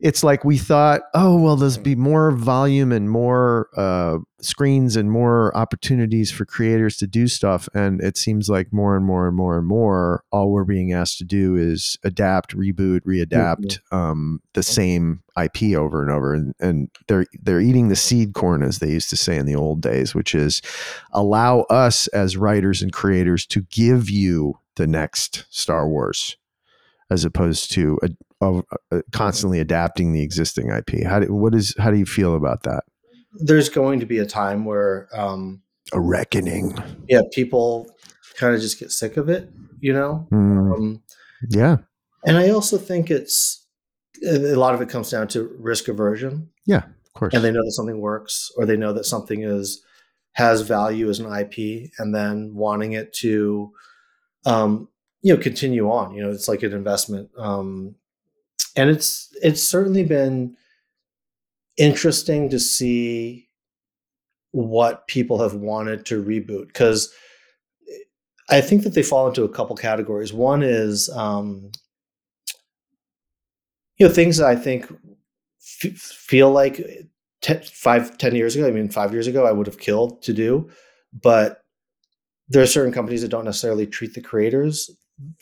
it's 0.00 0.22
like 0.22 0.44
we 0.44 0.58
thought 0.58 1.02
oh 1.14 1.40
well 1.40 1.56
there's 1.56 1.78
be 1.78 1.94
more 1.94 2.30
volume 2.30 2.92
and 2.92 3.10
more 3.10 3.68
uh, 3.76 4.18
screens 4.40 4.96
and 4.96 5.10
more 5.10 5.56
opportunities 5.56 6.30
for 6.30 6.44
creators 6.44 6.96
to 6.98 7.06
do 7.06 7.26
stuff. 7.26 7.68
And 7.74 8.00
it 8.00 8.16
seems 8.16 8.48
like 8.48 8.72
more 8.72 8.96
and 8.96 9.04
more 9.04 9.26
and 9.26 9.36
more 9.36 9.58
and 9.58 9.66
more 9.66 10.24
all 10.30 10.50
we're 10.50 10.64
being 10.64 10.92
asked 10.92 11.18
to 11.18 11.24
do 11.24 11.56
is 11.56 11.98
adapt 12.04 12.56
reboot 12.56 13.00
readapt 13.00 13.78
um, 13.92 14.40
the 14.54 14.62
same 14.62 15.22
ip 15.38 15.62
over 15.74 16.02
and 16.02 16.10
over. 16.10 16.34
And, 16.34 16.54
and 16.60 16.90
they're 17.08 17.26
they're 17.42 17.60
eating 17.60 17.88
the 17.88 17.96
seed 17.96 18.34
corn 18.34 18.62
as 18.62 18.78
they 18.78 18.90
used 18.90 19.10
to 19.10 19.16
say 19.16 19.36
in 19.36 19.46
the 19.46 19.56
old 19.56 19.80
days 19.80 20.14
which 20.14 20.34
is 20.34 20.62
allow 21.12 21.60
us 21.62 22.06
as 22.08 22.36
writers 22.36 22.82
and 22.82 22.92
creators 22.92 23.46
to 23.46 23.62
give 23.62 24.10
you 24.10 24.58
the 24.76 24.86
next 24.86 25.46
Star 25.50 25.88
Wars, 25.88 26.36
as 27.10 27.24
opposed 27.24 27.72
to 27.72 27.98
a, 28.40 28.58
a, 28.92 28.98
a 28.98 29.02
constantly 29.12 29.60
adapting 29.60 30.12
the 30.12 30.22
existing 30.22 30.70
IP. 30.70 31.04
How 31.04 31.20
do, 31.20 31.32
what 31.32 31.54
is 31.54 31.74
how 31.78 31.90
do 31.90 31.98
you 31.98 32.06
feel 32.06 32.34
about 32.34 32.62
that? 32.64 32.84
There's 33.38 33.68
going 33.68 34.00
to 34.00 34.06
be 34.06 34.18
a 34.18 34.26
time 34.26 34.64
where 34.64 35.08
um, 35.14 35.62
A 35.92 36.00
reckoning. 36.00 36.76
yeah, 37.08 37.20
people 37.32 37.86
kind 38.36 38.54
of 38.54 38.60
just 38.60 38.78
get 38.78 38.90
sick 38.92 39.16
of 39.16 39.28
it, 39.28 39.50
you 39.80 39.92
know. 39.92 40.26
Mm, 40.32 40.74
Um, 40.76 41.02
yeah, 41.50 41.76
and 42.26 42.36
I 42.38 42.50
also 42.50 42.78
think 42.78 43.10
it's 43.10 43.66
a 44.26 44.54
lot 44.56 44.74
of 44.74 44.80
it 44.80 44.88
comes 44.88 45.10
down 45.10 45.28
to 45.28 45.54
risk 45.58 45.88
aversion. 45.88 46.48
yeah, 46.66 46.84
of 46.84 47.12
course. 47.14 47.34
and 47.34 47.44
they 47.44 47.50
know 47.52 47.62
that 47.64 47.72
something 47.72 48.00
works 48.00 48.50
or 48.56 48.64
they 48.64 48.76
know 48.76 48.92
that 48.94 49.04
something 49.04 49.42
is 49.42 49.82
has 50.32 50.60
value 50.62 51.08
as 51.08 51.18
an 51.18 51.32
ip 51.32 51.56
and 51.98 52.14
then 52.14 52.54
wanting 52.54 52.92
it 52.92 53.10
to 53.14 53.72
um 54.44 54.86
you 55.22 55.34
know 55.34 55.40
continue 55.42 55.90
on 55.90 56.14
you 56.14 56.22
know 56.22 56.30
it's 56.30 56.46
like 56.48 56.62
an 56.62 56.72
investment 56.74 57.30
um 57.38 57.94
and 58.76 58.90
it's 58.90 59.34
it's 59.42 59.62
certainly 59.62 60.04
been 60.04 60.56
interesting 61.76 62.48
to 62.50 62.58
see 62.58 63.48
what 64.52 65.06
people 65.06 65.38
have 65.42 65.54
wanted 65.54 66.06
to 66.06 66.22
reboot 66.22 66.68
because 66.68 67.12
i 68.48 68.60
think 68.60 68.82
that 68.82 68.94
they 68.94 69.02
fall 69.02 69.28
into 69.28 69.44
a 69.44 69.48
couple 69.48 69.76
categories 69.76 70.32
one 70.32 70.62
is 70.62 71.10
um 71.10 71.70
you 73.98 74.06
know 74.06 74.12
things 74.12 74.36
that 74.38 74.46
i 74.46 74.56
think 74.56 74.90
f- 75.82 75.92
feel 75.92 76.50
like 76.50 76.76
te- 77.42 77.54
five, 77.64 78.16
ten 78.18 78.34
years 78.34 78.56
ago, 78.56 78.66
I 78.66 78.70
mean, 78.70 78.88
five 78.88 79.12
years 79.12 79.26
ago, 79.26 79.46
I 79.46 79.52
would 79.52 79.66
have 79.66 79.78
killed 79.78 80.22
to 80.22 80.32
do, 80.32 80.70
but 81.12 81.60
there 82.48 82.62
are 82.62 82.66
certain 82.66 82.92
companies 82.92 83.22
that 83.22 83.28
don't 83.28 83.44
necessarily 83.44 83.86
treat 83.86 84.14
the 84.14 84.20
creators 84.20 84.90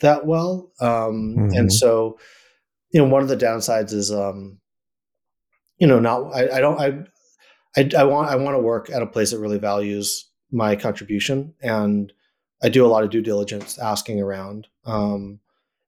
that 0.01 0.25
well, 0.25 0.71
um, 0.81 1.35
Mhm. 1.37 1.57
and 1.57 1.73
so 1.73 2.17
you 2.91 3.01
know 3.01 3.07
one 3.07 3.21
of 3.21 3.27
the 3.27 3.37
downsides 3.37 3.93
is 3.93 4.11
um, 4.11 4.59
you 5.77 5.87
know 5.87 5.99
not 5.99 6.33
I, 6.33 6.57
I 6.57 6.59
don't 6.59 6.79
I, 6.79 7.79
I 7.79 7.89
I 8.01 8.03
want 8.03 8.29
I 8.29 8.35
want 8.35 8.55
to 8.55 8.61
work 8.61 8.89
at 8.89 9.01
a 9.01 9.07
place 9.07 9.31
that 9.31 9.39
really 9.39 9.59
values 9.59 10.29
my 10.51 10.75
contribution 10.75 11.53
and 11.61 12.13
I 12.63 12.69
do 12.69 12.85
a 12.85 12.87
lot 12.87 13.03
of 13.03 13.09
due 13.09 13.21
diligence 13.21 13.77
asking 13.77 14.19
around. 14.19 14.67
Um, 14.85 15.39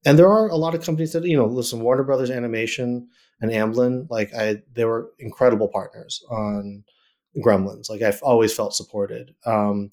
and 0.05 0.17
there 0.17 0.29
are 0.29 0.47
a 0.47 0.55
lot 0.55 0.75
of 0.75 0.83
companies 0.83 1.13
that, 1.13 1.23
you 1.23 1.37
know, 1.37 1.45
listen, 1.45 1.79
Warner 1.79 2.03
Brothers 2.03 2.29
Animation 2.29 3.07
and 3.41 3.51
Amblin, 3.51 4.07
like 4.09 4.33
I, 4.33 4.61
they 4.73 4.85
were 4.85 5.11
incredible 5.19 5.67
partners 5.67 6.23
on 6.29 6.83
Gremlins. 7.43 7.89
Like 7.89 8.01
I've 8.01 8.21
always 8.21 8.53
felt 8.53 8.75
supported. 8.75 9.33
Um, 9.45 9.91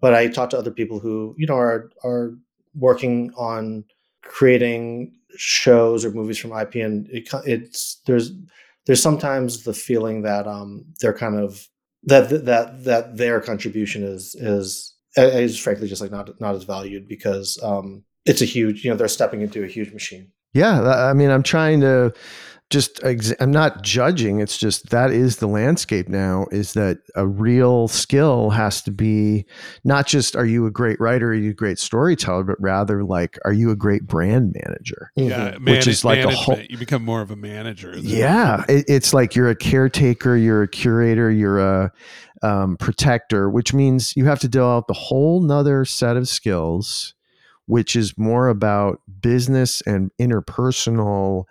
but 0.00 0.14
I 0.14 0.28
talked 0.28 0.52
to 0.52 0.58
other 0.58 0.70
people 0.70 0.98
who, 0.98 1.34
you 1.36 1.46
know, 1.46 1.56
are, 1.56 1.90
are 2.04 2.34
working 2.74 3.32
on 3.36 3.84
creating 4.22 5.18
shows 5.36 6.04
or 6.04 6.10
movies 6.10 6.38
from 6.38 6.52
IP 6.52 6.76
and 6.76 7.08
it, 7.10 7.28
it's, 7.46 8.00
there's, 8.06 8.32
there's 8.86 9.02
sometimes 9.02 9.64
the 9.64 9.74
feeling 9.74 10.22
that, 10.22 10.46
um, 10.46 10.84
they're 11.00 11.16
kind 11.16 11.38
of, 11.38 11.66
that, 12.04 12.44
that, 12.46 12.84
that 12.84 13.16
their 13.16 13.40
contribution 13.40 14.02
is, 14.02 14.34
is, 14.34 14.94
is 15.16 15.58
frankly 15.58 15.88
just 15.88 16.00
like 16.00 16.10
not, 16.10 16.40
not 16.40 16.54
as 16.54 16.64
valued 16.64 17.06
because, 17.08 17.58
um, 17.62 18.04
it's 18.26 18.42
a 18.42 18.46
huge, 18.46 18.84
you 18.84 18.90
know, 18.90 18.96
they're 18.96 19.08
stepping 19.08 19.40
into 19.40 19.64
a 19.64 19.66
huge 19.66 19.92
machine. 19.92 20.30
Yeah, 20.52 20.80
I 20.82 21.12
mean, 21.12 21.30
I'm 21.30 21.42
trying 21.42 21.80
to 21.80 22.12
just 22.70 23.00
I'm 23.04 23.50
not 23.50 23.82
judging. 23.82 24.40
It's 24.40 24.56
just 24.56 24.90
that 24.90 25.10
is 25.10 25.36
the 25.38 25.48
landscape 25.48 26.08
now. 26.08 26.46
Is 26.52 26.72
that 26.74 26.98
a 27.16 27.26
real 27.26 27.88
skill 27.88 28.50
has 28.50 28.80
to 28.82 28.92
be 28.92 29.44
not 29.82 30.06
just 30.06 30.36
are 30.36 30.46
you 30.46 30.66
a 30.66 30.70
great 30.70 31.00
writer, 31.00 31.30
are 31.30 31.34
you 31.34 31.50
a 31.50 31.54
great 31.54 31.80
storyteller, 31.80 32.44
but 32.44 32.60
rather 32.60 33.02
like 33.02 33.38
are 33.44 33.52
you 33.52 33.72
a 33.72 33.76
great 33.76 34.06
brand 34.06 34.54
manager? 34.64 35.10
Yeah, 35.16 35.56
which 35.58 35.88
is 35.88 36.04
like 36.04 36.20
a 36.24 36.30
whole. 36.30 36.60
You 36.70 36.78
become 36.78 37.04
more 37.04 37.20
of 37.22 37.32
a 37.32 37.36
manager. 37.36 37.92
than- 37.96 38.04
Yeah, 38.04 38.64
it, 38.68 38.84
it's 38.86 39.12
like 39.12 39.34
you're 39.34 39.50
a 39.50 39.56
caretaker, 39.56 40.36
you're 40.36 40.62
a 40.62 40.68
curator, 40.68 41.28
you're 41.30 41.58
a 41.58 41.92
um, 42.42 42.76
protector, 42.76 43.50
which 43.50 43.74
means 43.74 44.16
you 44.16 44.26
have 44.26 44.38
to 44.40 44.48
develop 44.48 44.88
a 44.88 44.94
whole 44.94 45.40
nother 45.42 45.84
set 45.84 46.16
of 46.16 46.28
skills, 46.28 47.14
which 47.66 47.96
is 47.96 48.16
more 48.16 48.46
about 48.48 49.00
business 49.20 49.82
and 49.86 50.12
interpersonal 50.20 51.44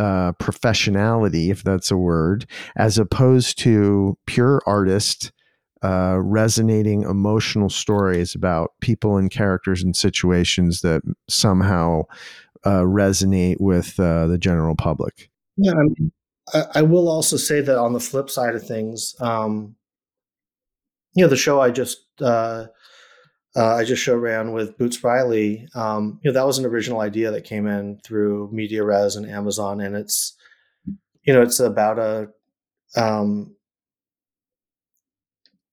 uh, 0.00 0.32
professionality, 0.40 1.50
if 1.50 1.62
that's 1.62 1.90
a 1.90 1.96
word, 1.96 2.46
as 2.74 2.96
opposed 2.96 3.58
to 3.58 4.16
pure 4.26 4.62
artist. 4.66 5.32
Uh, 5.82 6.18
resonating 6.20 7.04
emotional 7.04 7.70
stories 7.70 8.34
about 8.34 8.72
people 8.82 9.16
and 9.16 9.30
characters 9.30 9.82
and 9.82 9.96
situations 9.96 10.82
that 10.82 11.00
somehow 11.26 12.02
uh, 12.66 12.82
resonate 12.82 13.56
with 13.58 13.98
uh, 13.98 14.26
the 14.26 14.36
general 14.36 14.76
public. 14.76 15.30
Yeah, 15.56 15.72
I, 15.72 15.82
mean, 15.84 16.12
I, 16.74 16.82
will 16.82 17.08
also 17.08 17.38
say 17.38 17.62
that 17.62 17.78
on 17.78 17.94
the 17.94 17.98
flip 17.98 18.28
side 18.28 18.54
of 18.54 18.62
things, 18.62 19.14
um, 19.20 19.74
you 21.14 21.24
know, 21.24 21.30
the 21.30 21.36
show 21.38 21.62
I 21.62 21.70
just 21.70 22.04
uh, 23.56 23.74
I 23.74 23.84
just 23.84 24.02
show 24.02 24.16
ran 24.16 24.52
with 24.52 24.78
Boots 24.78 25.02
Riley. 25.02 25.66
Um, 25.74 26.20
you 26.22 26.30
know, 26.30 26.34
that 26.34 26.46
was 26.46 26.58
an 26.58 26.66
original 26.66 27.00
idea 27.00 27.30
that 27.30 27.44
came 27.44 27.66
in 27.66 27.98
through 28.04 28.50
Media 28.52 28.84
Res 28.84 29.16
and 29.16 29.28
Amazon, 29.28 29.80
and 29.80 29.96
it's 29.96 30.36
you 31.24 31.34
know, 31.34 31.42
it's 31.42 31.60
about 31.60 31.98
a 31.98 32.28
um, 32.96 33.54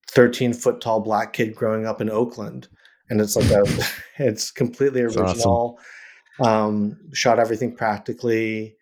thirteen 0.09 0.53
foot 0.53 0.81
tall 0.81 1.01
black 1.01 1.33
kid 1.33 1.55
growing 1.55 1.85
up 1.85 2.01
in 2.01 2.09
Oakland, 2.09 2.67
and 3.09 3.21
it's 3.21 3.35
like 3.35 3.51
a 3.51 3.63
it's 4.17 4.49
completely 4.49 5.01
original. 5.01 5.79
Um, 6.43 6.97
shot 7.13 7.39
everything 7.39 7.75
practically. 7.75 8.75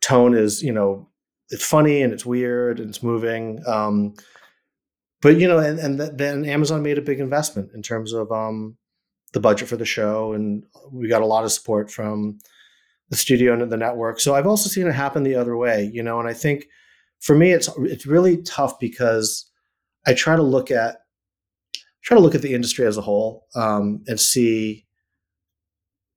Tone 0.00 0.34
is 0.34 0.62
you 0.62 0.72
know 0.72 1.08
it's 1.50 1.64
funny 1.64 2.02
and 2.02 2.12
it's 2.12 2.24
weird 2.24 2.80
and 2.80 2.88
it's 2.88 3.02
moving. 3.02 3.62
Um, 3.66 4.14
but 5.24 5.40
you 5.40 5.48
know, 5.48 5.58
and, 5.58 5.78
and 5.78 5.98
then 6.18 6.44
Amazon 6.44 6.82
made 6.82 6.98
a 6.98 7.02
big 7.02 7.18
investment 7.18 7.70
in 7.74 7.80
terms 7.80 8.12
of 8.12 8.30
um, 8.30 8.76
the 9.32 9.40
budget 9.40 9.68
for 9.68 9.78
the 9.78 9.86
show, 9.86 10.34
and 10.34 10.64
we 10.92 11.08
got 11.08 11.22
a 11.22 11.26
lot 11.26 11.44
of 11.44 11.50
support 11.50 11.90
from 11.90 12.38
the 13.08 13.16
studio 13.16 13.54
and 13.54 13.72
the 13.72 13.76
network. 13.78 14.20
So 14.20 14.34
I've 14.34 14.46
also 14.46 14.68
seen 14.68 14.86
it 14.86 14.92
happen 14.92 15.22
the 15.22 15.36
other 15.36 15.56
way, 15.56 15.90
you 15.90 16.02
know, 16.02 16.20
and 16.20 16.28
I 16.28 16.34
think 16.34 16.66
for 17.20 17.34
me, 17.34 17.52
it's 17.52 17.70
it's 17.78 18.04
really 18.04 18.42
tough 18.42 18.78
because 18.78 19.50
I 20.06 20.12
try 20.12 20.36
to 20.36 20.42
look 20.42 20.70
at 20.70 20.98
try 22.02 22.18
to 22.18 22.22
look 22.22 22.34
at 22.34 22.42
the 22.42 22.52
industry 22.52 22.86
as 22.86 22.98
a 22.98 23.00
whole 23.02 23.46
um, 23.56 24.04
and 24.06 24.20
see, 24.20 24.84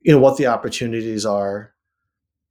you 0.01 0.11
know, 0.11 0.19
what 0.19 0.35
the 0.35 0.47
opportunities 0.47 1.25
are, 1.25 1.73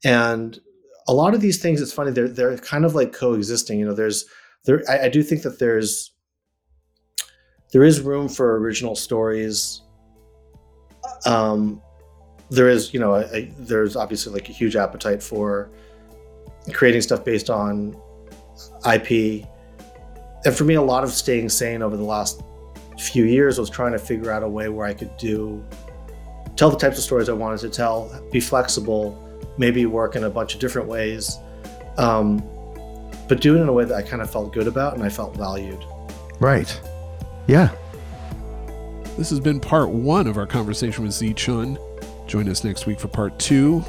and 0.07 0.59
a 1.07 1.13
lot 1.13 1.35
of 1.35 1.43
these 1.43 1.61
things. 1.61 1.83
It's 1.83 1.93
funny 1.93 2.13
they're 2.13 2.29
they're 2.29 2.57
kind 2.57 2.87
of 2.87 2.95
like 2.95 3.13
coexisting. 3.13 3.79
You 3.79 3.89
know, 3.89 3.95
there's 3.95 4.25
there 4.65 4.83
I, 4.89 5.01
I 5.01 5.09
do 5.11 5.23
think 5.23 5.43
that 5.43 5.59
there's 5.59 6.16
there 7.73 7.85
is 7.85 8.01
room 8.01 8.29
for 8.29 8.59
original 8.59 8.95
stories. 8.95 9.83
Um, 11.25 11.83
there 12.51 12.69
is, 12.69 12.95
you 12.95 13.01
know, 13.01 13.15
a, 13.15 13.25
a, 13.35 13.45
there's 13.59 13.97
obviously 13.97 14.33
like 14.33 14.49
a 14.49 14.53
huge 14.53 14.77
appetite 14.77 15.23
for 15.23 15.71
creating 16.73 17.01
stuff 17.01 17.25
based 17.25 17.51
on 17.51 17.97
IP. 18.91 19.45
And 20.45 20.55
for 20.55 20.65
me, 20.65 20.75
a 20.75 20.83
lot 20.83 21.05
of 21.05 21.11
staying 21.11 21.49
sane 21.49 21.83
over 21.83 21.97
the 21.97 22.05
last 22.05 22.43
few 22.99 23.25
years 23.25 23.59
was 23.59 23.69
trying 23.69 23.93
to 23.93 23.99
figure 23.99 24.31
out 24.31 24.43
a 24.43 24.49
way 24.49 24.69
where 24.69 24.87
I 24.87 24.95
could 24.95 25.17
do, 25.17 25.65
tell 26.55 26.71
the 26.71 26.79
types 26.79 26.99
of 26.99 27.05
stories 27.05 27.29
I 27.29 27.33
wanted 27.33 27.61
to 27.61 27.69
tell, 27.69 28.11
be 28.31 28.41
flexible, 28.41 29.23
maybe 29.59 29.87
work 29.87 30.17
in 30.17 30.25
a 30.25 30.31
bunch 30.31 30.55
of 30.55 30.61
different 30.61 30.89
ways, 30.89 31.39
um, 31.99 32.39
but 33.29 33.41
do 33.41 33.57
it 33.57 33.61
in 33.61 33.69
a 33.69 33.73
way 33.73 33.85
that 33.85 33.95
I 33.95 34.03
kind 34.03 34.23
of 34.23 34.31
felt 34.31 34.53
good 34.53 34.67
about 34.67 34.95
and 34.95 35.03
I 35.03 35.09
felt 35.09 35.37
valued. 35.37 35.85
Right. 36.39 36.81
Yeah. 37.47 37.71
This 39.17 39.31
has 39.31 39.41
been 39.41 39.61
part 39.61 39.89
one 39.89 40.27
of 40.27 40.37
our 40.37 40.47
conversation 40.47 41.05
with 41.05 41.13
Tze 41.13 41.35
Chun. 41.35 41.79
Join 42.27 42.49
us 42.49 42.65
next 42.65 42.87
week 42.87 43.01
for 43.01 43.09
part 43.09 43.39
two, 43.39 43.81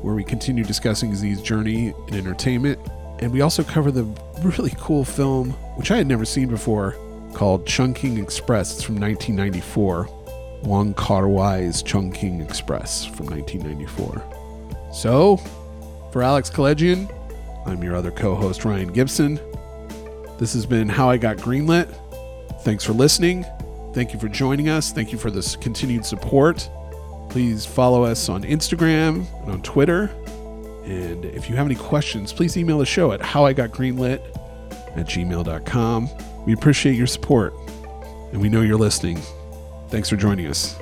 where 0.00 0.14
we 0.14 0.24
continue 0.24 0.64
discussing 0.64 1.12
Tze's 1.12 1.40
journey 1.42 1.94
in 2.08 2.14
entertainment. 2.14 2.80
And 3.20 3.32
we 3.32 3.42
also 3.42 3.62
cover 3.62 3.90
the 3.90 4.04
really 4.42 4.72
cool 4.78 5.04
film, 5.04 5.50
which 5.76 5.90
I 5.90 5.96
had 5.96 6.06
never 6.06 6.24
seen 6.24 6.48
before, 6.48 6.96
called 7.34 7.66
Chungking 7.66 8.18
Express. 8.18 8.74
It's 8.74 8.82
from 8.82 8.98
1994. 8.98 10.08
Wong 10.64 10.94
Kar 10.94 11.28
Wai's 11.28 11.82
Chungking 11.82 12.40
Express 12.40 13.04
from 13.04 13.26
1994. 13.26 14.22
So, 14.92 15.36
for 16.12 16.22
Alex 16.22 16.50
Keledjian, 16.50 17.12
I'm 17.66 17.82
your 17.82 17.94
other 17.94 18.10
co 18.10 18.34
host, 18.34 18.64
Ryan 18.64 18.92
Gibson. 18.92 19.38
This 20.38 20.52
has 20.54 20.66
been 20.66 20.88
How 20.88 21.08
I 21.08 21.16
Got 21.16 21.36
Greenlit. 21.36 21.92
Thanks 22.62 22.84
for 22.84 22.92
listening. 22.92 23.44
Thank 23.92 24.12
you 24.12 24.18
for 24.18 24.28
joining 24.28 24.68
us. 24.68 24.92
Thank 24.92 25.12
you 25.12 25.18
for 25.18 25.30
this 25.30 25.56
continued 25.56 26.06
support. 26.06 26.68
Please 27.28 27.66
follow 27.66 28.04
us 28.04 28.28
on 28.28 28.42
Instagram 28.42 29.26
and 29.42 29.50
on 29.50 29.62
Twitter. 29.62 30.04
And 30.84 31.24
if 31.24 31.48
you 31.48 31.56
have 31.56 31.66
any 31.66 31.74
questions, 31.74 32.32
please 32.32 32.56
email 32.56 32.78
the 32.78 32.86
show 32.86 33.12
at 33.12 33.20
howigotgreenlit 33.20 34.20
at 34.96 35.06
gmail.com. 35.06 36.08
We 36.44 36.52
appreciate 36.52 36.96
your 36.96 37.06
support 37.06 37.54
and 38.32 38.40
we 38.40 38.48
know 38.48 38.62
you're 38.62 38.78
listening. 38.78 39.20
Thanks 39.88 40.08
for 40.08 40.16
joining 40.16 40.46
us. 40.46 40.81